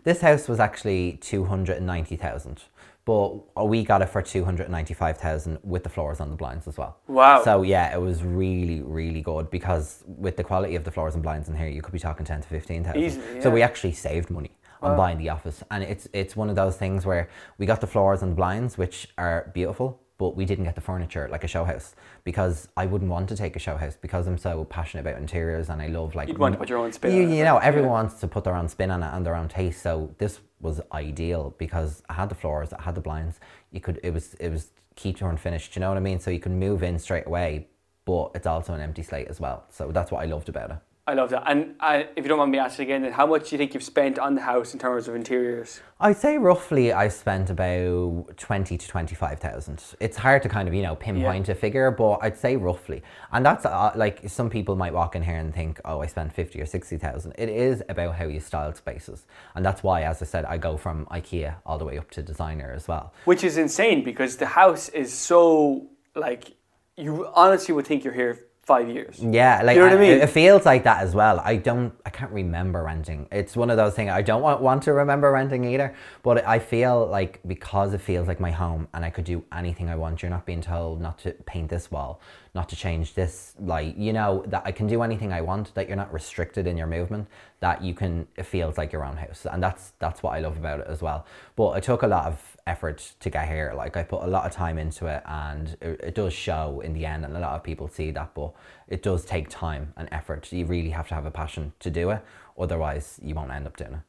This 0.03 0.19
house 0.21 0.47
was 0.49 0.59
actually 0.59 1.19
290,000. 1.21 2.63
But 3.03 3.65
we 3.65 3.83
got 3.83 4.01
it 4.01 4.09
for 4.09 4.21
295,000 4.21 5.59
with 5.63 5.83
the 5.83 5.89
floors 5.89 6.19
on 6.19 6.29
the 6.29 6.35
blinds 6.35 6.67
as 6.67 6.77
well. 6.77 6.97
Wow. 7.07 7.41
So 7.43 7.63
yeah, 7.63 7.95
it 7.95 7.99
was 7.99 8.23
really 8.23 8.81
really 8.81 9.21
good 9.21 9.49
because 9.49 10.03
with 10.05 10.37
the 10.37 10.43
quality 10.43 10.75
of 10.75 10.83
the 10.83 10.91
floors 10.91 11.15
and 11.15 11.23
blinds 11.23 11.49
in 11.49 11.55
here, 11.55 11.67
you 11.67 11.81
could 11.81 11.93
be 11.93 11.99
talking 11.99 12.23
10 12.25 12.41
to 12.41 12.47
15,000. 12.47 13.01
Easily, 13.01 13.41
So 13.41 13.49
we 13.49 13.63
actually 13.63 13.93
saved 13.93 14.29
money 14.29 14.51
on 14.83 14.95
buying 14.97 15.17
the 15.17 15.29
office 15.29 15.63
and 15.69 15.83
it's 15.83 16.07
it's 16.11 16.35
one 16.35 16.49
of 16.49 16.55
those 16.55 16.75
things 16.75 17.05
where 17.05 17.29
we 17.59 17.67
got 17.67 17.81
the 17.81 17.87
floors 17.87 18.23
and 18.23 18.31
the 18.31 18.35
blinds 18.35 18.79
which 18.79 19.07
are 19.17 19.51
beautiful 19.53 20.00
but 20.21 20.35
we 20.35 20.45
didn't 20.45 20.65
get 20.65 20.75
the 20.75 20.81
furniture 20.81 21.27
like 21.31 21.43
a 21.43 21.47
show 21.47 21.63
house 21.63 21.95
because 22.23 22.67
I 22.77 22.85
wouldn't 22.85 23.09
want 23.09 23.27
to 23.29 23.35
take 23.35 23.55
a 23.55 23.59
show 23.59 23.75
house 23.75 23.97
because 23.99 24.27
I'm 24.27 24.37
so 24.37 24.65
passionate 24.65 25.01
about 25.01 25.19
interiors 25.19 25.67
and 25.69 25.81
I 25.81 25.87
love 25.87 26.13
like 26.13 26.27
You'd 26.27 26.37
want 26.37 26.53
to 26.53 26.59
put 26.59 26.69
your 26.69 26.77
own 26.77 26.91
spin 26.91 27.15
you, 27.15 27.23
on 27.23 27.31
it, 27.31 27.37
you 27.37 27.43
know 27.43 27.57
everyone 27.57 27.89
wants 27.89 28.19
to 28.19 28.27
put 28.27 28.43
their 28.43 28.53
own 28.53 28.69
spin 28.69 28.91
on 28.91 29.01
it 29.01 29.09
and 29.11 29.25
their 29.25 29.35
own 29.35 29.47
taste. 29.47 29.81
So 29.81 30.13
this 30.19 30.39
was 30.59 30.79
ideal 30.91 31.55
because 31.57 32.03
I 32.07 32.13
had 32.13 32.29
the 32.29 32.35
floors 32.35 32.71
I 32.71 32.83
had 32.83 32.93
the 32.93 33.01
blinds. 33.01 33.39
You 33.71 33.81
could 33.81 33.99
it 34.03 34.13
was 34.13 34.35
it 34.35 34.49
was 34.49 34.69
key 34.95 35.11
to 35.13 35.27
unfinished 35.27 35.75
you 35.75 35.79
know 35.79 35.89
what 35.89 35.97
I 35.97 36.01
mean? 36.01 36.19
So 36.19 36.29
you 36.29 36.39
can 36.39 36.59
move 36.59 36.83
in 36.83 36.99
straight 36.99 37.25
away 37.25 37.69
but 38.05 38.29
it's 38.35 38.45
also 38.45 38.75
an 38.75 38.81
empty 38.81 39.01
slate 39.01 39.27
as 39.27 39.39
well. 39.39 39.65
So 39.69 39.91
that's 39.91 40.11
what 40.11 40.21
I 40.21 40.25
loved 40.25 40.49
about 40.49 40.69
it 40.69 40.77
I 41.07 41.15
love 41.15 41.31
that. 41.31 41.43
And 41.47 41.75
uh, 41.79 42.03
if 42.15 42.23
you 42.23 42.29
don't 42.29 42.37
mind 42.37 42.51
me 42.51 42.59
asking 42.59 42.83
again, 42.83 43.01
then 43.01 43.11
how 43.11 43.25
much 43.25 43.49
do 43.49 43.55
you 43.55 43.57
think 43.57 43.73
you've 43.73 43.83
spent 43.83 44.19
on 44.19 44.35
the 44.35 44.41
house 44.41 44.73
in 44.73 44.79
terms 44.79 45.07
of 45.07 45.15
interiors? 45.15 45.81
I'd 45.99 46.17
say 46.17 46.37
roughly 46.37 46.93
I 46.93 47.07
spent 47.07 47.49
about 47.49 48.37
twenty 48.37 48.77
to 48.77 48.87
twenty 48.87 49.15
five 49.15 49.39
thousand. 49.39 49.83
It's 49.99 50.15
hard 50.15 50.43
to 50.43 50.49
kind 50.49 50.67
of 50.67 50.75
you 50.75 50.83
know 50.83 50.95
pinpoint 50.95 51.49
a 51.49 51.55
figure, 51.55 51.89
but 51.89 52.19
I'd 52.21 52.37
say 52.37 52.55
roughly, 52.55 53.01
and 53.31 53.43
that's 53.43 53.65
uh, 53.65 53.91
like 53.95 54.29
some 54.29 54.49
people 54.49 54.75
might 54.75 54.93
walk 54.93 55.15
in 55.15 55.23
here 55.23 55.37
and 55.37 55.53
think, 55.53 55.81
oh, 55.85 56.01
I 56.01 56.05
spent 56.05 56.33
fifty 56.33 56.61
or 56.61 56.67
sixty 56.67 56.97
thousand. 56.97 57.33
It 57.37 57.49
is 57.49 57.81
about 57.89 58.15
how 58.15 58.25
you 58.25 58.39
style 58.39 58.73
spaces, 58.75 59.25
and 59.55 59.65
that's 59.65 59.81
why, 59.81 60.03
as 60.03 60.21
I 60.21 60.25
said, 60.25 60.45
I 60.45 60.57
go 60.57 60.77
from 60.77 61.07
IKEA 61.07 61.55
all 61.65 61.79
the 61.79 61.85
way 61.85 61.97
up 61.97 62.11
to 62.11 62.21
designer 62.21 62.71
as 62.75 62.87
well. 62.87 63.11
Which 63.25 63.43
is 63.43 63.57
insane 63.57 64.03
because 64.03 64.37
the 64.37 64.45
house 64.45 64.87
is 64.89 65.11
so 65.11 65.87
like 66.13 66.55
you 66.95 67.27
honestly 67.33 67.73
would 67.73 67.87
think 67.87 68.03
you're 68.03 68.13
here 68.13 68.45
five 68.71 68.89
years. 68.89 69.19
Yeah, 69.19 69.61
like 69.63 69.75
you 69.75 69.81
know 69.81 69.89
what 69.89 69.97
I 69.97 70.01
mean? 70.01 70.21
It 70.21 70.29
feels 70.29 70.65
like 70.65 70.83
that 70.83 71.01
as 71.01 71.13
well. 71.13 71.39
I 71.43 71.55
don't, 71.57 71.93
I 72.05 72.09
can't 72.09 72.31
remember 72.31 72.83
renting. 72.83 73.27
It's 73.31 73.55
one 73.55 73.69
of 73.69 73.77
those 73.77 73.93
things 73.93 74.11
I 74.11 74.21
don't 74.21 74.41
want, 74.41 74.61
want 74.61 74.83
to 74.83 74.93
remember 74.93 75.31
renting 75.31 75.63
either. 75.65 75.93
But 76.23 76.45
I 76.45 76.59
feel 76.59 77.07
like 77.07 77.39
because 77.47 77.93
it 77.93 78.01
feels 78.01 78.27
like 78.27 78.39
my 78.39 78.51
home 78.51 78.87
and 78.93 79.03
I 79.03 79.09
could 79.09 79.25
do 79.25 79.43
anything 79.51 79.89
I 79.89 79.95
want. 79.95 80.21
You're 80.21 80.31
not 80.37 80.45
being 80.45 80.61
told 80.61 81.01
not 81.01 81.19
to 81.19 81.31
paint 81.45 81.69
this 81.69 81.91
wall, 81.91 82.21
not 82.53 82.67
to 82.69 82.75
change 82.75 83.13
this 83.13 83.53
like 83.59 83.97
You 83.97 84.11
know 84.11 84.43
that 84.47 84.63
I 84.65 84.71
can 84.71 84.87
do 84.87 85.03
anything 85.03 85.31
I 85.31 85.41
want. 85.41 85.73
That 85.75 85.87
you're 85.87 85.97
not 85.97 86.11
restricted 86.11 86.67
in 86.67 86.77
your 86.77 86.87
movement. 86.87 87.27
That 87.61 87.81
you 87.81 87.93
can. 87.93 88.27
It 88.35 88.43
feels 88.43 88.77
like 88.77 88.91
your 88.91 89.05
own 89.05 89.17
house, 89.17 89.45
and 89.49 89.63
that's 89.63 89.93
that's 89.99 90.21
what 90.21 90.31
I 90.31 90.39
love 90.39 90.57
about 90.57 90.81
it 90.81 90.87
as 90.87 91.01
well. 91.01 91.25
But 91.55 91.77
it 91.77 91.83
took 91.83 92.03
a 92.03 92.07
lot 92.07 92.25
of 92.25 92.57
effort 92.67 93.13
to 93.19 93.29
get 93.29 93.47
here. 93.47 93.73
Like 93.75 93.95
I 93.95 94.03
put 94.03 94.23
a 94.23 94.27
lot 94.27 94.45
of 94.45 94.51
time 94.51 94.77
into 94.77 95.07
it, 95.07 95.23
and 95.25 95.77
it, 95.81 95.99
it 96.03 96.15
does 96.15 96.33
show 96.33 96.81
in 96.81 96.93
the 96.93 97.05
end. 97.05 97.23
And 97.23 97.37
a 97.37 97.39
lot 97.39 97.53
of 97.53 97.63
people 97.63 97.87
see 97.87 98.11
that, 98.11 98.33
but 98.33 98.53
it 98.87 99.01
does 99.01 99.23
take 99.23 99.49
time 99.49 99.93
and 99.95 100.09
effort. 100.11 100.51
You 100.51 100.65
really 100.65 100.89
have 100.89 101.07
to 101.09 101.15
have 101.15 101.25
a 101.25 101.31
passion 101.31 101.73
to 101.79 101.89
do 101.89 102.09
it. 102.09 102.21
Otherwise, 102.59 103.19
you 103.23 103.33
won't 103.33 103.51
end 103.51 103.65
up 103.65 103.77
doing 103.77 103.93
it. 103.93 103.99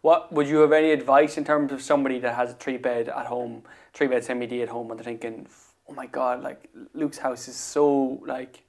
What 0.00 0.32
would 0.32 0.48
you 0.48 0.58
have 0.58 0.72
any 0.72 0.90
advice 0.90 1.38
in 1.38 1.44
terms 1.44 1.72
of 1.72 1.80
somebody 1.80 2.18
that 2.18 2.34
has 2.34 2.50
a 2.50 2.54
three 2.54 2.76
bed 2.76 3.08
at 3.08 3.26
home, 3.26 3.62
three 3.94 4.06
bed 4.06 4.22
semi 4.22 4.46
D 4.46 4.60
at 4.60 4.68
home, 4.68 4.90
and 4.90 4.98
they're 4.98 5.04
thinking, 5.04 5.46
oh 5.88 5.94
my 5.94 6.06
god, 6.06 6.42
like 6.42 6.68
Luke's 6.94 7.18
house 7.18 7.48
is 7.48 7.56
so 7.56 8.20
like 8.26 8.64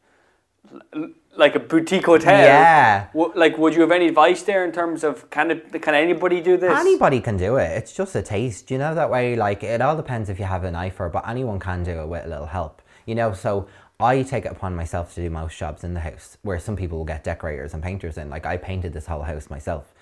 like 1.35 1.55
a 1.55 1.59
boutique 1.59 2.05
hotel. 2.05 2.39
Yeah. 2.39 3.07
Like, 3.13 3.57
would 3.57 3.75
you 3.75 3.81
have 3.81 3.91
any 3.91 4.07
advice 4.07 4.43
there 4.43 4.63
in 4.63 4.71
terms 4.71 5.03
of 5.03 5.29
can 5.29 5.51
it 5.51 5.81
can 5.81 5.95
anybody 5.95 6.41
do 6.41 6.57
this? 6.57 6.77
Anybody 6.77 7.19
can 7.19 7.37
do 7.37 7.57
it. 7.57 7.71
It's 7.77 7.93
just 7.93 8.15
a 8.15 8.21
taste, 8.21 8.71
you 8.71 8.77
know. 8.77 8.95
That 8.95 9.09
way, 9.09 9.35
like 9.35 9.63
it 9.63 9.81
all 9.81 9.95
depends 9.95 10.29
if 10.29 10.39
you 10.39 10.45
have 10.45 10.63
an 10.63 10.75
eye 10.75 10.89
for 10.89 11.07
it, 11.07 11.11
but 11.13 11.27
anyone 11.27 11.59
can 11.59 11.83
do 11.83 11.99
it 11.99 12.07
with 12.07 12.25
a 12.25 12.29
little 12.29 12.45
help, 12.45 12.81
you 13.05 13.15
know. 13.15 13.33
So 13.33 13.67
I 13.99 14.23
take 14.23 14.45
it 14.45 14.51
upon 14.51 14.75
myself 14.75 15.13
to 15.15 15.21
do 15.21 15.29
most 15.29 15.57
jobs 15.57 15.83
in 15.83 15.93
the 15.93 15.99
house, 15.99 16.37
where 16.41 16.59
some 16.59 16.75
people 16.75 16.97
will 16.97 17.05
get 17.05 17.23
decorators 17.23 17.73
and 17.73 17.83
painters 17.83 18.17
in. 18.17 18.29
Like 18.29 18.45
I 18.45 18.57
painted 18.57 18.93
this 18.93 19.05
whole 19.05 19.23
house 19.23 19.49
myself, 19.49 19.93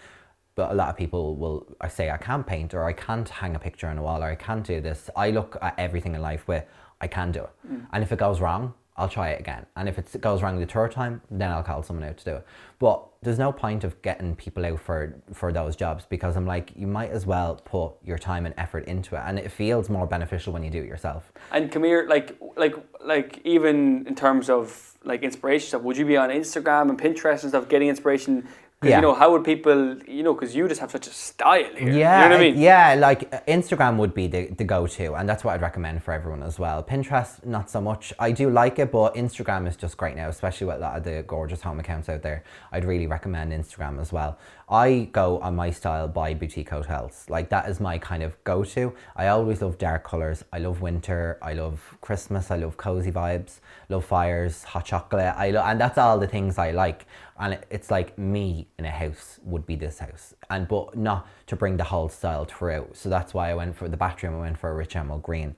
but 0.56 0.71
a 0.71 0.73
lot 0.73 0.89
of 0.89 0.97
people 0.97 1.36
will 1.36 1.67
I 1.82 1.88
say 1.88 2.10
I 2.10 2.17
can't 2.17 2.45
paint 2.45 2.73
or 2.73 2.84
I 2.84 2.93
can't 2.93 3.28
hang 3.28 3.56
a 3.56 3.60
picture 3.60 3.88
on 3.88 3.97
a 3.97 4.04
wall 4.04 4.23
or 4.23 4.28
I 4.28 4.36
can't 4.36 4.65
do 4.65 4.80
this. 4.82 5.10
I 5.15 5.32
look 5.32 5.58
at 5.62 5.78
everything 5.78 6.15
in 6.15 6.21
life 6.21 6.47
with 6.47 6.65
I 7.04 7.08
can 7.08 7.32
do 7.32 7.42
it, 7.42 7.52
mm. 7.72 7.86
and 7.92 8.04
if 8.04 8.12
it 8.12 8.20
goes 8.20 8.39
wrong, 8.42 8.74
I'll 8.96 9.10
try 9.10 9.30
it 9.30 9.39
again. 9.39 9.66
And 9.76 9.89
if 9.89 9.98
it 9.98 10.22
goes 10.22 10.44
wrong 10.44 10.60
the 10.60 10.66
third 10.66 10.92
time, 10.92 11.22
then 11.32 11.50
I'll 11.50 11.63
call 11.63 11.82
someone 11.82 12.08
out 12.08 12.18
to 12.18 12.26
do 12.26 12.36
it. 12.36 12.46
But 12.78 13.04
there's 13.24 13.39
no 13.39 13.52
point 13.52 13.84
of 13.84 14.00
getting 14.02 14.36
people 14.36 14.66
out 14.66 14.80
for 14.80 15.16
for 15.34 15.52
those 15.52 15.76
jobs 15.76 16.06
because 16.06 16.36
I'm 16.36 16.46
like, 16.46 16.72
you 16.76 16.86
might 16.86 17.10
as 17.10 17.26
well 17.26 17.56
put 17.56 17.94
your 18.04 18.20
time 18.20 18.46
and 18.46 18.54
effort 18.58 18.86
into 18.86 19.16
it, 19.16 19.24
and 19.26 19.39
it 19.39 19.52
feels 19.52 19.89
more 19.89 20.06
beneficial 20.06 20.54
when 20.54 20.63
you 20.63 20.70
do 20.70 20.82
it 20.84 20.88
yourself. 20.88 21.32
And 21.52 21.72
come 21.72 21.84
here, 21.84 22.06
like, 22.08 22.38
like, 22.56 22.76
like, 23.04 23.42
even 23.44 24.06
in 24.06 24.16
terms 24.16 24.50
of 24.50 24.92
like 25.04 25.24
inspiration 25.24 25.68
stuff, 25.68 25.82
would 25.82 25.98
you 25.98 26.06
be 26.06 26.16
on 26.16 26.30
Instagram 26.30 26.89
and 26.89 27.00
Pinterest 27.00 27.42
and 27.42 27.50
stuff 27.50 27.68
getting 27.68 27.89
inspiration? 27.89 28.48
Yeah. 28.86 28.96
you 28.98 29.02
know, 29.02 29.13
how 29.13 29.32
would 29.32 29.43
people, 29.43 29.98
you 30.08 30.24
know, 30.24 30.34
because 30.34 30.56
you 30.56 30.67
just 30.67 30.82
have 30.82 30.91
such 30.91 31.08
a 31.08 31.12
style 31.12 31.63
here. 31.76 31.91
Yeah, 31.91 32.24
you 32.24 32.30
know 32.30 32.36
what 32.38 32.41
I 32.46 32.52
mean. 32.52 32.60
yeah. 32.62 32.96
Like 32.96 33.34
uh, 33.34 33.39
Instagram 33.48 33.98
would 33.98 34.13
be 34.13 34.28
the, 34.28 34.48
the 34.48 34.63
go 34.63 34.88
to, 34.88 35.13
and 35.15 35.28
that's 35.28 35.43
what 35.43 35.54
I'd 35.54 35.62
recommend 35.62 36.04
for 36.04 36.13
everyone 36.13 36.43
as 36.43 36.60
well. 36.60 36.84
Pinterest, 36.84 37.46
not 37.46 37.69
so 37.69 37.80
much. 37.82 38.13
I 38.19 38.32
do 38.32 38.50
like 38.50 38.80
it, 38.80 38.91
but 38.91 39.15
Instagram 39.15 39.67
is 39.67 39.76
just 39.76 39.98
great 39.98 40.15
now, 40.15 40.30
especially 40.30 40.67
with 40.67 40.78
a 40.78 40.80
lot 40.80 40.98
of 40.98 41.04
the 41.04 41.24
gorgeous 41.28 41.62
home 41.62 41.80
accounts 41.80 42.10
out 42.10 42.22
there. 42.22 42.43
I'd 42.72 42.86
really 42.86 43.08
recommend 43.08 43.52
Instagram 43.52 44.00
as 44.02 44.12
well. 44.12 44.38
I 44.69 45.10
go 45.12 45.39
on 45.39 45.56
my 45.56 45.69
style 45.72 46.08
by 46.08 46.34
boutique 46.34 46.69
hotels. 46.69 47.26
Like 47.30 47.50
that 47.50 47.69
is 47.69 47.80
my 47.80 47.98
kind 47.98 48.24
of 48.24 48.41
go 48.43 48.63
to. 48.63 48.93
I 49.15 49.28
always 49.28 49.62
love 49.62 49.78
dark 49.78 50.04
colors. 50.04 50.43
I 50.52 50.60
love 50.60 50.82
winter. 50.82 51.38
I 51.41 51.54
love 51.54 51.98
Christmas. 52.02 52.50
I 52.50 52.56
love 52.58 52.78
cozy 52.78 53.12
vibes. 53.12 53.60
Love 53.89 54.06
fires, 54.06 54.63
hot 54.63 54.86
chocolate. 54.86 55.34
I 55.38 55.52
lo- 55.52 55.63
and 55.63 55.80
that's 55.80 55.98
all 55.98 56.17
the 56.17 56.28
things 56.28 56.58
I 56.58 56.72
like. 56.72 57.06
And 57.39 57.60
it's 57.69 57.89
like 57.89 58.17
me 58.17 58.67
in 58.78 58.86
a 58.86 58.91
house 58.91 59.39
would 59.43 59.65
be 59.65 59.76
this 59.76 60.00
house, 60.00 60.34
and 60.50 60.67
but 60.67 60.96
not 60.96 61.28
to 61.48 61.56
bring 61.56 61.78
the 61.78 61.84
whole 61.84 62.10
style 62.10 62.46
throughout. 62.46 62.96
So 62.96 63.10
that's 63.10 63.34
why 63.34 63.50
I 63.50 63.56
went 63.56 63.76
for 63.76 63.89
the 63.89 63.98
bathroom. 63.98 64.36
I 64.36 64.41
went 64.41 64.60
for 64.60 64.69
a 64.69 64.76
rich 64.76 64.96
emerald 64.96 65.24
green. 65.24 65.56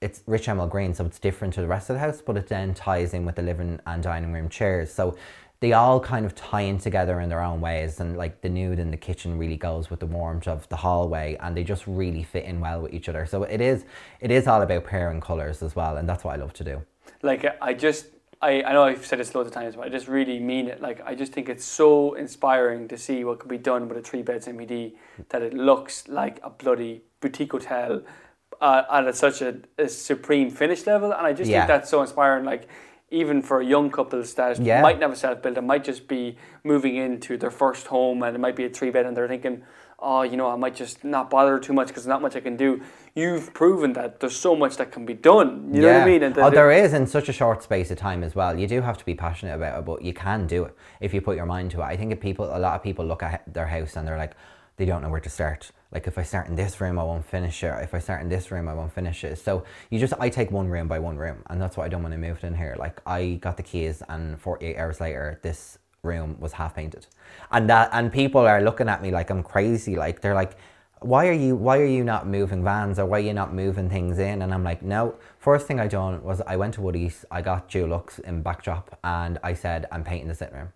It's 0.00 0.22
rich 0.26 0.48
emerald 0.48 0.70
green, 0.70 0.94
so 0.94 1.04
it's 1.04 1.18
different 1.18 1.52
to 1.54 1.60
the 1.60 1.66
rest 1.66 1.90
of 1.90 1.94
the 1.94 2.00
house, 2.00 2.22
but 2.22 2.38
it 2.38 2.48
then 2.48 2.72
ties 2.72 3.12
in 3.12 3.26
with 3.26 3.36
the 3.36 3.42
living 3.42 3.80
and 3.86 4.02
dining 4.02 4.32
room 4.32 4.48
chairs. 4.48 4.90
So 4.90 5.16
they 5.60 5.74
all 5.74 6.00
kind 6.00 6.24
of 6.24 6.34
tie 6.34 6.62
in 6.62 6.78
together 6.78 7.20
in 7.20 7.28
their 7.28 7.42
own 7.42 7.60
ways, 7.60 8.00
and 8.00 8.16
like 8.16 8.40
the 8.40 8.48
nude 8.48 8.78
in 8.78 8.90
the 8.90 8.96
kitchen 8.96 9.36
really 9.36 9.58
goes 9.58 9.90
with 9.90 10.00
the 10.00 10.06
warmth 10.06 10.48
of 10.48 10.66
the 10.70 10.76
hallway, 10.76 11.36
and 11.40 11.54
they 11.54 11.64
just 11.64 11.86
really 11.86 12.22
fit 12.22 12.46
in 12.46 12.60
well 12.60 12.80
with 12.80 12.94
each 12.94 13.10
other. 13.10 13.26
So 13.26 13.42
it 13.42 13.60
is, 13.60 13.84
it 14.20 14.30
is 14.30 14.46
all 14.46 14.62
about 14.62 14.84
pairing 14.84 15.20
colors 15.20 15.62
as 15.62 15.76
well, 15.76 15.98
and 15.98 16.08
that's 16.08 16.24
what 16.24 16.32
I 16.32 16.36
love 16.36 16.54
to 16.54 16.64
do. 16.64 16.82
like 17.22 17.44
I 17.60 17.74
just 17.74 18.06
I, 18.42 18.62
I 18.62 18.72
know 18.72 18.84
I've 18.84 19.04
said 19.04 19.18
this 19.18 19.34
loads 19.34 19.48
of 19.48 19.54
times, 19.54 19.76
but 19.76 19.84
I 19.84 19.88
just 19.90 20.08
really 20.08 20.38
mean 20.38 20.66
it. 20.68 20.80
Like 20.80 21.00
I 21.04 21.14
just 21.14 21.32
think 21.32 21.48
it's 21.48 21.64
so 21.64 22.14
inspiring 22.14 22.88
to 22.88 22.96
see 22.96 23.22
what 23.24 23.38
could 23.38 23.50
be 23.50 23.58
done 23.58 23.88
with 23.88 23.98
a 23.98 24.02
three 24.02 24.22
bed 24.22 24.42
semi 24.42 24.64
D 24.64 24.96
that 25.28 25.42
it 25.42 25.52
looks 25.52 26.08
like 26.08 26.40
a 26.42 26.50
bloody 26.50 27.02
boutique 27.20 27.52
hotel 27.52 28.02
uh, 28.60 28.82
at 28.90 29.14
such 29.14 29.42
a, 29.42 29.56
a 29.78 29.88
supreme 29.88 30.50
finish 30.50 30.86
level, 30.86 31.12
and 31.12 31.26
I 31.26 31.32
just 31.32 31.50
Yeah. 31.50 31.60
think 31.60 31.68
that's 31.68 31.90
so 31.90 32.00
inspiring. 32.00 32.44
Like 32.44 32.66
even 33.10 33.42
for 33.42 33.60
young 33.60 33.90
couples 33.90 34.32
that 34.34 34.58
Yeah. 34.58 34.80
might 34.80 34.98
never 34.98 35.14
self 35.14 35.42
build, 35.42 35.58
and 35.58 35.66
might 35.66 35.84
just 35.84 36.08
be 36.08 36.38
moving 36.64 36.96
into 36.96 37.36
their 37.36 37.50
first 37.50 37.88
home, 37.88 38.22
and 38.22 38.34
it 38.34 38.38
might 38.38 38.56
be 38.56 38.64
a 38.64 38.70
three 38.70 38.90
bed, 38.90 39.04
and 39.06 39.16
they're 39.16 39.28
thinking. 39.28 39.62
Oh, 40.02 40.22
you 40.22 40.36
know, 40.36 40.48
I 40.48 40.56
might 40.56 40.74
just 40.74 41.04
not 41.04 41.28
bother 41.28 41.58
too 41.58 41.74
much 41.74 41.88
because 41.88 42.04
there's 42.04 42.10
not 42.10 42.22
much 42.22 42.34
I 42.34 42.40
can 42.40 42.56
do. 42.56 42.80
You've 43.14 43.52
proven 43.52 43.92
that 43.94 44.20
there's 44.20 44.36
so 44.36 44.56
much 44.56 44.76
that 44.78 44.92
can 44.92 45.04
be 45.04 45.12
done. 45.12 45.74
You 45.74 45.82
know 45.82 45.92
what 45.92 46.02
I 46.02 46.06
mean? 46.06 46.22
And 46.22 46.38
oh, 46.38 46.48
there 46.50 46.70
is 46.70 46.94
in 46.94 47.06
such 47.06 47.28
a 47.28 47.32
short 47.32 47.62
space 47.62 47.90
of 47.90 47.98
time 47.98 48.24
as 48.24 48.34
well. 48.34 48.58
You 48.58 48.66
do 48.66 48.80
have 48.80 48.96
to 48.98 49.04
be 49.04 49.14
passionate 49.14 49.54
about 49.54 49.78
it, 49.78 49.84
but 49.84 50.02
you 50.02 50.14
can 50.14 50.46
do 50.46 50.64
it 50.64 50.74
if 51.00 51.12
you 51.12 51.20
put 51.20 51.36
your 51.36 51.46
mind 51.46 51.70
to 51.72 51.80
it. 51.80 51.84
I 51.84 51.96
think 51.96 52.12
if 52.12 52.20
people, 52.20 52.46
a 52.46 52.58
lot 52.58 52.76
of 52.76 52.82
people 52.82 53.04
look 53.04 53.22
at 53.22 53.52
their 53.52 53.66
house 53.66 53.96
and 53.96 54.08
they're 54.08 54.16
like, 54.16 54.32
they 54.80 54.86
don't 54.86 55.02
know 55.02 55.10
where 55.10 55.20
to 55.20 55.28
start. 55.28 55.72
Like 55.92 56.06
if 56.06 56.16
I 56.16 56.22
start 56.22 56.48
in 56.48 56.54
this 56.54 56.80
room, 56.80 56.98
I 56.98 57.02
won't 57.02 57.26
finish 57.26 57.62
it. 57.62 57.74
If 57.82 57.92
I 57.92 57.98
start 57.98 58.22
in 58.22 58.30
this 58.30 58.50
room, 58.50 58.66
I 58.66 58.72
won't 58.72 58.94
finish 58.94 59.24
it. 59.24 59.36
So 59.36 59.64
you 59.90 59.98
just, 59.98 60.14
I 60.18 60.30
take 60.30 60.50
one 60.50 60.68
room 60.68 60.88
by 60.88 60.98
one 60.98 61.18
room, 61.18 61.42
and 61.50 61.60
that's 61.60 61.76
what 61.76 61.84
I 61.84 61.88
done 61.88 62.02
when 62.02 62.14
I 62.14 62.16
moved 62.16 62.44
in 62.44 62.54
here. 62.54 62.76
Like 62.78 63.02
I 63.04 63.34
got 63.42 63.58
the 63.58 63.62
keys, 63.62 64.02
and 64.08 64.40
48 64.40 64.78
hours 64.78 64.98
later, 64.98 65.38
this 65.42 65.76
room 66.02 66.36
was 66.40 66.52
half 66.52 66.74
painted, 66.74 67.06
and 67.50 67.68
that, 67.70 67.90
and 67.92 68.12
people 68.12 68.42
are 68.42 68.62
looking 68.62 68.88
at 68.88 69.02
me 69.02 69.10
like 69.10 69.30
I'm 69.30 69.42
crazy. 69.42 69.96
Like 69.96 70.20
they're 70.20 70.34
like, 70.34 70.56
why 71.00 71.26
are 71.28 71.32
you 71.32 71.56
why 71.56 71.78
are 71.78 71.86
you 71.86 72.04
not 72.04 72.26
moving 72.26 72.62
vans 72.62 72.98
or 72.98 73.06
why 73.06 73.18
are 73.18 73.22
you 73.22 73.32
not 73.32 73.54
moving 73.54 73.88
things 73.88 74.18
in 74.18 74.42
and 74.42 74.52
i'm 74.52 74.62
like 74.62 74.82
no 74.82 75.14
first 75.38 75.66
thing 75.66 75.80
i 75.80 75.88
done 75.88 76.22
was 76.22 76.42
i 76.46 76.56
went 76.56 76.74
to 76.74 76.82
Woodie's 76.82 77.24
i 77.30 77.40
got 77.40 77.70
dulux 77.70 78.20
in 78.20 78.42
backdrop 78.42 78.98
and 79.02 79.38
i 79.42 79.54
said 79.54 79.86
i'm 79.90 80.04
painting 80.04 80.28
the 80.28 80.34
sitting 80.34 80.54
room 80.54 80.68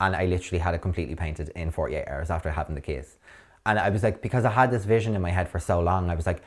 and 0.00 0.16
i 0.16 0.26
literally 0.26 0.58
had 0.58 0.74
it 0.74 0.82
completely 0.82 1.14
painted 1.14 1.50
in 1.50 1.70
48 1.70 2.08
hours 2.08 2.28
after 2.28 2.50
having 2.50 2.74
the 2.74 2.80
keys 2.80 3.18
and 3.66 3.78
i 3.78 3.88
was 3.88 4.02
like 4.02 4.20
because 4.20 4.44
i 4.44 4.50
had 4.50 4.72
this 4.72 4.84
vision 4.84 5.14
in 5.14 5.22
my 5.22 5.30
head 5.30 5.48
for 5.48 5.60
so 5.60 5.78
long 5.80 6.10
i 6.10 6.14
was 6.16 6.26
like 6.26 6.42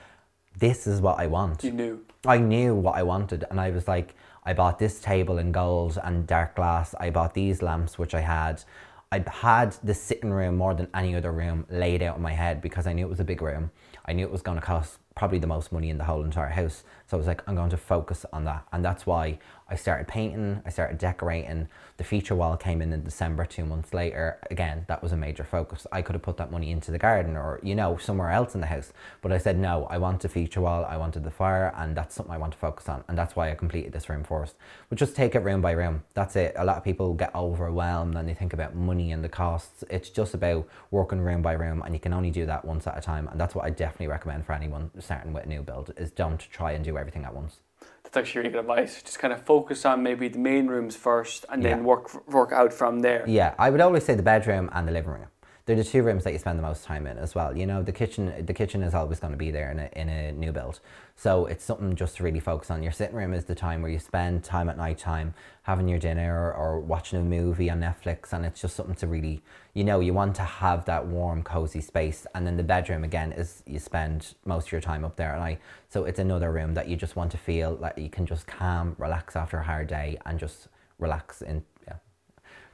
this 0.58 0.86
is 0.86 1.00
what 1.00 1.18
i 1.18 1.26
want 1.26 1.64
you 1.64 1.72
knew. 1.72 2.06
I 2.26 2.38
knew 2.38 2.76
what 2.76 2.96
I 2.96 3.04
wanted, 3.04 3.46
and 3.50 3.60
I 3.60 3.72
was 3.72 3.88
like, 3.88 4.14
I 4.44 4.54
bought 4.54 4.80
this 4.80 5.00
table 5.00 5.38
in 5.38 5.52
gold 5.52 6.00
and 6.04 6.26
dark 6.26 6.56
glass. 6.56 6.96
I 7.00 7.12
bought 7.12 7.36
these 7.36 7.62
lamps, 7.62 8.00
which 8.00 8.16
I 8.16 8.22
had. 8.22 8.64
I 9.12 9.24
had 9.30 9.76
the 9.84 9.94
sitting 9.94 10.32
room 10.32 10.58
more 10.58 10.74
than 10.74 10.88
any 10.96 11.16
other 11.16 11.32
room 11.32 11.66
laid 11.70 12.02
out 12.02 12.16
in 12.16 12.24
my 12.24 12.34
head 12.34 12.62
because 12.62 12.88
I 12.88 12.94
knew 12.94 13.06
it 13.06 13.10
was 13.10 13.20
a 13.20 13.26
big 13.26 13.42
room. 13.42 13.72
I 14.06 14.14
knew 14.14 14.26
it 14.26 14.32
was 14.32 14.42
going 14.42 14.60
to 14.60 14.66
cost 14.66 14.98
probably 15.16 15.38
the 15.38 15.48
most 15.48 15.72
money 15.72 15.90
in 15.90 15.98
the 15.98 16.06
whole 16.06 16.24
entire 16.24 16.50
house. 16.50 16.84
So 17.12 17.18
I 17.18 17.20
was 17.20 17.28
like, 17.28 17.44
I'm 17.46 17.56
going 17.56 17.70
to 17.72 17.76
focus 17.76 18.26
on 18.32 18.46
that, 18.46 18.66
and 18.72 18.86
that's 18.86 19.06
why 19.06 19.38
I 19.68 19.76
started 19.76 20.08
painting. 20.08 20.62
I 20.66 20.70
started 20.70 20.98
decorating. 20.98 21.68
The 21.98 22.06
feature 22.06 22.36
wall 22.36 22.56
came 22.56 22.82
in 22.82 22.94
in 22.94 23.04
December, 23.04 23.46
two 23.46 23.66
months 23.66 23.94
later. 23.94 24.38
Again, 24.50 24.86
that 24.88 25.04
was 25.04 25.12
a 25.12 25.18
major 25.18 25.44
focus. 25.44 25.86
I 25.92 26.02
could 26.02 26.16
have 26.16 26.22
put 26.22 26.38
that 26.38 26.52
money 26.52 26.72
into 26.72 26.90
the 26.90 26.98
garden 26.98 27.36
or 27.36 27.60
you 27.64 27.76
know 27.76 27.98
somewhere 27.98 28.32
else 28.32 28.56
in 28.56 28.62
the 28.62 28.68
house, 28.68 28.94
but 29.22 29.34
I 29.34 29.40
said 29.40 29.60
no. 29.60 29.88
I 29.90 29.98
want 29.98 30.24
a 30.24 30.30
feature 30.30 30.62
wall. 30.62 30.86
I 30.86 30.96
wanted 30.96 31.26
the 31.26 31.32
fire, 31.32 31.74
and 31.76 31.98
that's 31.98 32.16
something 32.16 32.34
I 32.34 32.38
want 32.38 32.54
to 32.54 32.60
focus 32.60 32.88
on, 32.88 33.04
and 33.10 33.18
that's 33.18 33.36
why 33.36 33.52
I 33.52 33.56
completed 33.56 33.92
this 33.92 34.08
room 34.08 34.24
first. 34.24 34.56
But 34.88 34.98
just 34.98 35.14
take 35.14 35.36
it 35.36 35.40
room 35.40 35.60
by 35.60 35.72
room. 35.72 36.04
That's 36.14 36.38
it. 36.38 36.54
A 36.58 36.64
lot 36.64 36.78
of 36.78 36.84
people 36.86 37.14
get 37.14 37.36
overwhelmed 37.36 38.16
and 38.16 38.30
they 38.30 38.34
think 38.34 38.54
about 38.54 38.74
money 38.74 39.12
and 39.12 39.22
the 39.22 39.30
costs. 39.30 39.84
It's 39.90 40.10
just 40.10 40.34
about 40.34 40.66
working 40.92 41.20
room 41.20 41.42
by 41.42 41.54
room, 41.54 41.82
and 41.82 41.94
you 41.94 42.00
can 42.00 42.14
only 42.14 42.32
do 42.32 42.46
that 42.46 42.64
once 42.64 42.88
at 42.88 42.98
a 42.98 43.02
time. 43.02 43.28
And 43.28 43.38
that's 43.38 43.54
what 43.54 43.66
I 43.66 43.70
definitely 43.70 44.08
recommend 44.08 44.46
for 44.46 44.54
anyone 44.54 44.92
starting 45.00 45.34
with 45.34 45.44
a 45.44 45.50
new 45.50 45.62
build: 45.62 45.94
is 45.98 46.10
don't 46.12 46.40
try 46.40 46.72
and 46.72 46.86
do 46.86 46.98
everything 47.02 47.26
at 47.26 47.34
once. 47.36 47.60
That's 48.04 48.18
actually 48.18 48.40
really 48.42 48.54
good 48.54 48.60
advice. 48.62 49.02
Just 49.02 49.20
kind 49.20 49.34
of 49.34 49.42
focus 49.42 49.86
on 49.86 50.04
maybe 50.04 50.28
the 50.28 50.40
main 50.40 50.68
rooms 50.68 50.96
first, 50.96 51.46
and 51.50 51.64
then 51.64 51.84
work 51.84 52.06
work 52.28 52.52
out 52.52 52.72
from 52.74 53.00
there. 53.02 53.24
Yeah, 53.28 53.56
I 53.58 53.70
would 53.72 53.82
always 53.82 54.04
say 54.06 54.14
the 54.16 54.24
bedroom 54.34 54.70
and 54.72 54.88
the 54.88 54.92
living 54.92 55.12
room. 55.12 55.31
They're 55.66 55.76
the 55.76 55.84
two 55.84 56.04
rooms 56.04 56.24
that 56.24 56.34
you 56.34 56.40
spend 56.40 56.58
the 56.58 56.64
most 56.64 56.84
time 56.84 57.06
in 57.08 57.18
as 57.18 57.36
well. 57.36 57.56
You 57.56 57.66
know, 57.66 57.84
the 57.84 57.92
kitchen 57.92 58.46
the 58.46 58.54
kitchen 58.54 58.84
is 58.84 58.94
always 58.94 59.20
going 59.20 59.34
to 59.34 59.38
be 59.38 59.52
there 59.52 59.72
in 59.72 59.80
a, 59.80 59.90
in 59.96 60.10
a 60.10 60.32
new 60.32 60.52
build. 60.52 60.80
So 61.16 61.46
it's 61.46 61.64
something 61.64 61.96
just 61.96 62.18
to 62.18 62.24
really 62.24 62.40
focus 62.40 62.72
on. 62.72 62.82
Your 62.82 62.92
sitting 62.92 63.16
room 63.16 63.34
is 63.34 63.46
the 63.46 63.56
time 63.56 63.82
where 63.82 63.92
you 63.92 64.00
spend 64.00 64.44
time 64.44 64.70
at 64.70 64.78
night 64.78 64.98
time 64.98 65.34
having 65.64 65.88
your 65.88 66.00
dinner 66.00 66.36
or, 66.36 66.54
or 66.54 66.80
watching 66.80 67.20
a 67.20 67.24
movie 67.24 67.70
on 67.70 67.80
Netflix 67.80 68.34
and 68.34 68.46
it's 68.46 68.60
just 68.62 68.76
something 68.76 68.96
to 68.96 69.08
really 69.08 69.42
you 69.74 69.84
know, 69.86 70.02
you 70.02 70.14
want 70.14 70.36
to 70.36 70.44
have 70.44 70.86
that 70.86 71.06
warm, 71.06 71.44
cozy 71.44 71.80
space. 71.80 72.28
And 72.36 72.46
then 72.46 72.58
the 72.58 72.64
bedroom 72.64 73.04
again 73.04 73.32
is 73.32 73.64
you 73.66 73.80
spend 73.80 74.36
most 74.46 74.68
of 74.68 74.72
your 74.74 74.82
time 74.82 75.06
up 75.06 75.16
there 75.16 75.34
at 75.34 75.40
night. 75.40 75.60
So 75.90 76.04
it's 76.04 76.20
another 76.20 76.52
room 76.52 76.74
that 76.74 76.88
you 76.88 76.98
just 76.98 77.16
want 77.16 77.32
to 77.32 77.38
feel 77.38 77.76
like 77.76 77.98
you 77.98 78.10
can 78.10 78.26
just 78.26 78.48
calm, 78.48 78.96
relax 78.98 79.36
after 79.36 79.58
a 79.58 79.64
hard 79.64 79.88
day 79.88 80.18
and 80.26 80.38
just 80.38 80.68
relax 81.00 81.42
in. 81.42 81.64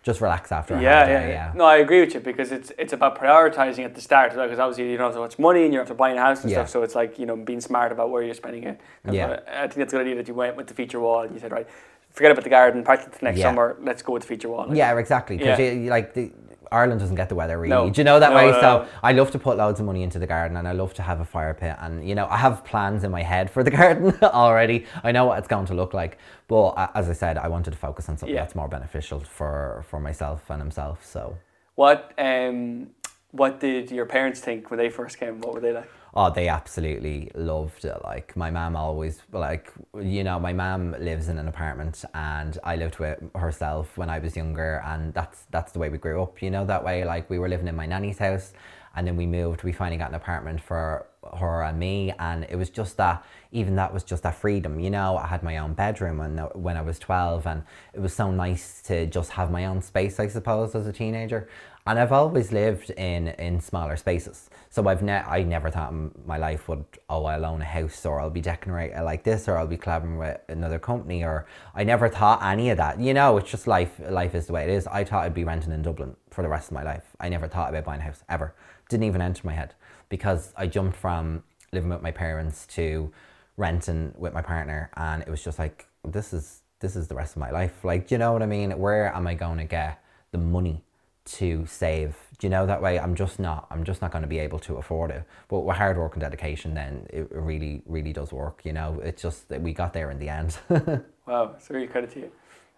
Just 0.08 0.22
relax 0.22 0.54
after 0.54 0.80
Yeah, 0.80 1.00
hard 1.00 1.10
yeah, 1.10 1.28
yeah. 1.28 1.52
No, 1.54 1.66
I 1.66 1.78
agree 1.86 2.00
with 2.00 2.14
you 2.14 2.22
because 2.22 2.54
it's 2.54 2.72
it's 2.78 2.94
about 2.94 3.20
prioritizing 3.20 3.84
at 3.84 3.94
the 3.94 4.00
start 4.00 4.32
because 4.32 4.58
obviously 4.58 4.90
you 4.90 4.96
don't 4.98 5.08
have 5.08 5.16
so 5.16 5.20
much 5.28 5.38
money 5.38 5.66
and 5.66 5.74
you're 5.74 5.82
after 5.82 5.94
buying 5.94 6.18
a 6.18 6.22
house 6.22 6.44
and 6.44 6.50
Yeah. 6.50 6.60
stuff. 6.60 6.70
So 6.70 6.82
it's 6.84 6.96
like 6.96 7.20
you 7.20 7.26
know 7.26 7.36
being 7.36 7.60
smart 7.60 7.92
about 7.92 8.10
where 8.10 8.24
you're 8.24 8.34
spending 8.44 8.64
it. 8.64 8.80
Yeah. 9.12 9.42
I 9.50 9.64
I 9.64 9.68
think 9.68 9.80
that's 9.82 9.92
a 9.92 9.98
good 9.98 10.06
idea 10.08 10.16
that 10.16 10.28
you 10.30 10.34
went 10.34 10.56
with 10.56 10.68
the 10.68 10.74
feature 10.74 11.02
wall 11.02 11.20
and 11.24 11.34
you 11.34 11.42
said 11.42 11.52
right, 11.52 11.68
forget 12.12 12.32
about 12.32 12.46
the 12.46 12.50
garden, 12.50 12.86
practice 12.86 13.14
it 13.18 13.22
next 13.22 13.40
Yeah. 13.40 13.48
summer. 13.50 13.76
Let's 13.82 14.02
go 14.02 14.14
with 14.14 14.22
the 14.22 14.30
feature 14.30 14.48
wall. 14.48 14.66
Like, 14.70 14.78
Yeah, 14.78 14.98
exactly. 14.98 15.36
Because 15.36 15.60
Yeah. 15.60 15.72
you, 15.72 15.90
like 15.90 16.14
the, 16.14 16.32
Ireland 16.72 17.00
doesn't 17.00 17.16
get 17.16 17.30
the 17.30 17.36
weather 17.36 17.58
really. 17.58 17.70
No. 17.70 17.90
Do 17.90 18.00
you 18.02 18.06
know 18.06 18.20
that 18.20 18.32
No, 18.32 18.36
way? 18.36 18.52
no, 18.52 18.60
so. 18.62 18.88
I 19.04 19.12
love 19.14 19.32
to 19.32 19.40
put 19.40 19.58
loads 19.58 19.80
of 19.80 19.86
money 19.86 20.04
into 20.04 20.20
the 20.20 20.28
garden, 20.28 20.58
and 20.58 20.68
I 20.68 20.72
love 20.72 20.94
to 20.96 21.02
have 21.02 21.20
a 21.20 21.26
fire 21.26 21.54
pit. 21.54 21.76
And 21.80 22.08
you 22.08 22.16
know, 22.16 22.28
I 22.28 22.38
have 22.38 22.64
plans 22.66 23.04
in 23.04 23.12
my 23.12 23.24
head 23.24 23.50
for 23.50 23.64
the 23.64 23.72
garden 23.80 24.14
already. 24.24 24.86
I 25.04 25.12
know 25.12 25.26
what 25.26 25.40
it's 25.40 25.48
going 25.48 25.66
to 25.68 25.74
look 25.74 25.94
like. 25.94 26.18
But 26.48 26.70
uh, 26.70 26.88
as 26.96 27.10
I 27.10 27.14
said, 27.14 27.38
I 27.38 27.48
wanted 27.48 27.72
to 27.72 27.78
focus 27.78 28.10
on 28.10 28.18
something 28.18 28.36
Yeah. 28.36 28.42
that's 28.44 28.56
more 28.56 28.68
beneficial 28.68 29.20
for 29.20 29.84
for 29.90 30.00
myself 30.00 30.50
and 30.50 30.62
himself. 30.62 31.06
So. 31.06 31.38
What 31.76 32.12
um 32.18 32.88
what 33.32 33.60
did 33.60 33.92
your 33.92 34.06
parents 34.06 34.40
think 34.40 34.70
when 34.72 34.78
they 34.80 34.90
first 34.90 35.20
came? 35.20 35.42
What 35.42 35.54
were 35.54 35.60
they 35.60 35.74
like? 35.74 35.90
Oh, 36.14 36.32
they 36.32 36.48
absolutely 36.48 37.32
loved 37.36 37.86
it. 37.86 37.98
Like 38.04 38.36
my 38.36 38.50
mom 38.50 38.76
always, 38.76 39.22
like 39.32 39.72
you 40.02 40.24
know, 40.24 40.40
my 40.40 40.54
mom 40.54 40.96
lives 41.00 41.28
in 41.30 41.38
an 41.38 41.48
apartment, 41.48 42.04
and 42.14 42.58
I 42.64 42.76
lived 42.76 42.98
with 42.98 43.20
herself 43.36 43.98
when 43.98 44.10
I 44.10 44.20
was 44.20 44.36
younger, 44.36 44.82
and 44.86 45.14
that's 45.14 45.44
that's 45.52 45.72
the 45.74 45.80
way 45.80 45.90
we 45.90 45.98
grew 45.98 46.22
up. 46.24 46.42
You 46.42 46.50
know, 46.50 46.66
that 46.66 46.84
way. 46.84 47.06
Like 47.06 47.30
we 47.30 47.40
were 47.40 47.50
living 47.50 47.68
in 47.68 47.76
my 47.76 47.86
nanny's 47.86 48.18
house, 48.18 48.54
and 48.96 49.06
then 49.06 49.16
we 49.16 49.28
moved. 49.28 49.64
We 49.64 49.72
finally 49.72 49.98
got 49.98 50.10
an 50.10 50.16
apartment 50.16 50.62
for 50.62 51.06
her 51.38 51.64
and 51.64 51.78
me, 51.78 52.14
and 52.18 52.46
it 52.50 52.56
was 52.56 52.70
just 52.70 52.98
that. 52.98 53.24
Even 53.52 53.76
that 53.76 53.94
was 53.94 54.04
just 54.04 54.24
that 54.24 54.36
freedom. 54.36 54.80
You 54.80 54.90
know, 54.90 55.18
I 55.18 55.28
had 55.28 55.44
my 55.44 55.58
own 55.58 55.74
bedroom 55.74 56.18
when 56.18 56.38
when 56.56 56.78
I 56.78 56.82
was 56.82 57.00
twelve, 57.00 57.46
and 57.46 57.64
it 57.94 58.00
was 58.00 58.14
so 58.14 58.32
nice 58.32 58.82
to 58.84 59.06
just 59.06 59.32
have 59.32 59.52
my 59.52 59.66
own 59.66 59.82
space. 59.82 60.20
I 60.20 60.28
suppose 60.28 60.74
as 60.74 60.88
a 60.88 60.94
teenager. 60.94 61.48
And 61.86 61.98
I've 61.98 62.12
always 62.12 62.52
lived 62.52 62.90
in, 62.92 63.30
in 63.30 63.62
smaller 63.62 63.96
spaces. 63.96 64.47
So 64.70 64.88
I've 64.88 65.02
ne- 65.02 65.24
I 65.26 65.44
never 65.44 65.70
thought 65.70 65.92
in 65.92 66.12
my 66.26 66.38
life 66.38 66.68
would, 66.68 66.86
oh, 67.10 67.26
I'll 67.26 67.46
own 67.46 67.62
a 67.62 67.66
house 67.66 68.06
or 68.06 68.20
I'll 68.20 68.30
be 68.30 68.42
decorating 68.42 69.02
like 69.04 69.24
this 69.24 69.48
or 69.48 69.58
I'll 69.58 69.68
be 69.68 69.78
collaborating 69.78 70.18
with 70.18 70.40
another 70.50 70.80
company 70.80 71.24
or 71.24 71.46
I 71.74 71.84
never 71.84 72.10
thought 72.10 72.44
any 72.44 72.70
of 72.70 72.78
that. 72.78 73.00
You 73.00 73.14
know, 73.14 73.38
it's 73.38 73.50
just 73.50 73.68
life. 73.68 74.00
Life 74.10 74.36
is 74.36 74.48
the 74.48 74.54
way 74.54 74.64
it 74.64 74.70
is. 74.70 74.88
I 74.88 75.04
thought 75.04 75.24
I'd 75.24 75.34
be 75.34 75.44
renting 75.44 75.72
in 75.72 75.82
Dublin 75.82 76.16
for 76.30 76.42
the 76.42 76.50
rest 76.50 76.70
of 76.70 76.74
my 76.74 76.84
life. 76.84 77.04
I 77.20 77.30
never 77.30 77.48
thought 77.48 77.70
about 77.70 77.86
buying 77.86 78.02
a 78.02 78.04
house 78.04 78.24
ever. 78.30 78.54
Didn't 78.90 79.06
even 79.06 79.22
enter 79.22 79.46
my 79.46 79.54
head 79.54 79.74
because 80.10 80.54
I 80.58 80.68
jumped 80.68 80.98
from 80.98 81.44
living 81.72 81.90
with 81.90 82.02
my 82.02 82.12
parents 82.12 82.66
to 82.68 83.12
renting 83.58 84.14
with 84.18 84.34
my 84.34 84.42
partner 84.42 84.92
and 84.96 85.24
it 85.24 85.30
was 85.30 85.44
just 85.44 85.60
like, 85.60 85.88
this 86.04 86.34
is, 86.34 86.62
this 86.80 86.96
is 86.96 87.08
the 87.08 87.16
rest 87.16 87.36
of 87.36 87.40
my 87.40 87.52
life. 87.52 87.84
Like, 87.84 88.12
you 88.12 88.18
know 88.18 88.34
what 88.34 88.44
I 88.44 88.46
mean? 88.46 88.72
Where 88.78 89.14
am 89.16 89.28
I 89.28 89.34
going 89.34 89.58
to 89.58 89.66
get 89.66 90.02
the 90.32 90.38
money 90.38 90.84
to 91.28 91.66
save. 91.66 92.16
Do 92.38 92.48
you 92.48 92.52
know 92.52 92.66
that 92.66 92.82
way? 92.82 93.00
I'm 93.00 93.16
just 93.16 93.40
not. 93.40 93.68
I'm 93.70 93.84
just 93.84 94.02
not 94.02 94.12
going 94.12 94.24
to 94.24 94.28
be 94.28 94.40
able 94.40 94.60
to 94.60 94.76
afford 94.78 95.12
it. 95.12 95.24
But 95.48 95.60
with 95.60 95.78
hard 95.78 95.98
work 95.98 96.14
and 96.14 96.22
dedication, 96.22 96.74
then 96.74 97.08
it 97.10 97.28
really, 97.32 97.82
really 97.86 98.14
does 98.14 98.32
work. 98.32 98.62
You 98.64 98.74
know, 98.74 99.00
it's 99.04 99.22
just 99.22 99.50
that 99.50 99.62
we 99.62 99.74
got 99.74 99.94
there 99.94 100.12
in 100.12 100.20
the 100.20 100.30
end. 100.30 100.58
Wow, 101.28 101.56
it's 101.58 101.70
really 101.70 101.88
credit 101.88 102.10
to 102.12 102.20
you. 102.22 102.32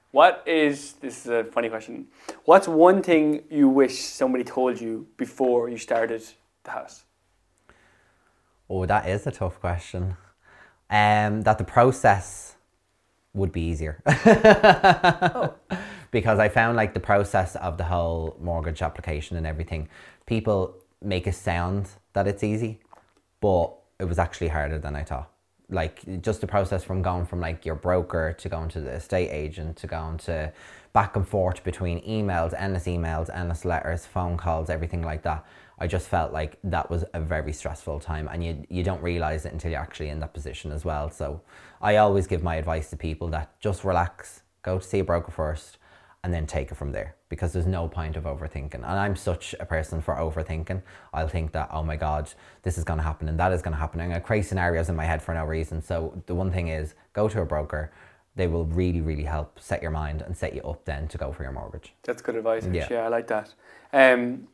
What 0.10 0.42
is 0.48 0.94
this 0.94 1.24
is 1.24 1.32
a 1.32 1.44
funny 1.44 1.70
question. 1.70 2.08
What's 2.46 2.68
one 2.68 3.04
thing 3.04 3.44
you 3.52 3.70
wish 3.70 4.00
somebody 4.00 4.44
told 4.44 4.82
you 4.82 5.06
before 5.18 5.70
you 5.70 5.78
started 5.78 6.24
the 6.64 6.72
house? 6.72 7.04
oh, 8.70 8.86
that 8.86 9.10
is 9.10 9.26
a 9.26 9.32
tough 9.32 9.60
question. 9.60 10.16
Um, 10.90 11.42
that 11.42 11.58
the 11.58 11.64
process 11.64 12.56
would 13.34 13.52
be 13.52 13.62
easier. 13.62 14.02
Because 16.12 16.40
I 16.40 16.50
found 16.50 16.76
like 16.76 16.94
the 16.94 17.00
process 17.00 17.56
of 17.58 17.78
the 17.78 17.84
whole 17.84 18.38
mortgage 18.42 18.82
application 18.82 19.38
and 19.38 19.46
everything, 19.46 19.90
people 20.26 20.76
make 21.02 21.28
it 21.28 21.36
sound 21.36 21.90
that 22.14 22.28
it's 22.28 22.44
easy, 22.44 22.80
but 23.42 23.74
it 24.00 24.06
was 24.06 24.20
actually 24.20 24.48
harder 24.48 24.80
than 24.80 24.96
I 24.96 25.04
thought. 25.04 25.32
Like 25.70 26.22
just 26.22 26.42
the 26.42 26.48
process 26.48 26.84
from 26.84 27.02
going 27.02 27.26
from 27.26 27.40
like 27.40 27.66
your 27.66 27.76
broker 27.76 28.34
to 28.40 28.50
going 28.50 28.70
to 28.70 28.82
the 28.82 28.92
estate 28.92 29.30
agent 29.30 29.78
to 29.78 29.88
going 29.88 30.18
to 30.20 30.52
back 30.94 31.16
and 31.16 31.28
forth 31.28 31.64
between 31.64 32.02
emails, 32.02 32.54
endless 32.58 32.86
emails, 32.86 33.30
endless 33.32 33.66
letters, 33.66 34.06
phone 34.06 34.36
calls, 34.36 34.70
everything 34.70 35.04
like 35.04 35.22
that. 35.24 35.46
I 35.78 35.88
just 35.88 36.08
felt 36.08 36.34
like 36.34 36.58
that 36.64 36.90
was 36.90 37.06
a 37.14 37.22
very 37.22 37.54
stressful 37.54 38.00
time 38.00 38.28
and 38.32 38.44
you 38.44 38.66
you 38.70 38.84
don't 38.84 39.02
realize 39.02 39.46
it 39.46 39.54
until 39.54 39.72
you're 39.72 39.80
actually 39.80 40.10
in 40.10 40.20
that 40.22 40.34
position 40.34 40.72
as 40.72 40.84
well. 40.84 41.10
So 41.12 41.42
I 41.82 41.98
always 41.98 42.26
give 42.28 42.44
my 42.44 42.56
advice 42.56 42.90
to 42.90 42.98
people 42.98 43.28
that 43.30 43.60
just 43.60 43.84
relax, 43.84 44.42
go 44.64 44.80
to 44.80 44.86
see 44.86 45.00
a 45.00 45.04
broker 45.04 45.32
first 45.32 45.78
and 46.24 46.34
then 46.34 46.46
take 46.46 46.72
it 46.72 46.76
from 46.76 46.92
there 46.92 47.16
because 47.30 47.54
there's 47.54 47.66
no 47.66 47.88
point 47.88 48.18
of 48.18 48.26
overthinking. 48.26 48.76
And 48.76 48.86
I'm 48.86 49.16
such 49.16 49.56
a 49.60 49.66
person 49.66 50.02
for 50.02 50.16
overthinking. 50.16 50.82
I'll 51.14 51.30
think 51.30 51.54
that, 51.54 51.70
oh 51.72 51.82
my 51.84 51.96
God, 51.96 52.30
this 52.64 52.78
is 52.78 52.84
going 52.84 52.98
to 52.98 53.04
happen 53.04 53.30
and 53.30 53.40
that 53.40 53.54
is 53.54 53.62
going 53.62 53.74
to 53.74 53.80
happen. 53.80 54.02
And 54.02 54.14
I 54.14 54.20
create 54.20 54.46
scenarios 54.46 54.90
in 54.90 54.96
my 54.96 55.06
head 55.06 55.22
for 55.22 55.34
no 55.34 55.46
reason. 55.46 55.82
So 55.82 56.22
the 56.26 56.36
one 56.36 56.52
thing 56.52 56.68
is 56.68 56.96
go 57.14 57.30
to 57.30 57.42
a 57.42 57.46
broker. 57.46 57.92
They 58.36 58.48
will 58.48 58.66
really, 58.66 59.02
really 59.02 59.24
help 59.24 59.60
set 59.60 59.82
your 59.82 59.92
mind 59.92 60.22
and 60.22 60.36
set 60.36 60.54
you 60.54 60.62
up 60.64 60.84
then 60.86 61.08
to 61.08 61.18
go 61.18 61.32
for 61.32 61.44
your 61.44 61.54
mortgage. 61.54 61.94
That's 62.04 62.22
good 62.22 62.36
advice. 62.36 62.68
Yeah. 62.72 62.88
Yeah, 62.92 63.06
I 63.06 63.08
like 63.08 63.28
that. 63.28 63.54
Um, 63.94 64.48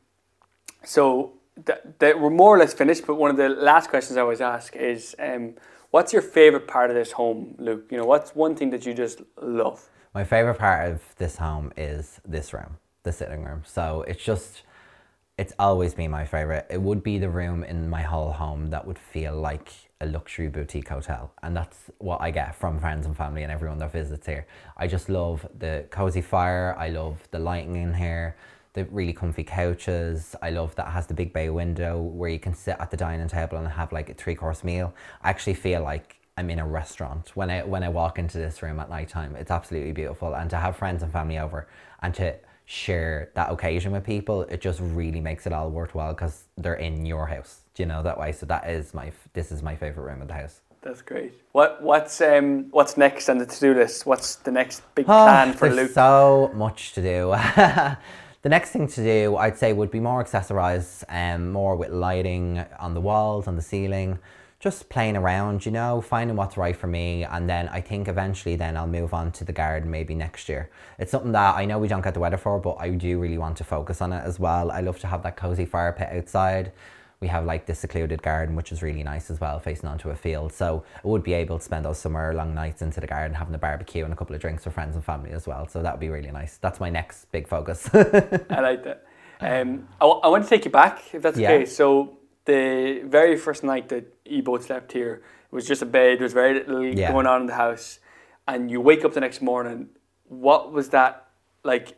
so 0.84 1.34
th- 1.66 1.80
th- 2.00 2.16
we're 2.16 2.30
more 2.30 2.56
or 2.56 2.60
less 2.60 2.74
finished, 2.74 3.08
but 3.08 3.16
one 3.16 3.32
of 3.32 3.38
the 3.38 3.50
last 3.50 3.90
questions 3.90 4.18
I 4.18 4.22
always 4.22 4.42
ask 4.42 4.76
is, 4.76 5.16
um, 5.18 5.56
what's 5.90 6.14
your 6.14 6.22
favorite 6.22 6.68
part 6.68 6.92
of 6.92 6.96
this 6.96 7.14
home, 7.14 7.56
Luke? 7.58 7.88
You 7.90 7.98
know, 7.98 8.06
what's 8.06 8.36
one 8.36 8.56
thing 8.56 8.70
that 8.70 8.86
you 8.86 8.94
just 8.94 9.22
love? 9.42 9.90
My 10.16 10.24
favorite 10.24 10.58
part 10.58 10.90
of 10.90 11.02
this 11.18 11.36
home 11.36 11.74
is 11.76 12.22
this 12.26 12.54
room, 12.54 12.78
the 13.04 13.12
sitting 13.12 13.44
room. 13.44 13.64
So 13.66 14.04
it's 14.08 14.24
just, 14.24 14.62
it's 15.38 15.52
always 15.60 15.94
been 15.94 16.10
my 16.10 16.24
favorite. 16.24 16.66
It 16.70 16.82
would 16.82 17.04
be 17.04 17.18
the 17.18 17.28
room 17.30 17.66
in 17.66 17.90
my 17.90 18.02
whole 18.02 18.32
home 18.32 18.70
that 18.70 18.88
would 18.88 18.98
feel 18.98 19.36
like 19.36 19.74
a 20.00 20.06
luxury 20.06 20.48
boutique 20.48 20.88
hotel. 20.88 21.34
And 21.44 21.54
that's 21.54 21.92
what 21.98 22.22
I 22.22 22.32
get 22.32 22.56
from 22.56 22.80
friends 22.80 23.06
and 23.06 23.18
family 23.18 23.44
and 23.44 23.52
everyone 23.52 23.78
that 23.80 23.92
visits 23.92 24.26
here. 24.26 24.48
I 24.78 24.88
just 24.88 25.10
love 25.10 25.46
the 25.60 25.86
cozy 25.90 26.22
fire. 26.22 26.78
I 26.80 26.88
love 26.88 27.18
the 27.32 27.40
lighting 27.40 27.76
in 27.76 27.94
here, 27.94 28.38
the 28.72 28.86
really 28.86 29.12
comfy 29.12 29.44
couches. 29.44 30.34
I 30.42 30.52
love 30.52 30.76
that 30.76 30.88
it 30.88 30.92
has 30.92 31.08
the 31.08 31.14
big 31.14 31.34
bay 31.34 31.50
window 31.50 32.02
where 32.02 32.30
you 32.30 32.40
can 32.40 32.54
sit 32.54 32.78
at 32.80 32.90
the 32.90 32.96
dining 32.96 33.28
table 33.28 33.58
and 33.58 33.68
have 33.68 33.92
like 33.92 34.10
a 34.10 34.14
three 34.14 34.36
course 34.36 34.64
meal. 34.64 34.96
I 35.22 35.30
actually 35.30 35.56
feel 35.56 35.84
like 35.84 36.22
I'm 36.38 36.50
in 36.50 36.60
a 36.60 36.68
restaurant 36.68 37.32
when 37.36 37.50
I 37.50 37.64
when 37.64 37.84
I 37.84 37.90
walk 37.90 38.20
into 38.20 38.38
this 38.38 38.62
room 38.62 38.80
at 38.80 38.90
night 38.90 39.08
time. 39.10 39.36
It's 39.38 39.52
absolutely 39.52 39.94
beautiful, 39.94 40.36
and 40.36 40.50
to 40.50 40.58
have 40.58 40.76
friends 40.76 41.02
and 41.02 41.12
family 41.12 41.38
over 41.40 41.68
and 42.02 42.14
to 42.16 42.36
share 42.66 43.30
that 43.36 43.52
occasion 43.52 43.92
with 43.94 44.04
people, 44.04 44.42
it 44.44 44.60
just 44.60 44.80
really 44.82 45.22
makes 45.22 45.48
it 45.48 45.54
all 45.54 45.70
worthwhile 45.70 46.14
because 46.14 46.46
they're 46.58 46.74
in 46.76 47.06
your 47.06 47.28
house. 47.28 47.62
Do 47.74 47.84
you 47.84 47.88
know 47.88 48.04
that 48.04 48.20
way? 48.20 48.34
So 48.34 48.46
that 48.48 48.70
is 48.70 48.94
my 48.94 49.14
this 49.34 49.52
is 49.52 49.64
my 49.64 49.76
favorite 49.76 50.04
room 50.04 50.22
of 50.22 50.28
the 50.28 50.34
house. 50.34 50.60
That's 50.82 51.02
great. 51.02 51.34
What 51.52 51.82
what's 51.82 52.22
um 52.22 52.68
what's 52.72 52.98
next 52.98 53.30
on 53.30 53.40
the 53.40 53.46
to 53.46 53.60
do 53.60 53.74
list? 53.74 54.06
What's 54.06 54.36
the 54.38 54.52
next 54.52 54.84
big 54.96 55.08
Oh, 55.08 55.16
plan 55.18 55.54
for 55.54 55.70
there's 55.70 55.76
Luke? 55.76 55.92
so 55.92 56.52
much 56.56 56.94
to 56.94 57.02
do. 57.02 57.30
the 58.42 58.50
next 58.50 58.72
thing 58.72 58.88
to 58.88 59.04
do, 59.04 59.38
I'd 59.38 59.58
say, 59.58 59.74
would 59.74 59.92
be 59.92 60.00
more 60.00 60.24
accessorize, 60.24 61.04
um, 61.10 61.52
more 61.52 61.76
with 61.76 61.92
lighting 61.92 62.64
on 62.80 62.94
the 62.96 63.02
walls, 63.02 63.48
on 63.48 63.56
the 63.56 63.62
ceiling, 63.62 64.18
just 64.66 64.90
playing 64.90 65.16
around, 65.16 65.64
you 65.64 65.72
know, 65.72 66.02
finding 66.02 66.36
what's 66.36 66.58
right 66.58 66.76
for 66.76 66.88
me, 66.88 67.24
and 67.24 67.48
then 67.48 67.70
I 67.70 67.82
think 67.82 68.08
eventually 68.08 68.56
then 68.56 68.76
I'll 68.76 68.88
move 68.88 69.14
on 69.14 69.32
to 69.34 69.44
the 69.46 69.54
garden 69.54 69.92
maybe 69.92 70.16
next 70.16 70.50
year. 70.50 70.72
It's 70.98 71.12
something 71.12 71.34
that 71.34 71.56
I 71.56 71.66
know 71.66 71.78
we 71.78 71.88
don't 71.88 72.02
get 72.04 72.16
the 72.16 72.20
weather 72.20 72.38
for, 72.38 72.60
but 72.60 72.78
I 72.80 72.90
do 72.90 73.20
really 73.20 73.38
want 73.38 73.58
to 73.58 73.64
focus 73.64 74.02
on 74.02 74.12
it 74.12 74.24
as 74.26 74.40
well. 74.40 74.72
I 74.72 74.82
love 74.82 74.98
to 75.02 75.08
have 75.08 75.22
that 75.22 75.38
cozy 75.38 75.66
fire 75.66 75.94
pit 75.94 76.10
outside. 76.12 76.72
We 77.20 77.28
have 77.28 77.46
like 77.46 77.68
this 77.68 77.78
secluded 77.78 78.24
garden, 78.24 78.56
which 78.56 78.72
is 78.72 78.82
really 78.82 79.04
nice 79.04 79.30
as 79.30 79.40
well, 79.40 79.60
facing 79.60 79.88
onto 79.88 80.10
a 80.10 80.16
field. 80.16 80.52
So 80.52 80.84
I 81.04 81.08
would 81.08 81.22
be 81.22 81.34
able 81.34 81.60
to 81.60 81.64
spend 81.64 81.86
those 81.86 82.00
summer 82.00 82.34
long 82.34 82.56
nights 82.56 82.82
into 82.82 83.00
the 83.00 83.08
garden, 83.08 83.36
having 83.36 83.54
a 83.54 83.60
barbecue 83.60 84.04
and 84.04 84.12
a 84.12 84.16
couple 84.16 84.36
of 84.36 84.42
drinks 84.42 84.66
with 84.66 84.74
friends 84.74 84.96
and 84.96 85.06
family 85.06 85.30
as 85.30 85.46
well. 85.46 85.68
So 85.68 85.84
that 85.84 85.94
would 85.94 86.00
be 86.00 86.10
really 86.10 86.32
nice. 86.32 86.58
That's 86.58 86.80
my 86.80 86.90
next 86.90 87.32
big 87.32 87.48
focus. 87.48 87.88
I 87.94 88.62
like 88.62 88.84
that. 88.84 89.06
Um, 89.40 89.88
I, 90.02 90.06
w- 90.06 90.22
I 90.24 90.28
want 90.28 90.44
to 90.44 90.50
take 90.50 90.66
you 90.66 90.72
back, 90.72 91.14
if 91.14 91.22
that's 91.22 91.38
Yeah. 91.38 91.52
okay. 91.52 91.66
So 91.66 92.18
the 92.46 93.02
very 93.06 93.38
first 93.38 93.64
night 93.64 93.90
that 93.90 94.06
you 94.26 94.42
both 94.44 94.66
slept 94.66 94.92
here 94.92 95.24
it 95.52 95.56
was 95.56 95.68
just 95.68 95.82
a 95.82 95.86
bed. 95.86 96.20
There 96.20 96.26
was 96.26 96.34
very 96.34 96.54
little 96.56 96.84
Yeah. 96.86 97.12
going 97.12 97.28
on 97.28 97.42
in 97.42 97.48
the 97.48 97.54
house, 97.54 98.00
and 98.48 98.70
you 98.70 98.82
wake 98.82 99.06
up 99.06 99.14
the 99.14 99.22
next 99.22 99.42
morning. 99.42 99.90
What 100.28 100.72
was 100.74 100.90
that 100.90 101.28
like? 101.64 101.98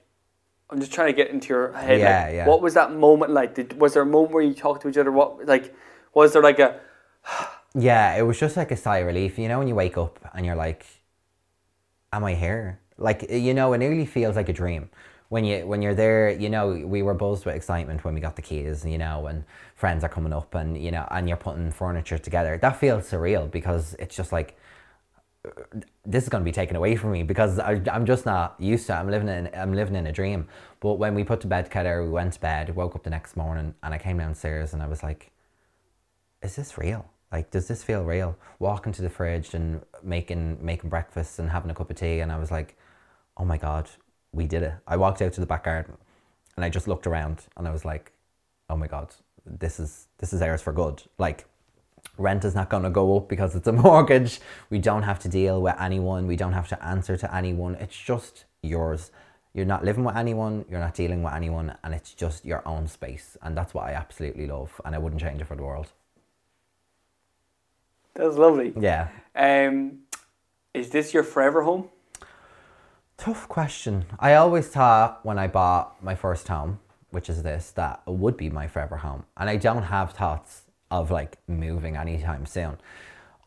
I'm 0.69 0.79
just 0.79 0.91
trying 0.91 1.07
to 1.07 1.13
get 1.13 1.29
into 1.29 1.47
your 1.47 1.71
head. 1.71 1.99
Yeah, 1.99 2.25
like, 2.25 2.33
yeah. 2.35 2.45
What 2.47 2.61
was 2.61 2.73
that 2.73 2.91
moment 2.93 3.31
like? 3.31 3.55
Did, 3.55 3.79
was 3.79 3.93
there 3.93 4.03
a 4.03 4.05
moment 4.05 4.33
where 4.33 4.43
you 4.43 4.53
talked 4.53 4.81
to 4.81 4.89
each 4.89 4.97
other? 4.97 5.11
What 5.11 5.45
like 5.47 5.73
was 6.13 6.33
there 6.33 6.43
like 6.43 6.59
a 6.59 6.79
Yeah, 7.73 8.15
it 8.15 8.23
was 8.23 8.39
just 8.39 8.57
like 8.57 8.71
a 8.71 8.75
sigh 8.75 8.97
of 8.99 9.07
relief. 9.07 9.39
You 9.39 9.47
know, 9.47 9.59
when 9.59 9.67
you 9.67 9.75
wake 9.75 9.97
up 9.97 10.19
and 10.33 10.45
you're 10.45 10.55
like, 10.55 10.85
"Am 12.11 12.23
I 12.23 12.33
here?" 12.35 12.79
Like 12.97 13.29
you 13.29 13.53
know, 13.53 13.73
it 13.73 13.77
nearly 13.77 14.05
feels 14.05 14.35
like 14.35 14.49
a 14.49 14.53
dream. 14.53 14.89
When 15.29 15.43
you 15.43 15.67
when 15.67 15.81
you're 15.81 15.95
there, 15.95 16.29
you 16.29 16.49
know, 16.49 16.69
we 16.85 17.01
were 17.01 17.13
buzzed 17.13 17.45
with 17.45 17.55
excitement 17.55 18.05
when 18.05 18.13
we 18.13 18.21
got 18.21 18.35
the 18.35 18.41
keys. 18.41 18.85
You 18.85 18.97
know, 18.97 19.27
and 19.27 19.43
friends 19.75 20.03
are 20.03 20.09
coming 20.09 20.33
up, 20.33 20.55
and 20.55 20.81
you 20.81 20.91
know, 20.91 21.07
and 21.11 21.27
you're 21.27 21.37
putting 21.37 21.71
furniture 21.71 22.17
together. 22.17 22.57
That 22.57 22.77
feels 22.77 23.09
surreal 23.09 23.51
because 23.51 23.95
it's 23.99 24.15
just 24.15 24.31
like 24.31 24.57
this 26.05 26.23
is 26.23 26.29
going 26.29 26.43
to 26.43 26.45
be 26.45 26.51
taken 26.51 26.75
away 26.75 26.95
from 26.95 27.11
me 27.11 27.23
because 27.23 27.59
I, 27.59 27.81
I'm 27.91 28.05
just 28.05 28.25
not 28.25 28.55
used 28.59 28.87
to 28.87 28.93
it. 28.93 28.95
I'm 28.95 29.09
living 29.09 29.27
in 29.27 29.49
I'm 29.53 29.73
living 29.73 29.95
in 29.95 30.07
a 30.07 30.11
dream. 30.11 30.47
But 30.79 30.93
when 30.95 31.15
we 31.15 31.23
put 31.23 31.41
to 31.41 31.47
bed 31.47 31.65
together, 31.65 32.03
we 32.03 32.09
went 32.09 32.33
to 32.33 32.39
bed, 32.39 32.75
woke 32.75 32.95
up 32.95 33.03
the 33.03 33.09
next 33.09 33.35
morning, 33.35 33.73
and 33.83 33.93
I 33.93 33.97
came 33.97 34.17
downstairs 34.17 34.73
and 34.73 34.81
I 34.81 34.87
was 34.87 35.03
like, 35.03 35.31
"Is 36.41 36.55
this 36.55 36.77
real? 36.77 37.09
Like, 37.31 37.51
does 37.51 37.67
this 37.67 37.83
feel 37.83 38.03
real?" 38.03 38.37
Walking 38.59 38.93
to 38.93 39.01
the 39.01 39.09
fridge 39.09 39.53
and 39.53 39.81
making 40.03 40.59
making 40.63 40.89
breakfast 40.89 41.39
and 41.39 41.49
having 41.49 41.71
a 41.71 41.75
cup 41.75 41.89
of 41.89 41.97
tea, 41.97 42.19
and 42.19 42.31
I 42.31 42.37
was 42.39 42.51
like, 42.51 42.77
"Oh 43.37 43.45
my 43.45 43.57
god, 43.57 43.89
we 44.31 44.45
did 44.47 44.63
it!" 44.63 44.73
I 44.87 44.97
walked 44.97 45.21
out 45.21 45.33
to 45.33 45.41
the 45.41 45.47
back 45.47 45.63
garden, 45.65 45.97
and 46.55 46.65
I 46.65 46.69
just 46.69 46.87
looked 46.87 47.07
around, 47.07 47.45
and 47.55 47.67
I 47.67 47.71
was 47.71 47.85
like, 47.85 48.11
"Oh 48.69 48.77
my 48.77 48.87
god, 48.87 49.13
this 49.45 49.79
is 49.79 50.07
this 50.19 50.33
is 50.33 50.41
ours 50.41 50.61
for 50.61 50.73
good." 50.73 51.03
Like 51.17 51.45
rent 52.17 52.45
is 52.45 52.55
not 52.55 52.69
going 52.69 52.83
to 52.83 52.89
go 52.89 53.17
up 53.17 53.27
because 53.29 53.55
it's 53.55 53.67
a 53.67 53.71
mortgage. 53.87 54.39
We 54.69 54.79
don't 54.79 55.03
have 55.03 55.19
to 55.19 55.29
deal 55.29 55.61
with 55.61 55.75
anyone. 55.79 56.27
We 56.27 56.35
don't 56.35 56.53
have 56.53 56.67
to 56.69 56.83
answer 56.85 57.17
to 57.17 57.35
anyone. 57.35 57.75
It's 57.75 57.97
just 57.97 58.45
yours. 58.63 59.11
You're 59.53 59.65
not 59.65 59.83
living 59.83 60.03
with 60.03 60.15
anyone. 60.15 60.65
You're 60.69 60.79
not 60.79 60.93
dealing 60.93 61.23
with 61.23 61.33
anyone, 61.33 61.75
and 61.83 61.93
it's 61.93 62.13
just 62.13 62.45
your 62.45 62.67
own 62.67 62.87
space. 62.87 63.37
And 63.41 63.57
that's 63.57 63.73
what 63.73 63.85
I 63.85 63.93
absolutely 63.93 64.47
love, 64.47 64.79
and 64.85 64.93
I 64.95 64.99
wouldn't 64.99 65.21
change 65.21 65.41
it 65.41 65.47
for 65.47 65.55
the 65.55 65.63
world. 65.63 65.87
that 68.15 68.25
was 68.25 68.37
lovely. 68.37 68.73
Yeah. 68.79 69.09
Um, 69.35 69.99
is 70.73 70.89
this 70.89 71.13
your 71.13 71.23
forever 71.23 71.63
home? 71.63 71.89
Tough 73.17 73.49
question. 73.49 74.05
I 74.19 74.35
always 74.35 74.67
thought 74.67 75.25
when 75.25 75.39
I 75.39 75.47
bought 75.47 76.01
my 76.03 76.13
first 76.13 76.47
home, 76.47 76.79
which 77.09 77.29
is 77.29 77.41
this, 77.41 77.71
that 77.71 78.03
it 78.05 78.13
would 78.13 78.37
be 78.37 78.49
my 78.51 78.67
forever 78.67 78.97
home. 78.97 79.25
And 79.35 79.49
I 79.49 79.57
don't 79.57 79.83
have 79.83 80.13
thoughts 80.13 80.61
of 80.91 81.09
like 81.09 81.39
moving 81.47 81.95
anytime 81.95 82.45
soon. 82.45 82.77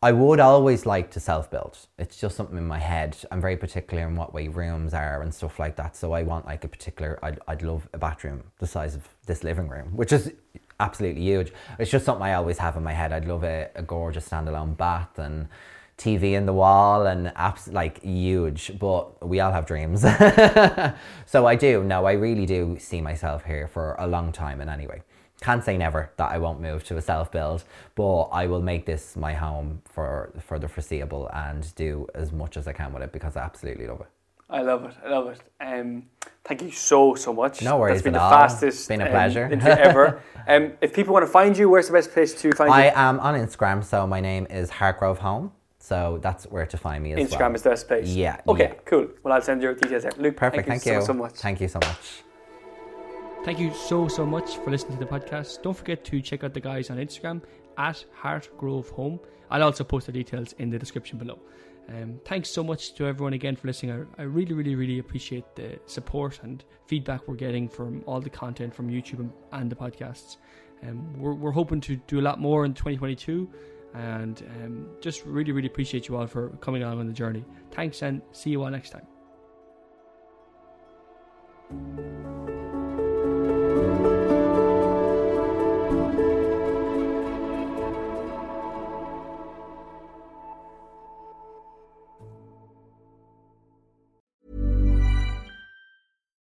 I 0.03 0.11
would 0.11 0.41
always 0.41 0.85
like 0.85 1.09
to 1.11 1.21
self 1.21 1.49
build. 1.49 1.77
It's 1.97 2.19
just 2.19 2.35
something 2.35 2.57
in 2.57 2.67
my 2.67 2.79
head. 2.79 3.15
I'm 3.31 3.39
very 3.39 3.55
particular 3.55 4.05
in 4.07 4.17
what 4.17 4.33
way 4.33 4.49
rooms 4.49 4.93
are 4.93 5.21
and 5.21 5.33
stuff 5.33 5.57
like 5.57 5.77
that. 5.77 5.95
So 5.95 6.11
I 6.11 6.23
want 6.23 6.45
like 6.45 6.65
a 6.65 6.67
particular, 6.67 7.17
I'd, 7.23 7.39
I'd 7.47 7.61
love 7.61 7.87
a 7.93 7.97
bathroom 7.97 8.43
the 8.59 8.67
size 8.67 8.95
of 8.95 9.07
this 9.25 9.41
living 9.43 9.69
room, 9.69 9.95
which 9.95 10.11
is 10.11 10.33
absolutely 10.81 11.21
huge. 11.21 11.53
It's 11.79 11.91
just 11.91 12.03
something 12.03 12.23
I 12.23 12.33
always 12.33 12.57
have 12.57 12.75
in 12.75 12.83
my 12.83 12.93
head. 12.93 13.13
I'd 13.13 13.25
love 13.27 13.45
a, 13.45 13.69
a 13.75 13.83
gorgeous 13.83 14.27
standalone 14.27 14.75
bath 14.75 15.17
and 15.17 15.47
TV 16.01 16.33
in 16.33 16.47
the 16.47 16.53
wall 16.53 17.05
and 17.05 17.27
apps 17.35 17.71
like 17.71 18.01
huge, 18.01 18.71
but 18.79 19.27
we 19.27 19.39
all 19.39 19.51
have 19.51 19.67
dreams. 19.67 20.01
so 21.25 21.45
I 21.45 21.55
do, 21.55 21.83
no, 21.83 22.05
I 22.05 22.13
really 22.13 22.47
do 22.47 22.77
see 22.79 23.01
myself 23.01 23.45
here 23.45 23.67
for 23.67 23.95
a 23.99 24.07
long 24.07 24.31
time. 24.31 24.61
And 24.61 24.69
anyway, 24.69 25.03
can't 25.41 25.63
say 25.63 25.77
never 25.77 26.11
that 26.17 26.31
I 26.31 26.39
won't 26.39 26.59
move 26.59 26.83
to 26.85 26.97
a 26.97 27.01
self 27.01 27.31
build, 27.31 27.63
but 27.95 28.23
I 28.25 28.47
will 28.47 28.61
make 28.61 28.85
this 28.85 29.15
my 29.15 29.33
home 29.33 29.81
for 29.85 30.31
for 30.39 30.57
the 30.57 30.67
foreseeable 30.67 31.29
and 31.33 31.73
do 31.75 32.07
as 32.15 32.31
much 32.31 32.57
as 32.57 32.67
I 32.67 32.73
can 32.73 32.93
with 32.93 33.03
it 33.03 33.11
because 33.11 33.35
I 33.35 33.43
absolutely 33.43 33.87
love 33.87 34.01
it. 34.01 34.07
I 34.49 34.61
love 34.63 34.85
it. 34.85 34.95
I 35.05 35.09
love 35.09 35.27
it. 35.29 35.39
Um, 35.59 36.03
thank 36.43 36.61
you 36.61 36.71
so 36.71 37.15
so 37.15 37.31
much. 37.33 37.61
No 37.61 37.77
worries 37.77 37.95
That's 37.95 38.03
been 38.03 38.15
at 38.15 38.19
the 38.19 38.23
all. 38.23 38.31
fastest. 38.31 38.87
Been 38.87 39.01
a 39.01 39.05
um, 39.05 39.11
pleasure. 39.11 39.45
interview 39.45 39.83
ever. 39.83 40.21
um, 40.47 40.73
if 40.81 40.93
people 40.93 41.13
want 41.13 41.25
to 41.25 41.31
find 41.31 41.57
you, 41.57 41.69
where's 41.69 41.87
the 41.87 41.93
best 41.93 42.11
place 42.11 42.33
to 42.41 42.51
find 42.51 42.71
I 42.71 42.85
you? 42.85 42.91
I 42.91 43.09
am 43.09 43.19
on 43.19 43.35
Instagram, 43.35 43.83
so 43.83 44.05
my 44.05 44.19
name 44.19 44.45
is 44.49 44.69
Hartgrove 44.69 45.19
Home. 45.19 45.51
So 45.91 46.19
that's 46.21 46.45
where 46.45 46.65
to 46.65 46.77
find 46.77 47.03
me 47.03 47.11
as 47.11 47.19
Instagram 47.19 47.39
well. 47.39 47.55
is 47.55 47.63
the 47.63 47.69
best 47.71 47.87
place. 47.89 48.07
Yeah, 48.07 48.39
Okay. 48.47 48.69
yeah. 48.69 48.79
Cool. 48.85 49.07
Well, 49.23 49.33
I'll 49.33 49.41
send 49.41 49.61
your 49.61 49.73
details 49.73 50.03
there. 50.03 50.13
Luke, 50.17 50.37
Perfect, 50.37 50.65
thank, 50.69 50.83
thank, 50.83 50.85
you, 50.85 50.93
you. 50.93 51.01
so 51.01 51.07
so 51.07 51.13
much. 51.13 51.33
Thank 51.33 51.59
you 51.59 51.67
so 51.67 51.79
much. 51.79 52.23
Thank 53.43 53.59
you 53.59 53.73
so, 53.73 54.07
so 54.07 54.25
much 54.25 54.55
for 54.59 54.69
listening 54.71 54.97
to 54.99 55.03
the 55.03 55.11
podcast. 55.11 55.61
Don't 55.63 55.75
forget 55.75 56.05
to 56.05 56.21
check 56.21 56.45
out 56.45 56.53
the 56.53 56.61
guys 56.61 56.89
on 56.91 56.95
Instagram 56.97 57.41
at 57.77 58.05
Heartgrove 58.23 58.89
Home. 58.91 59.19
I'll 59.49 59.63
also 59.63 59.83
post 59.83 60.05
the 60.05 60.13
details 60.13 60.53
in 60.59 60.69
the 60.69 60.79
description 60.79 61.17
below. 61.17 61.39
Um, 61.89 62.21
thanks 62.23 62.49
so 62.49 62.63
much 62.63 62.93
to 62.95 63.05
everyone 63.05 63.33
again 63.33 63.57
for 63.57 63.67
listening. 63.67 64.07
I, 64.17 64.21
I 64.21 64.25
really, 64.25 64.53
really, 64.53 64.75
really 64.75 64.99
appreciate 64.99 65.43
the 65.57 65.77
support 65.87 66.39
and 66.43 66.63
feedback 66.85 67.27
we're 67.27 67.35
getting 67.35 67.67
from 67.67 68.01
all 68.05 68.21
the 68.21 68.29
content 68.29 68.73
from 68.73 68.87
YouTube 68.89 69.19
and, 69.19 69.33
and 69.51 69.69
the 69.69 69.75
podcasts. 69.75 70.37
Um, 70.87 71.19
we're, 71.19 71.33
we're 71.33 71.51
hoping 71.51 71.81
to 71.81 71.97
do 72.07 72.21
a 72.21 72.25
lot 72.29 72.39
more 72.39 72.63
in 72.63 72.73
2022 72.73 73.49
and 73.93 74.43
um, 74.63 74.89
just 75.01 75.25
really, 75.25 75.51
really 75.51 75.67
appreciate 75.67 76.07
you 76.07 76.15
all 76.17 76.27
for 76.27 76.49
coming 76.61 76.83
along 76.83 76.99
on 76.99 77.07
the 77.07 77.13
journey. 77.13 77.43
Thanks 77.71 78.01
and 78.01 78.21
see 78.31 78.49
you 78.49 78.63
all 78.63 78.69
next 78.69 78.91
time. 78.91 79.07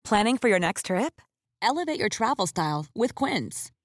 Planning 0.05 0.37
for 0.37 0.49
your 0.49 0.59
next 0.59 0.87
trip? 0.87 1.23
Elevate 1.63 1.99
your 1.99 2.11
travel 2.11 2.47
style 2.47 2.85
with 2.95 3.15
Quince. 3.15 3.73